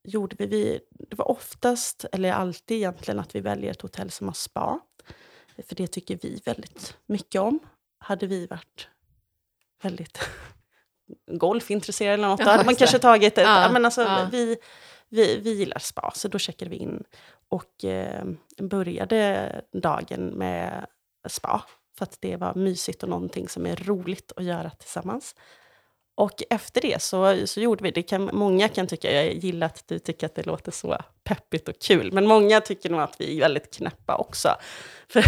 gjorde 0.04 0.36
vi, 0.38 0.46
vi, 0.46 0.80
det 0.90 1.16
var 1.16 1.30
oftast, 1.30 2.04
eller 2.12 2.32
alltid 2.32 2.76
egentligen, 2.76 3.20
att 3.20 3.34
vi 3.34 3.40
väljer 3.40 3.70
ett 3.70 3.82
hotell 3.82 4.10
som 4.10 4.26
har 4.26 4.34
spa. 4.34 4.80
För 5.66 5.74
det 5.74 5.86
tycker 5.86 6.18
vi 6.22 6.42
väldigt 6.44 6.96
mycket 7.06 7.40
om. 7.40 7.58
Hade 7.98 8.26
vi 8.26 8.46
varit 8.46 8.88
väldigt 9.82 10.18
golfintresserade 11.30 12.14
eller 12.14 12.28
något, 12.28 12.40
Ja, 12.40 12.46
hade 12.46 12.64
man 12.64 12.76
kanske 12.76 12.98
tagit 12.98 13.38
ett... 13.38 13.44
Ja, 13.44 13.70
men 13.72 13.84
alltså, 13.84 14.02
ja. 14.02 14.28
vi, 14.32 14.56
vi, 15.08 15.40
vi 15.40 15.52
gillar 15.52 15.78
spa, 15.78 16.12
så 16.14 16.28
då 16.28 16.38
checkade 16.38 16.70
vi 16.70 16.76
in 16.76 17.04
och 17.48 17.84
eh, 17.84 18.24
började 18.62 19.64
dagen 19.72 20.26
med 20.26 20.86
spa. 21.28 21.64
För 21.98 22.04
att 22.04 22.16
det 22.20 22.36
var 22.36 22.54
mysigt 22.54 23.02
och 23.02 23.08
någonting 23.08 23.48
som 23.48 23.66
är 23.66 23.76
roligt 23.76 24.32
att 24.36 24.44
göra 24.44 24.70
tillsammans. 24.70 25.34
Och 26.20 26.42
efter 26.50 26.80
det 26.80 27.02
så, 27.02 27.46
så 27.46 27.60
gjorde 27.60 27.84
vi, 27.84 27.90
det 27.90 28.02
kan, 28.02 28.30
många 28.32 28.68
kan 28.68 28.86
tycka, 28.86 29.12
jag 29.12 29.34
gillar 29.34 29.66
att 29.66 29.88
du 29.88 29.98
tycker 29.98 30.26
att 30.26 30.34
det 30.34 30.46
låter 30.46 30.72
så 30.72 30.98
peppigt 31.24 31.68
och 31.68 31.78
kul, 31.78 32.12
men 32.12 32.26
många 32.26 32.60
tycker 32.60 32.90
nog 32.90 33.00
att 33.00 33.16
vi 33.18 33.36
är 33.36 33.40
väldigt 33.40 33.74
knäppa 33.74 34.16
också. 34.16 34.48
För, 35.08 35.22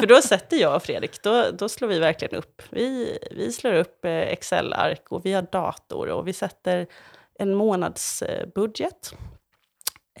för 0.00 0.06
då 0.06 0.22
sätter 0.22 0.56
jag 0.56 0.76
och 0.76 0.82
Fredrik, 0.82 1.22
då, 1.22 1.44
då 1.58 1.68
slår 1.68 1.88
vi 1.88 1.98
verkligen 1.98 2.34
upp. 2.34 2.62
Vi, 2.70 3.18
vi 3.30 3.52
slår 3.52 3.72
upp 3.72 4.04
eh, 4.04 4.12
Excel-ark 4.12 5.02
och 5.08 5.26
vi 5.26 5.32
har 5.32 5.42
dator 5.42 6.08
och 6.08 6.28
vi 6.28 6.32
sätter 6.32 6.86
en 7.38 7.54
månadsbudget. 7.54 9.14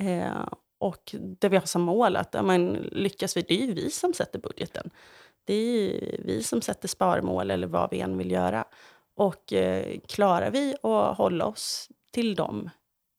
Eh, 0.00 0.48
och 0.80 1.14
det 1.40 1.48
vi 1.48 1.56
har 1.56 1.66
som 1.66 1.82
mål 1.82 2.16
att 2.16 2.34
ja, 2.34 2.42
men, 2.42 2.72
lyckas 2.92 3.36
vi, 3.36 3.42
det 3.42 3.62
är 3.62 3.66
ju 3.66 3.72
vi 3.74 3.90
som 3.90 4.12
sätter 4.12 4.38
budgeten. 4.38 4.90
Det 5.44 5.54
är 5.54 5.82
ju 5.82 6.16
vi 6.24 6.42
som 6.42 6.62
sätter 6.62 6.88
sparmål 6.88 7.50
eller 7.50 7.66
vad 7.66 7.90
vi 7.90 8.00
än 8.00 8.18
vill 8.18 8.30
göra. 8.30 8.64
Och 9.18 9.52
eh, 9.52 9.98
klarar 10.08 10.50
vi 10.50 10.74
att 10.82 11.16
hålla 11.16 11.46
oss 11.46 11.88
till 12.12 12.34
dem 12.34 12.70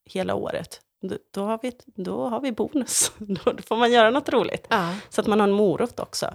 hela 0.05 0.35
året, 0.35 0.81
då, 1.01 1.15
då, 1.31 1.45
har, 1.45 1.59
vi, 1.61 1.71
då 1.85 2.27
har 2.27 2.41
vi 2.41 2.51
bonus. 2.51 3.11
Då 3.17 3.53
får 3.67 3.75
man 3.75 3.91
göra 3.91 4.09
något 4.09 4.29
roligt. 4.29 4.67
Ja, 4.69 4.95
Så 5.09 5.21
att 5.21 5.27
man 5.27 5.39
har 5.39 5.47
en 5.47 5.53
morot 5.53 5.99
också. 5.99 6.25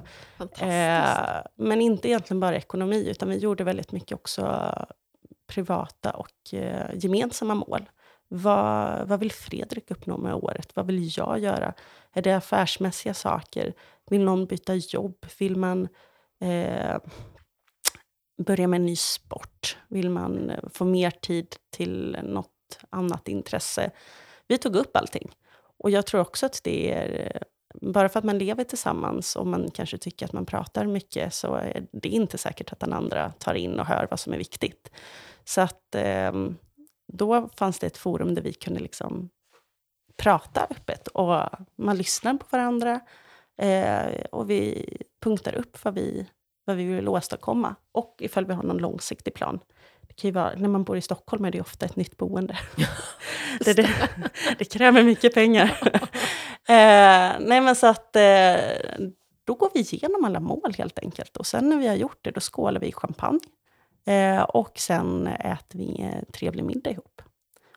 Eh, 0.59 1.43
men 1.55 1.81
inte 1.81 2.09
egentligen 2.09 2.41
bara 2.41 2.57
ekonomi, 2.57 3.09
utan 3.11 3.29
vi 3.29 3.39
gjorde 3.39 3.65
väldigt 3.65 3.93
mycket 3.93 4.13
också 4.13 4.75
privata 5.47 6.11
och 6.11 6.55
eh, 6.55 6.91
gemensamma 6.95 7.55
mål. 7.55 7.91
Vad, 8.29 9.09
vad 9.09 9.21
vill 9.21 9.33
Fredrik 9.33 9.91
uppnå 9.91 10.17
med 10.17 10.35
året? 10.35 10.71
Vad 10.75 10.87
vill 10.87 11.19
jag 11.19 11.39
göra? 11.39 11.75
Är 12.13 12.23
det 12.23 12.33
affärsmässiga 12.33 13.15
saker? 13.15 13.75
Vill 14.11 14.25
någon 14.25 14.47
byta 14.47 14.75
jobb? 14.75 15.27
Vill 15.39 15.57
man 15.57 15.89
eh, 16.41 16.97
börja 18.37 18.69
med 18.69 18.77
en 18.77 18.87
ny 18.87 18.97
sport? 18.97 19.79
Vill 19.89 20.11
man 20.11 20.51
eh, 20.51 20.69
få 20.73 20.85
mer 20.85 21.11
tid 21.11 21.57
till 21.71 22.19
något 22.23 22.51
annat 22.91 23.29
intresse? 23.29 23.91
Vi 24.49 24.59
tog 24.59 24.77
upp 24.77 24.97
allting. 24.97 25.31
Och 25.79 25.91
jag 25.91 26.07
tror 26.07 26.21
också 26.21 26.47
att 26.47 26.61
det 26.65 26.93
är... 26.93 27.31
Eh, 27.35 27.43
bara 27.81 28.09
för 28.09 28.19
att 28.19 28.25
man 28.25 28.39
lever 28.39 28.65
tillsammans 28.65 29.37
och 29.37 29.47
man 29.47 29.71
kanske 29.71 29.99
tycker 29.99 30.27
att 30.27 30.33
man 30.33 30.47
pratar 30.47 30.87
mycket 30.87 31.35
så 31.35 31.55
är 31.55 31.87
det 31.93 32.09
inte 32.09 32.39
säkert 32.39 32.73
att 32.73 32.81
den 32.81 32.93
andra 32.93 33.33
tar 33.39 33.55
in 33.55 33.81
och 33.81 33.87
hör 33.87 34.07
vad 34.11 34.21
som 34.21 34.33
är 34.33 34.39
viktigt. 34.39 34.91
Så 35.45 35.61
att 35.61 35.95
ehm, 35.95 36.57
då 37.13 37.49
fanns 37.57 37.79
det 37.79 37.87
ett 37.87 37.97
forum 37.97 38.35
där 38.35 38.43
vi 38.43 38.53
kunde 38.53 38.81
liksom 38.81 39.31
prata 40.17 40.67
öppet 40.71 41.09
och 41.09 41.41
man 41.77 41.97
lyssnar 41.97 42.35
på 42.35 42.47
varandra 42.51 43.01
eh, 43.59 44.25
och 44.33 44.51
vi 44.51 44.87
punktar 45.21 45.55
upp 45.55 45.85
vad 45.85 45.95
vi, 45.95 46.27
vad 46.65 46.77
vi 46.77 46.85
vill 46.85 47.09
åstadkomma 47.09 47.75
och 47.93 48.17
ifall 48.19 48.45
vi 48.45 48.55
har 48.55 48.63
någon 48.63 48.79
långsiktig 48.79 49.35
plan. 49.35 49.61
Det 50.09 50.15
kan 50.15 50.29
ju 50.29 50.33
vara, 50.33 50.53
när 50.57 50.69
man 50.69 50.85
bor 50.85 50.97
i 50.97 51.01
Stockholm 51.01 51.45
är 51.45 51.51
det 51.51 51.61
ofta 51.61 51.87
ett 51.87 51.97
nytt 51.97 52.17
boende. 52.17 52.59
det, 53.65 53.73
det, 53.73 54.11
det 54.59 54.65
kräver 54.65 55.03
mycket 55.03 55.35
pengar. 55.35 55.79
eh, 56.69 57.33
nej 57.41 57.61
men 57.61 57.77
så 57.77 57.87
att 57.87 58.17
eh, 58.17 58.57
då 59.45 59.55
går 59.55 59.71
vi 59.75 59.81
igenom 59.81 60.25
alla 60.25 60.41
mål 60.41 60.75
helt 60.79 60.99
enkelt. 60.99 61.37
Och 61.37 61.47
sen 61.47 61.69
när 61.69 61.77
vi 61.77 61.87
har 61.87 61.95
gjort 61.95 62.19
det, 62.23 62.31
då 62.31 62.41
skålar 62.41 62.81
vi 62.81 62.87
i 62.87 62.93
champagne. 62.93 63.41
Eh, 64.07 64.43
och 64.43 64.79
sen 64.79 65.27
äter 65.27 65.79
vi 65.79 66.01
en 66.01 66.33
trevlig 66.33 66.65
middag 66.65 66.91
ihop. 66.91 67.23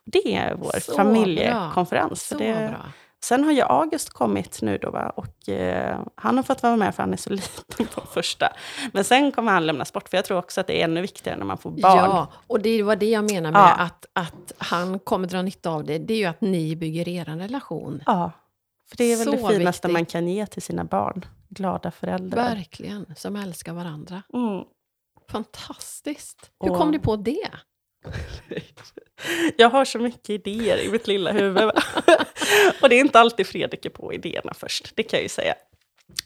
Det 0.05 0.35
är 0.35 0.55
vår 0.55 0.79
Så 0.79 0.93
familjekonferens. 0.93 2.27
Så 2.27 2.37
För 2.37 2.45
det, 2.45 2.67
bra. 2.69 2.85
Sen 3.27 3.43
har 3.43 3.51
ju 3.51 3.61
August 3.61 4.09
kommit 4.09 4.61
nu 4.61 4.77
då, 4.77 4.91
va? 4.91 5.09
och 5.09 5.49
eh, 5.49 5.99
han 6.15 6.37
har 6.37 6.43
fått 6.43 6.63
vara 6.63 6.75
med 6.75 6.95
för 6.95 7.03
han 7.03 7.13
är 7.13 7.17
så 7.17 7.29
liten 7.33 7.87
på 7.95 8.01
första. 8.01 8.53
Men 8.93 9.03
sen 9.03 9.31
kommer 9.31 9.51
han 9.51 9.65
lämnas 9.65 9.93
bort, 9.93 10.09
för 10.09 10.17
jag 10.17 10.25
tror 10.25 10.37
också 10.37 10.61
att 10.61 10.67
det 10.67 10.81
är 10.81 10.83
ännu 10.85 11.01
viktigare 11.01 11.37
när 11.37 11.45
man 11.45 11.57
får 11.57 11.71
barn. 11.71 11.81
Ja, 11.83 12.27
och 12.47 12.59
det 12.61 12.83
var 12.83 12.95
det 12.95 13.09
jag 13.09 13.31
menar 13.31 13.51
med 13.51 13.59
Ja. 13.61 13.75
att, 13.75 14.05
att 14.13 14.51
han 14.57 14.99
kommer 14.99 15.27
dra 15.27 15.41
nytta 15.41 15.69
av 15.69 15.83
det. 15.85 15.97
Det 15.97 16.13
är 16.13 16.17
ju 16.17 16.25
att 16.25 16.41
ni 16.41 16.75
bygger 16.75 17.07
er 17.09 17.25
relation. 17.25 18.03
Ja, 18.05 18.31
för 18.89 18.97
det 18.97 19.03
är 19.03 19.17
väl 19.17 19.25
Så 19.25 19.31
det 19.31 19.37
finaste 19.37 19.87
viktigt. 19.87 19.93
man 19.93 20.05
kan 20.05 20.27
ge 20.27 20.45
till 20.45 20.61
sina 20.61 20.83
barn. 20.83 21.25
Glada 21.49 21.91
föräldrar. 21.91 22.43
Verkligen, 22.55 23.05
som 23.15 23.35
älskar 23.35 23.73
varandra. 23.73 24.21
Mm. 24.33 24.63
Fantastiskt. 25.31 26.51
Hur 26.59 26.71
Och- 26.71 26.77
kom 26.77 26.91
ni 26.91 26.99
på 26.99 27.15
det? 27.15 27.49
Jag 29.57 29.69
har 29.69 29.85
så 29.85 29.99
mycket 29.99 30.29
idéer 30.29 30.77
i 30.77 30.91
mitt 30.91 31.07
lilla 31.07 31.31
huvud. 31.31 31.63
och 32.81 32.89
det 32.89 32.95
är 32.95 32.99
inte 32.99 33.19
alltid 33.19 33.47
Fredrik 33.47 33.85
är 33.85 33.89
på 33.89 34.13
idéerna 34.13 34.53
först, 34.53 34.95
det 34.95 35.03
kan 35.03 35.17
jag 35.17 35.23
ju 35.23 35.29
säga. 35.29 35.55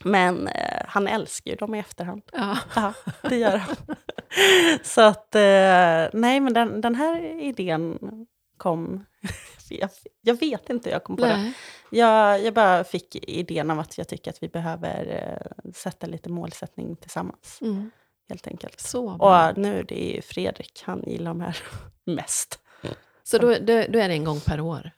Men 0.04 0.48
eh, 0.48 0.82
han 0.86 1.08
älskar 1.08 1.50
ju 1.50 1.56
dem 1.56 1.74
i 1.74 1.78
efterhand. 1.78 2.22
Ja. 2.32 2.58
Ja, 2.74 2.92
det 3.22 3.36
gör 3.36 3.56
han. 3.56 3.76
Så 4.82 5.00
att, 5.00 5.34
eh, 5.34 6.20
nej 6.20 6.40
men 6.40 6.52
den, 6.54 6.80
den 6.80 6.94
här 6.94 7.40
idén 7.42 7.98
kom... 8.56 9.04
Jag, 9.68 9.90
jag 10.20 10.40
vet 10.40 10.70
inte 10.70 10.88
hur 10.88 10.94
jag 10.94 11.04
kom 11.04 11.16
på 11.16 11.24
den. 11.24 11.40
Nej. 11.40 11.52
Jag, 11.90 12.44
jag 12.44 12.54
bara 12.54 12.84
fick 12.84 13.16
idén 13.28 13.70
av 13.70 13.78
att 13.78 13.98
jag 13.98 14.08
tycker 14.08 14.30
att 14.30 14.42
vi 14.42 14.48
behöver 14.48 15.06
eh, 15.06 15.72
sätta 15.72 16.06
lite 16.06 16.28
målsättning 16.28 16.96
tillsammans, 16.96 17.58
Mm. 17.60 17.90
Helt 18.28 18.46
enkelt. 18.46 18.80
Så 18.80 19.16
bra. 19.16 19.50
Och 19.50 19.58
nu, 19.58 19.82
det 19.82 20.10
är 20.10 20.14
ju 20.16 20.22
Fredrik, 20.22 20.82
han 20.86 21.02
gillar 21.06 21.30
de 21.30 21.40
här 21.40 21.56
mest. 22.04 22.58
Så 23.22 23.38
då, 23.38 23.46
då, 23.48 23.64
då 23.66 23.98
är 23.98 24.08
det 24.08 24.14
en 24.14 24.24
gång 24.24 24.40
per 24.40 24.60
år? 24.60 24.90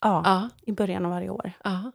Ja, 0.00 0.22
Ja. 0.24 0.48
i 0.62 0.72
början 0.72 1.04
av 1.04 1.10
varje 1.10 1.30
år. 1.30 1.52
ja. 1.64 1.92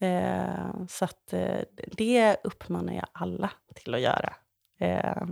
Eh, 0.00 0.84
så 0.88 1.04
att 1.04 1.32
eh, 1.32 1.58
det 1.92 2.36
uppmanar 2.44 2.92
jag 2.92 3.06
alla 3.12 3.50
till 3.74 3.94
att 3.94 4.00
göra. 4.00 4.34
Eh, 4.80 5.22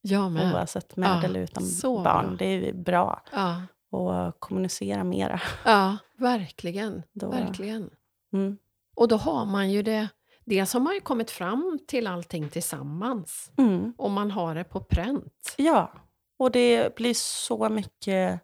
Jag 0.00 0.32
med. 0.32 0.54
oavsett 0.54 0.96
med 0.96 1.08
Ja, 1.08 1.22
eller 1.24 1.40
utan 1.40 1.62
så 1.66 2.02
barn. 2.02 2.26
bra. 2.26 2.36
Det 2.38 2.44
är 2.68 2.72
bra 2.72 3.22
Ja. 3.32 3.62
att 4.26 4.36
kommunicera 4.40 5.04
mera. 5.04 5.40
ja, 5.64 5.96
verkligen. 6.16 7.02
Då- 7.12 7.30
verkligen. 7.30 7.90
Mm. 8.32 8.58
Och 8.94 9.08
då 9.08 9.16
har 9.16 9.44
man 9.46 9.70
ju 9.70 9.82
det... 9.82 10.08
Dels 10.46 10.72
har 10.72 10.80
man 10.80 10.94
ju 10.94 11.00
kommit 11.00 11.30
fram 11.30 11.78
till 11.86 12.06
allting 12.06 12.48
tillsammans. 12.48 13.52
Mm. 13.58 13.94
Och 13.98 14.10
man 14.10 14.30
har 14.30 14.54
det 14.54 14.64
på 14.64 14.80
pränt. 14.80 15.54
Ja, 15.56 15.92
och 16.38 16.50
det 16.50 16.94
blir 16.96 17.14
så 17.14 17.68
mycket... 17.68 18.40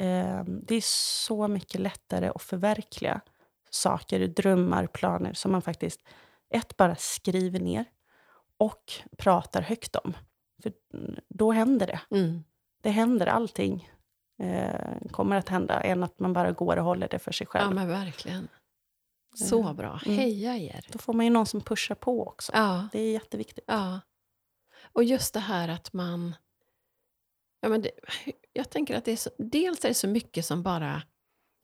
Eh, 0.00 0.44
det 0.44 0.74
är 0.74 0.82
så 1.24 1.48
mycket 1.48 1.80
lättare 1.80 2.28
att 2.28 2.42
förverkliga 2.42 3.20
saker, 3.70 4.26
drömmar, 4.28 4.86
planer 4.86 5.32
som 5.32 5.52
man 5.52 5.62
faktiskt 5.62 6.00
ett 6.54 6.76
bara 6.76 6.96
skriver 6.96 7.60
ner 7.60 7.84
och 8.58 8.92
pratar 9.18 9.62
högt 9.62 9.96
om. 9.96 10.16
För 10.62 10.72
då 11.28 11.52
händer 11.52 11.86
det. 11.86 12.00
Mm. 12.16 12.44
Det 12.82 12.90
händer 12.90 13.26
allting. 13.26 13.90
Eh, 14.42 15.08
kommer 15.10 15.36
att 15.36 15.48
hända 15.48 15.80
än 15.80 16.02
att 16.02 16.18
man 16.20 16.32
bara 16.32 16.52
går 16.52 16.76
och 16.76 16.84
håller 16.84 17.08
det 17.08 17.18
för 17.18 17.32
sig 17.32 17.46
Ja, 17.52 17.60
själv. 17.60 17.74
men 17.74 17.88
verkligen. 17.88 18.48
Så 19.34 19.60
Eh, 19.68 19.72
bra. 19.72 20.00
mm. 20.06 20.18
Heja 20.18 20.56
er. 20.56 20.86
Då 20.92 20.98
får 20.98 21.12
man 21.12 21.26
ju 21.26 21.30
någon 21.30 21.46
som 21.46 21.60
pushar 21.60 21.94
på 21.94 22.26
också. 22.26 22.52
Ja. 22.54 22.88
Det 22.92 23.00
är 23.00 23.12
jätteviktigt. 23.12 23.64
Ja. 23.68 24.00
Och 24.92 25.04
just 25.04 25.34
det 25.34 25.40
här 25.40 25.68
att 25.68 25.92
man... 25.92 26.34
Ja, 27.60 27.68
men 27.68 27.82
det, 27.82 27.90
jag 28.52 28.70
tänker 28.70 28.96
att 28.96 29.04
det 29.04 29.12
är 29.12 29.16
så, 29.16 29.30
dels 29.38 29.84
är 29.84 29.88
det 29.88 29.94
så 29.94 30.08
mycket 30.08 30.44
som 30.44 30.62
bara... 30.62 31.02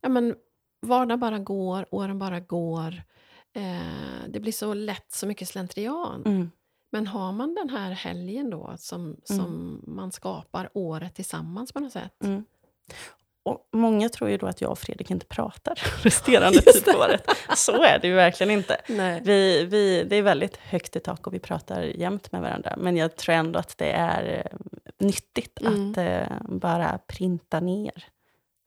Ja, 0.00 0.08
men 0.08 0.34
vardagen 0.82 1.20
bara 1.20 1.38
går, 1.38 1.86
åren 1.90 2.18
bara 2.18 2.40
går. 2.40 3.02
Eh, 3.52 4.28
det 4.28 4.40
blir 4.40 4.52
så 4.52 4.74
lätt 4.74 5.12
så 5.12 5.26
mycket 5.26 5.48
slentrian. 5.48 6.22
Mm. 6.26 6.50
Men 6.92 7.06
har 7.06 7.32
man 7.32 7.54
den 7.54 7.68
här 7.70 7.90
helgen 7.90 8.50
då 8.50 8.74
som, 8.78 9.20
som 9.24 9.80
man 9.86 10.12
skapar 10.12 10.70
året 10.74 11.14
tillsammans 11.14 11.72
på 11.72 11.80
något 11.80 11.92
sätt. 11.92 12.24
Mm. 12.24 12.44
Och 13.46 13.68
många 13.72 14.08
tror 14.08 14.30
ju 14.30 14.36
då 14.36 14.46
att 14.46 14.60
jag 14.60 14.70
och 14.70 14.78
Fredrik 14.78 15.10
inte 15.10 15.26
pratar 15.26 15.74
resterande 16.02 16.60
tid 16.60 16.84
på 16.84 16.90
året. 16.98 17.30
Så 17.56 17.82
är 17.82 17.98
det 17.98 18.08
ju 18.08 18.14
verkligen 18.14 18.50
inte. 18.50 18.80
Nej. 18.88 19.20
Vi, 19.24 19.64
vi, 19.64 20.04
det 20.04 20.16
är 20.16 20.22
väldigt 20.22 20.56
högt 20.56 20.96
i 20.96 21.00
tak 21.00 21.26
och 21.26 21.34
vi 21.34 21.38
pratar 21.38 21.82
jämt 21.82 22.32
med 22.32 22.40
varandra. 22.42 22.74
Men 22.78 22.96
jag 22.96 23.16
tror 23.16 23.34
ändå 23.34 23.58
att 23.58 23.78
det 23.78 23.90
är 23.92 24.44
eh, 24.52 24.58
nyttigt 24.98 25.60
Mm. 25.60 25.90
att 25.90 25.96
eh, 25.98 26.36
bara 26.48 26.98
printa 26.98 27.60
ner 27.60 28.04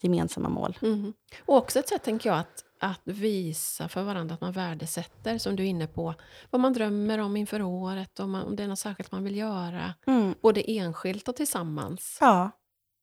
gemensamma 0.01 0.49
mål. 0.49 0.77
Mhm. 0.81 1.13
Och 1.45 1.57
också 1.57 1.79
ett 1.79 1.89
sätt, 1.89 2.03
tänker 2.03 2.29
jag, 2.29 2.39
att, 2.39 2.63
att 2.79 3.01
visa 3.03 3.87
för 3.89 4.03
varandra 4.03 4.33
att 4.35 4.41
man 4.41 4.51
värdesätter, 4.51 5.37
som 5.37 5.55
du 5.55 5.63
är 5.63 5.67
inne 5.67 5.87
på, 5.87 6.13
vad 6.49 6.59
man 6.61 6.73
drömmer 6.73 7.19
om 7.19 7.37
inför 7.37 7.61
året, 7.61 8.19
om, 8.19 8.31
man, 8.31 8.43
om 8.45 8.55
det 8.55 8.63
är 8.63 8.67
något 8.67 8.79
särskilt 8.79 9.11
man 9.11 9.23
vill 9.23 9.35
göra, 9.37 9.93
Mm. 10.07 10.35
både 10.41 10.61
enskilt 10.71 11.27
och 11.27 11.35
tillsammans. 11.35 12.17
Ja, 12.21 12.51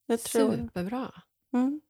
jag 0.07 0.22
tror... 0.22 0.53
Superbra. 0.53 1.12
Mm. 1.57 1.81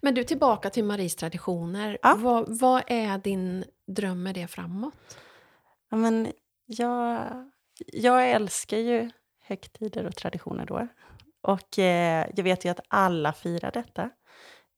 Men 0.00 0.14
du, 0.14 0.24
tillbaka 0.24 0.70
till 0.70 0.84
Maries 0.84 1.16
traditioner. 1.16 1.98
Ja. 2.02 2.14
Vad, 2.18 2.58
vad 2.58 2.82
är 2.86 3.18
din 3.18 3.64
dröm 3.86 4.22
med 4.22 4.34
det 4.34 4.46
framåt? 4.46 4.94
Ja, 5.90 5.96
men 5.96 6.32
jag, 6.66 7.26
jag 7.86 8.30
älskar 8.30 8.78
ju 8.78 9.10
högtider 9.40 10.06
och 10.06 10.16
traditioner 10.16 10.66
då. 10.66 10.88
Och 11.40 11.78
eh, 11.78 12.26
jag 12.34 12.44
vet 12.44 12.64
ju 12.64 12.68
att 12.68 12.80
alla 12.88 13.32
firar 13.32 13.70
detta. 13.70 14.10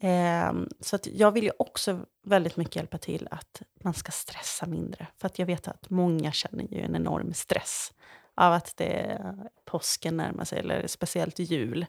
Eh, 0.02 0.52
så 0.80 0.96
att 0.96 1.06
jag 1.06 1.32
vill 1.32 1.44
ju 1.44 1.52
också 1.58 1.98
väldigt 2.22 2.56
mycket 2.56 2.76
hjälpa 2.76 2.98
till 2.98 3.28
att 3.30 3.62
man 3.84 3.94
ska 3.94 4.12
stressa 4.12 4.66
mindre. 4.66 5.06
För 5.18 5.26
att 5.26 5.38
jag 5.38 5.46
vet 5.46 5.68
att 5.68 5.90
många 5.90 6.32
känner 6.32 6.64
ju 6.64 6.80
en 6.80 6.96
enorm 6.96 7.34
stress 7.34 7.92
av 8.34 8.52
att 8.52 8.76
det 8.76 9.20
påsken 9.64 10.16
närmar 10.16 10.44
sig, 10.44 10.58
eller 10.58 10.86
speciellt 10.86 11.38
jul. 11.38 11.86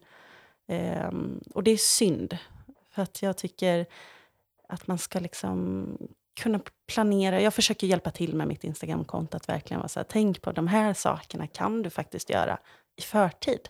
Eh, 0.71 1.11
och 1.53 1.63
det 1.63 1.71
är 1.71 1.77
synd, 1.77 2.37
för 2.89 3.01
att 3.01 3.21
jag 3.21 3.37
tycker 3.37 3.85
att 4.67 4.87
man 4.87 4.97
ska 4.97 5.19
liksom 5.19 5.87
kunna 6.39 6.59
planera. 6.87 7.41
Jag 7.41 7.53
försöker 7.53 7.87
hjälpa 7.87 8.11
till 8.11 8.35
med 8.35 8.47
mitt 8.47 8.63
Instagramkonto 8.63 9.37
att 9.37 9.49
verkligen 9.49 9.79
vara 9.79 9.87
så 9.87 9.99
här, 9.99 10.05
tänk 10.09 10.41
på 10.41 10.51
de 10.51 10.67
här 10.67 10.93
sakerna 10.93 11.47
kan 11.47 11.81
du 11.81 11.89
faktiskt 11.89 12.29
göra 12.29 12.59
i 12.95 13.01
förtid. 13.01 13.69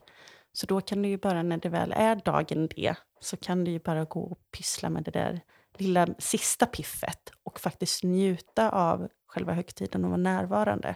Så 0.53 0.65
då 0.65 0.81
kan 0.81 1.01
du 1.01 1.09
ju 1.09 1.17
bara 1.17 1.43
när 1.43 1.57
det 1.57 1.69
väl 1.69 1.93
är 1.95 2.15
dagen 2.15 2.67
det 2.75 2.95
så 3.19 3.37
kan 3.37 3.63
du 3.63 3.71
ju 3.71 3.79
bara 3.79 4.05
gå 4.05 4.19
och 4.19 4.39
pyssla 4.51 4.89
med 4.89 5.03
det 5.03 5.11
där 5.11 5.41
lilla 5.77 6.07
sista 6.17 6.65
piffet 6.65 7.31
och 7.43 7.59
faktiskt 7.59 8.03
njuta 8.03 8.69
av 8.69 9.09
själva 9.27 9.53
högtiden 9.53 10.03
och 10.03 10.09
vara 10.09 10.21
närvarande. 10.21 10.95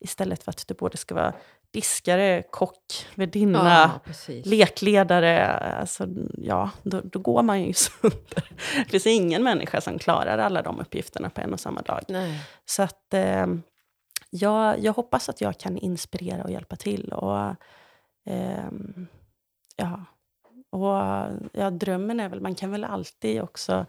Istället 0.00 0.42
för 0.42 0.50
att 0.50 0.68
du 0.68 0.74
både 0.74 0.96
ska 0.96 1.14
vara 1.14 1.34
diskare, 1.70 2.42
kock, 2.50 3.06
värdinna, 3.14 4.00
Ja, 4.26 4.34
lekledare. 4.44 5.46
Alltså, 5.56 6.06
ja, 6.38 6.70
då, 6.82 7.00
då 7.00 7.18
går 7.18 7.42
man 7.42 7.62
ju 7.62 7.72
sönder. 7.74 8.50
Det 8.76 8.90
finns 8.90 9.06
ingen 9.06 9.42
människa 9.42 9.80
som 9.80 9.98
klarar 9.98 10.38
alla 10.38 10.62
de 10.62 10.80
uppgifterna 10.80 11.30
på 11.30 11.40
en 11.40 11.52
och 11.52 11.60
samma 11.60 11.82
dag. 11.82 12.04
Nej. 12.08 12.40
Så 12.64 12.82
att 12.82 13.14
eh, 13.14 13.46
jag, 14.30 14.78
jag 14.78 14.92
hoppas 14.92 15.28
att 15.28 15.40
jag 15.40 15.58
kan 15.58 15.76
inspirera 15.78 16.44
och 16.44 16.50
hjälpa 16.50 16.76
till. 16.76 17.12
Och, 17.12 17.54
ehm, 18.26 19.06
ja, 19.76 20.04
och 20.70 20.96
ja, 21.52 21.70
drömmen 21.70 22.20
är 22.20 22.28
väl, 22.28 22.40
man 22.40 22.54
kan 22.54 22.70
väl 22.70 22.84
alltid 22.84 23.42
också 23.42 23.86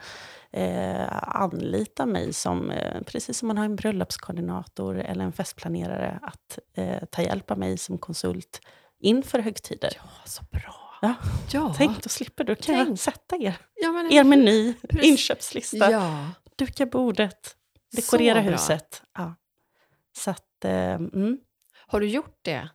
eh, 0.51 1.35
anlita 1.35 2.05
mig 2.05 2.33
som, 2.33 2.71
eh, 2.71 3.01
precis 3.01 3.37
som 3.37 3.47
man 3.47 3.57
har 3.57 3.65
en 3.65 3.75
bröllopskoordinator 3.75 4.99
eller 4.99 5.23
en 5.25 5.33
festplanerare, 5.33 6.19
att 6.21 6.59
eh, 6.73 7.03
ta 7.11 7.21
hjälp 7.21 7.51
av 7.51 7.59
mig 7.59 7.77
som 7.77 7.97
konsult 7.97 8.61
inför 8.99 9.39
högtider. 9.39 9.91
Ja, 9.95 10.09
så 10.25 10.43
bra. 10.51 10.75
Ja. 11.01 11.15
Ja. 11.51 11.73
Tänk, 11.77 12.03
då 12.03 12.09
slipper 12.09 12.43
du. 12.43 12.55
Kan 12.55 12.75
jag 12.75 12.99
sätta 12.99 13.35
er, 13.35 13.57
ja, 13.75 13.91
men, 13.91 14.11
er 14.11 14.23
meny, 14.23 14.73
Precis. 14.73 15.05
inköpslista, 15.05 15.91
Ja, 15.91 16.27
duka 16.55 16.85
bordet, 16.85 17.55
dekorera 17.95 18.39
huset. 18.39 19.01
Ja. 19.13 19.35
Så 20.17 20.31
att, 20.31 20.65
eh, 20.65 20.93
mm. 20.93 21.37
Har 21.87 21.99
du 21.99 22.07
gjort 22.07 22.39
det? 22.41 22.69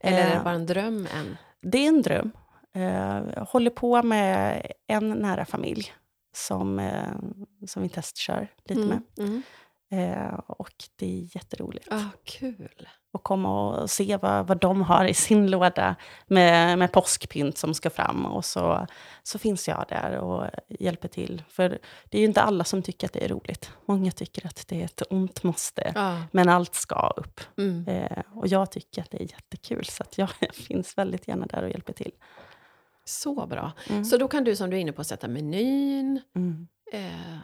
Eller 0.00 0.18
är 0.18 0.30
det 0.30 0.34
Eh, 0.36 0.44
bara 0.44 0.54
en 0.54 0.66
dröm 0.66 1.08
än? 1.16 1.36
Det 1.62 1.78
är 1.78 1.88
en 1.88 2.02
dröm. 2.02 2.32
Eh, 2.78 3.46
håller 3.46 3.70
på 3.70 4.02
med 4.02 4.66
en 4.86 5.10
nära 5.10 5.44
familj 5.44 5.92
som, 6.34 6.78
eh, 6.78 7.12
som 7.66 7.82
vi 7.82 7.88
testkör 7.88 8.48
lite 8.64 8.80
med. 8.80 9.00
Mm. 9.18 9.42
Eh, 9.90 10.34
Och 10.46 10.72
det 10.96 11.06
är 11.06 11.36
jätteroligt 11.36 11.88
Ah, 11.90 12.04
kul. 12.24 12.88
att 13.12 13.22
komma 13.22 13.68
och 13.80 13.90
se 13.90 14.16
vad, 14.16 14.46
vad 14.46 14.60
de 14.60 14.82
har 14.82 15.04
i 15.04 15.14
sin 15.14 15.50
låda 15.50 15.96
med, 16.26 16.78
med 16.78 16.92
påskpynt 16.92 17.58
som 17.58 17.74
ska 17.74 17.90
fram. 17.90 18.26
Och 18.26 18.44
så, 18.44 18.86
så 19.22 19.38
finns 19.38 19.68
jag 19.68 19.84
där 19.88 20.16
och 20.16 20.46
hjälper 20.68 21.08
till. 21.08 21.42
För 21.48 21.68
det 22.08 22.18
är 22.18 22.20
ju 22.20 22.26
inte 22.26 22.42
alla 22.42 22.64
som 22.64 22.82
tycker 22.82 23.06
att 23.06 23.12
det 23.12 23.24
är 23.24 23.28
roligt. 23.28 23.70
Många 23.86 24.10
tycker 24.10 24.46
att 24.46 24.64
det 24.68 24.80
är 24.80 24.84
ett 24.84 25.02
ont 25.10 25.42
måste. 25.42 25.92
Ja. 25.94 26.22
Men 26.32 26.48
allt 26.48 26.74
ska 26.74 27.12
upp. 27.16 27.40
Mm. 27.58 27.86
Eh, 27.88 28.22
och 28.34 28.48
jag 28.48 28.70
tycker 28.70 29.02
att 29.02 29.10
det 29.10 29.18
är 29.22 29.32
jättekul, 29.32 29.84
så 29.84 30.04
jag 30.16 30.30
finns 30.54 30.98
väldigt 30.98 31.28
gärna 31.28 31.46
där 31.46 31.62
och 31.62 31.70
hjälper 31.70 31.92
till. 31.92 32.12
Så 33.08 33.46
bra. 33.46 33.72
Mm. 33.90 34.04
Så 34.04 34.16
då 34.16 34.28
kan 34.28 34.44
du 34.44 34.56
som 34.56 34.70
du 34.70 34.76
är 34.76 34.80
inne 34.80 34.92
på 34.92 35.04
sätta 35.04 35.28
menyn. 35.28 36.20
Mm. 36.36 36.68
Eh, 36.92 37.38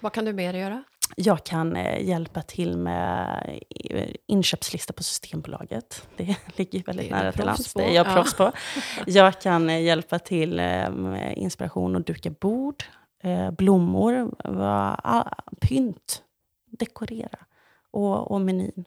vad 0.00 0.12
kan 0.12 0.24
du 0.24 0.32
mer 0.32 0.54
göra? 0.54 0.84
Jag 1.16 1.44
kan 1.44 1.76
eh, 1.76 2.08
hjälpa 2.08 2.42
till 2.42 2.76
med 2.76 3.60
eh, 3.90 4.10
inköpslista 4.26 4.92
på 4.92 5.02
Systembolaget. 5.02 6.08
Det 6.16 6.36
ligger 6.56 6.78
ju 6.78 6.84
väldigt 6.84 7.08
Det 7.10 7.16
nära 7.16 7.32
till 7.32 7.48
hands. 7.48 7.74
Det 7.74 7.82
är 7.82 7.94
jag 7.94 8.06
Ja. 8.06 8.14
proffs 8.14 8.34
på. 8.34 8.52
Jag 9.06 9.40
kan 9.40 9.70
eh, 9.70 9.82
hjälpa 9.82 10.18
till 10.18 10.58
eh, 10.58 10.90
med 10.90 11.34
inspiration 11.36 11.96
och 11.96 12.02
duka 12.04 12.30
bord, 12.30 12.84
eh, 13.22 13.50
blommor, 13.50 14.34
va, 14.54 15.34
pynt, 15.60 16.22
dekorera 16.66 17.38
och, 17.90 18.30
och 18.30 18.40
menyn. 18.40 18.84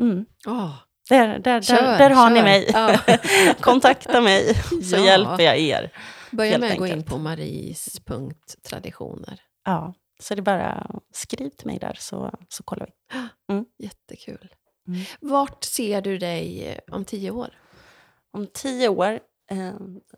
Mm. 0.00 0.24
Oh, 0.46 0.74
Där, 1.08 1.38
där, 1.38 1.62
Kör, 1.62 1.82
där, 1.82 1.98
där 1.98 2.10
har 2.10 2.30
ni 2.30 2.42
mig. 2.42 2.70
Ja. 2.72 2.98
Kontakta 3.60 4.20
mig 4.20 4.54
så 4.54 4.96
Ja. 4.96 5.04
hjälper 5.04 5.42
jag 5.42 5.58
er. 5.58 5.92
Börja 6.30 6.58
med 6.58 6.72
att 6.72 6.78
gå 6.78 6.86
in 6.86 7.02
på 7.02 7.18
maris.traditioner. 7.18 9.40
Ja, 9.64 9.94
så 10.20 10.34
det 10.34 10.40
är 10.40 10.42
bara 10.42 10.86
skriv 11.12 11.50
till 11.50 11.66
mig 11.66 11.78
där 11.78 11.96
så, 11.98 12.34
så 12.48 12.62
kollar 12.62 12.86
vi. 12.86 12.92
Jättekul. 13.84 14.48
Mm. 14.88 15.00
Vart 15.20 15.64
ser 15.64 16.02
du 16.02 16.18
dig 16.18 16.68
eh, 16.68 16.78
om 16.94 17.04
tio 17.04 17.30
år? 17.30 17.48
Om 18.32 18.46
tio 18.54 18.88
år, 18.88 19.20
eh, 19.50 19.72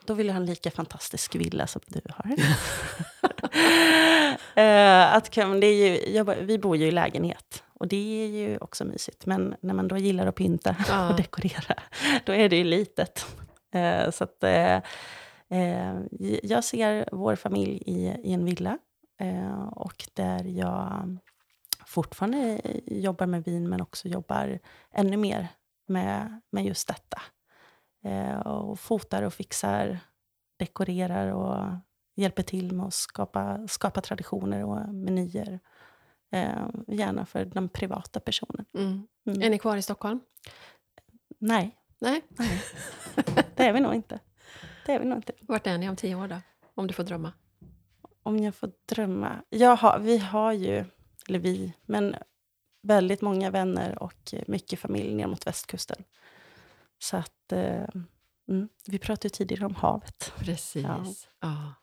då 0.07 0.15
vill 0.15 0.27
jag 0.27 0.35
ha 0.35 0.41
en 0.41 0.47
lika 0.47 0.71
fantastisk 0.71 1.35
villa 1.35 1.67
som 1.67 1.81
du 1.87 2.01
har. 2.09 2.25
eh, 4.63 5.15
att, 5.15 5.33
det 5.35 5.67
är 5.67 5.89
ju, 5.89 6.13
jag, 6.15 6.25
vi 6.25 6.59
bor 6.59 6.77
ju 6.77 6.87
i 6.87 6.91
lägenhet 6.91 7.63
och 7.85 7.89
det 7.89 8.25
är 8.25 8.29
ju 8.29 8.59
också 8.59 8.85
mysigt. 8.85 9.27
Men 9.27 9.57
när 9.61 9.75
man 9.75 9.89
då 9.89 9.97
gillar 9.97 10.27
att 10.27 10.35
pynta 10.35 10.77
Ja. 10.89 11.11
och 11.11 11.17
dekorera, 11.17 11.75
då 12.25 12.33
är 12.33 12.49
det 12.49 12.57
ju 12.57 12.65
litet. 12.65 13.27
Eh, 13.75 14.11
så 14.11 14.25
att, 14.25 14.43
eh, 14.43 14.77
eh, 15.49 15.95
jag 16.43 16.65
ser 16.65 17.09
vår 17.13 17.37
familj 17.37 17.83
i, 17.87 18.07
i 18.07 18.33
en 18.33 18.45
villa 18.45 18.79
eh, 19.21 19.69
och 19.69 20.09
där 20.15 20.45
jag 20.45 21.17
fortfarande 21.87 22.61
jobbar 22.87 23.27
med 23.27 23.45
vin 23.45 23.69
men 23.69 23.81
också 23.81 24.09
jobbar 24.09 24.59
ännu 24.93 25.17
mer 25.17 25.49
med, 25.89 26.41
med 26.53 26.65
just 26.65 26.89
detta. 26.89 27.23
Eh, 28.05 28.39
och 28.39 28.81
fotar 28.81 29.23
och 29.23 29.35
fixar, 29.35 29.99
dekorerar 30.59 31.33
och 31.33 31.67
hjälper 32.17 32.43
till 32.43 32.73
med 32.73 32.87
att 32.87 32.95
skapa, 32.95 33.69
skapa 33.69 34.01
traditioner 34.01 34.65
och 34.65 34.95
menyer. 34.95 35.61
Eh, 36.35 36.69
gärna 36.87 37.27
för 37.27 37.45
den 37.45 37.69
privata 37.69 38.21
personen. 38.21 38.67
Mm. 38.75 39.07
Mm. 39.27 39.43
Är 39.43 39.51
ni 39.51 39.59
kvar 39.59 39.77
i 39.77 39.83
Stockholm? 39.83 40.21
Nej, 41.39 41.77
Nej. 41.99 42.23
nej. 42.29 42.63
det 43.57 43.63
är 43.63 43.73
vi 43.73 43.81
nog 43.81 43.95
inte. 43.95 44.21
Det 44.87 44.93
är 44.93 44.99
vi 44.99 45.05
nog 45.05 45.19
inte. 45.19 45.33
Vart 45.41 45.67
är 45.67 45.79
ni 45.79 45.89
om 45.89 45.97
tio 45.97 46.15
år 46.15 46.29
då? 46.29 46.41
Om 46.75 46.87
du 46.87 46.95
får 46.95 47.03
drömma. 47.03 47.33
Om 48.23 48.39
jag 48.39 48.55
får 48.55 48.71
drömma. 48.87 49.43
Jag 49.49 49.77
har, 49.77 49.99
vi 49.99 50.19
har 50.19 50.53
ju, 50.53 50.85
eller 51.29 51.39
vi, 51.39 51.73
men 51.87 52.17
väldigt 52.83 53.21
många 53.21 53.51
vänner 53.51 54.03
och 54.03 54.35
mycket 54.47 54.79
familj 54.79 55.15
ner 55.15 55.27
mot 55.27 55.47
västkusten. 55.47 56.05
Så 56.99 57.17
att, 57.17 57.53
eh, 57.53 57.87
mm, 58.49 58.69
vi 58.87 58.99
pratade 58.99 59.27
ju 59.27 59.31
tidigare 59.31 59.67
om 59.67 59.75
havet. 59.75 60.33
Precis. 60.37 60.85
Ja. 60.85 61.05
Ja. 61.41 61.75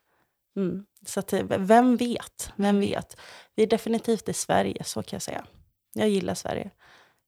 Mm. 0.56 0.86
Så 1.06 1.20
att, 1.20 1.34
eh, 1.34 1.44
vem 1.44 1.96
vet? 1.98 2.54
Vem 2.56 2.80
vet? 2.80 3.18
Vi 3.56 3.64
är 3.64 3.68
definitivt 3.68 4.30
i 4.30 4.34
Sverige, 4.34 4.84
så 4.84 5.04
kan 5.04 5.16
jag 5.16 5.22
säga. 5.22 5.46
Jag 5.94 6.10
gillar 6.10 6.34
Sverige. 6.34 6.72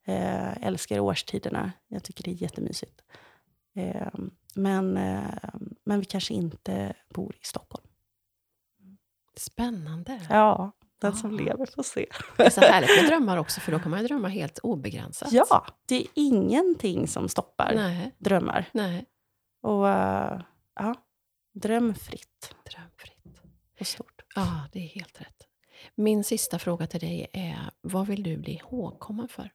Eh, 0.06 0.64
älskar 0.68 1.00
årstiderna. 1.00 1.72
Jag 1.88 2.04
tycker 2.04 2.24
det 2.24 2.32
är 2.32 2.42
jättemysigt. 2.42 3.02
Eh, 3.76 4.08
men, 4.56 4.98
eh, 4.98 5.24
men 5.86 6.00
vi 6.00 6.06
kanske 6.06 6.34
inte 6.34 6.94
bor 7.14 7.36
i 7.36 7.46
Stockholm. 7.46 7.88
Spännande. 9.36 10.22
Ja, 10.30 10.72
den 11.02 11.16
som 11.16 11.32
Ja. 11.40 11.44
lever 11.46 11.66
får 11.76 11.84
se. 11.84 12.06
Det 12.38 12.44
är 12.46 12.50
så 12.50 12.62
härligt 12.62 12.90
med 13.02 13.06
drömmar 13.10 13.38
också, 13.38 13.62
för 13.62 13.72
då 13.72 13.80
kan 13.80 13.92
man 13.92 14.02
ju 14.02 14.08
drömma 14.08 14.28
helt 14.28 14.60
obegränsat. 14.60 15.32
Ja, 15.32 15.66
det 15.86 15.96
är 15.96 16.08
ingenting 16.16 17.08
som 17.08 17.30
stoppar 17.30 17.72
Nej, 17.76 18.16
drömmar. 18.18 18.70
nej. 18.72 19.06
Och 19.62 19.90
eh, 19.90 20.42
ja, 20.76 20.96
dröm 21.54 21.96
fritt 21.96 22.56
Drömfritt. 22.72 23.13
Och 23.80 23.88
stort. 23.88 24.22
Ja, 24.36 24.68
det 24.72 24.80
är 24.80 24.88
helt 24.88 25.22
rätt. 25.22 25.48
Min 25.96 26.24
sista 26.24 26.60
fråga 26.60 26.88
till 26.88 27.00
dig 27.00 27.28
är, 27.34 27.72
vad 27.82 28.08
vill 28.08 28.24
du 28.24 28.38
bli 28.38 28.54
ihågkommen 28.54 29.28
för? 29.28 29.52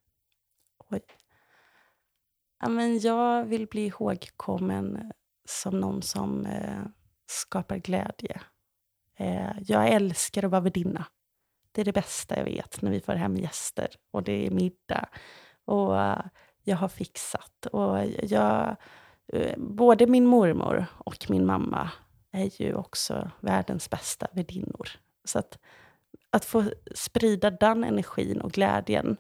Ja, 2.61 2.69
men 2.69 2.99
jag 2.99 3.45
vill 3.45 3.67
bli 3.67 3.87
ihågkommen 3.87 5.13
som 5.45 5.81
någon 5.81 6.03
som 6.03 6.47
eh, 6.47 6.83
skapar 7.27 7.77
glädje. 7.77 8.41
Eh, 9.17 9.53
jag 9.61 9.89
älskar 9.89 10.45
att 10.45 10.51
vara 10.51 10.61
värdinna. 10.61 11.07
Det 11.73 11.81
är 11.81 11.85
det 11.85 11.93
bästa 11.93 12.37
jag 12.37 12.45
vet 12.45 12.83
när 12.83 12.91
vi 12.91 13.01
får 13.01 13.13
hem 13.13 13.37
gäster 13.37 13.89
och 14.11 14.23
det 14.23 14.47
är 14.47 14.51
middag. 14.51 15.09
Och 15.65 16.01
eh, 16.01 16.23
jag 16.63 16.77
har 16.77 16.89
fixat. 16.89 17.67
Och 17.67 17.99
jag, 18.23 18.77
eh, 19.33 19.59
både 19.59 20.07
min 20.07 20.27
mormor 20.27 20.87
och 20.99 21.27
min 21.31 21.47
mamma 21.47 21.91
är 22.33 22.63
ju 22.63 22.75
också 22.75 23.31
världens 23.41 23.91
bästa 23.91 24.27
värdinnor. 24.33 24.89
Så 25.25 25.39
att, 25.39 25.59
att 26.31 26.45
få 26.45 26.65
sprida 26.95 27.51
den 27.51 27.85
energin 27.85 28.41
och 28.41 28.53
glädjen 28.53 29.17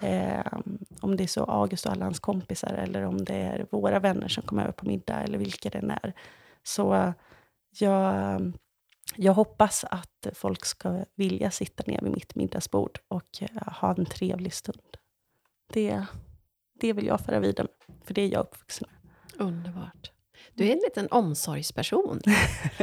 Eh, 0.00 0.46
om 1.00 1.16
det 1.16 1.22
är 1.22 1.28
så 1.28 1.44
August 1.44 1.86
och 1.86 1.92
alla 1.92 2.04
hans 2.04 2.20
kompisar 2.20 2.72
eller 2.72 3.02
om 3.02 3.24
det 3.24 3.34
är 3.34 3.66
våra 3.70 4.00
vänner 4.00 4.28
som 4.28 4.42
kommer 4.42 4.62
över 4.62 4.72
på 4.72 4.86
middag 4.86 5.14
eller 5.14 5.38
vilka 5.38 5.70
det 5.70 5.98
är. 6.02 6.12
Så 6.62 7.12
jag, 7.78 8.52
jag 9.16 9.32
hoppas 9.32 9.84
att 9.84 10.26
folk 10.34 10.64
ska 10.64 11.04
vilja 11.14 11.50
sitta 11.50 11.84
ner 11.86 12.00
vid 12.02 12.12
mitt 12.12 12.34
middagsbord 12.34 12.98
och 13.08 13.42
eh, 13.42 13.72
ha 13.80 13.94
en 13.94 14.06
trevlig 14.06 14.54
stund. 14.54 14.96
Det, 15.72 16.06
det 16.80 16.92
vill 16.92 17.06
jag 17.06 17.20
föra 17.20 17.40
vidare, 17.40 17.68
för 18.04 18.14
det 18.14 18.22
är 18.22 18.28
jag 18.28 18.40
uppvuxen 18.40 18.88
med. 18.90 19.12
Underbart. 19.46 20.15
Du 20.56 20.68
är 20.68 20.72
en 20.72 20.80
liten 20.84 21.08
omsorgsperson. 21.10 22.20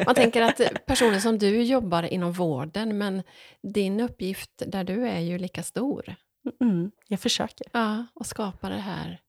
Man 0.06 0.16
tänker 0.16 0.42
att 0.42 0.86
personer 0.86 1.20
som 1.20 1.38
du 1.38 1.64
jobbar 1.64 2.04
inom 2.04 2.32
vården, 2.32 2.98
men 2.98 3.24
din 3.62 4.00
uppgift 4.00 4.52
där 4.68 4.84
du 4.84 5.08
är 5.08 5.20
ju 5.20 5.38
lika 5.38 5.64
stor. 5.64 6.16
Mm, 6.62 6.92
jag 7.08 7.20
försöker. 7.20 7.68
Ja, 7.74 8.06
och 8.14 8.26
skapa 8.26 8.70
det 8.70 8.76
här 8.76 9.22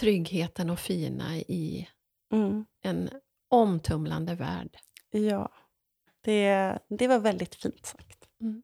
tryggheten 0.00 0.70
och 0.70 0.78
fina 0.78 1.36
i 1.36 1.88
mm. 2.32 2.64
en 2.82 3.10
omtumlande 3.48 4.34
värld. 4.34 4.76
Ja, 5.10 5.52
det, 6.20 6.78
det 6.88 7.08
var 7.08 7.18
väldigt 7.18 7.54
fint 7.54 7.86
sagt. 7.86 8.28
Mm. 8.40 8.62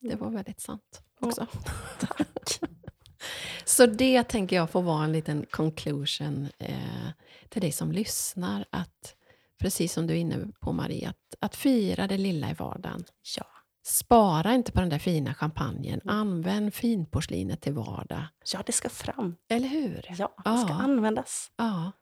Det 0.00 0.16
var 0.16 0.30
väldigt 0.30 0.60
sant 0.60 1.02
också. 1.20 1.46
Ja, 1.52 2.06
tack. 2.06 2.60
Så 3.64 3.86
det 3.86 4.22
tänker 4.22 4.56
jag 4.56 4.70
får 4.70 4.82
vara 4.82 5.04
en 5.04 5.12
liten 5.12 5.46
conclusion 5.50 6.48
eh, 6.58 7.08
till 7.52 7.62
dig 7.62 7.72
som 7.72 7.92
lyssnar. 7.92 8.64
Att, 8.70 9.14
precis 9.60 9.92
som 9.92 10.06
du 10.06 10.14
är 10.14 10.18
inne 10.18 10.48
på 10.60 10.72
Marie, 10.72 11.08
att, 11.08 11.34
att 11.40 11.56
fira 11.56 12.06
det 12.06 12.18
lilla 12.18 12.50
i 12.50 12.54
vardagen. 12.54 13.04
Ja. 13.36 13.44
Spara 13.84 14.54
inte 14.54 14.72
på 14.72 14.80
den 14.80 14.88
där 14.88 14.98
fina 14.98 15.34
champagnen. 15.34 16.00
Använd 16.04 16.74
finporslinet 16.74 17.60
till 17.60 17.72
vardag. 17.72 18.24
Ja, 18.52 18.62
det 18.66 18.72
ska 18.72 18.88
fram. 18.88 19.36
Eller 19.48 19.68
hur? 19.68 20.06
Ja, 20.18 20.34
det 20.44 20.58
ska 20.58 20.72
användas. 20.72 21.50
Ja. 21.56 21.92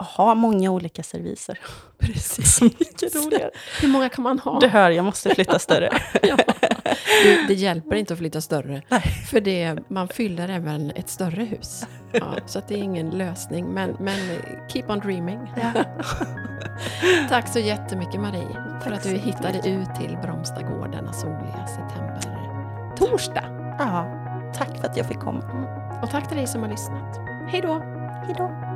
Ha 0.00 0.34
många 0.34 0.70
olika 0.70 1.02
serviser. 1.02 1.58
Precis. 1.98 2.56
Så 2.56 2.64
mycket 2.64 3.14
roligare. 3.14 3.50
Hur 3.80 3.88
många 3.88 4.08
kan 4.08 4.22
man 4.22 4.38
ha? 4.38 4.60
Du 4.60 4.68
hör, 4.68 4.90
jag 4.90 5.04
måste 5.04 5.34
flytta 5.34 5.58
större. 5.58 5.90
ja. 6.22 6.36
det, 7.24 7.46
det, 7.48 7.54
hjälper 7.54 7.96
inte 7.96 8.12
att 8.12 8.18
flytta 8.18 8.40
större. 8.40 8.82
Nej. 8.88 9.02
För 9.30 9.40
det, 9.40 9.78
man 9.88 10.08
fyller 10.08 10.48
även 10.48 10.90
ett 10.90 11.08
större 11.08 11.42
hus. 11.42 11.86
Ja, 12.12 12.34
så 12.46 12.60
det 12.68 12.74
är 12.74 12.78
ingen 12.78 13.10
lösning. 13.10 13.66
Men, 13.66 13.96
men 14.00 14.18
keep 14.72 14.84
on 14.88 14.98
dreaming. 15.00 15.40
Ja. 15.56 15.84
Tack 17.28 17.48
så 17.48 17.58
jättemycket 17.58 18.20
Marie 18.20 18.80
för 18.84 18.92
att 18.92 19.02
du 19.02 19.08
hittade 19.08 19.58
ut 19.68 19.94
till 20.00 20.16
Bromstagård 20.22 20.92
denna 20.92 21.12
soliga 21.12 21.66
september-torsdag. 21.66 23.44
Ja, 23.78 24.06
tack 24.54 24.80
för 24.80 24.88
att 24.88 24.96
jag 24.96 25.06
fick 25.06 25.20
komma. 25.20 25.66
Och 26.02 26.10
tack 26.10 26.28
till 26.28 26.36
dig 26.36 26.46
som 26.46 26.62
har 26.62 26.68
lyssnat. 26.68 27.18
Hej 27.48 27.60
då! 27.60 27.72
Hej 28.26 28.34
då! 28.38 28.69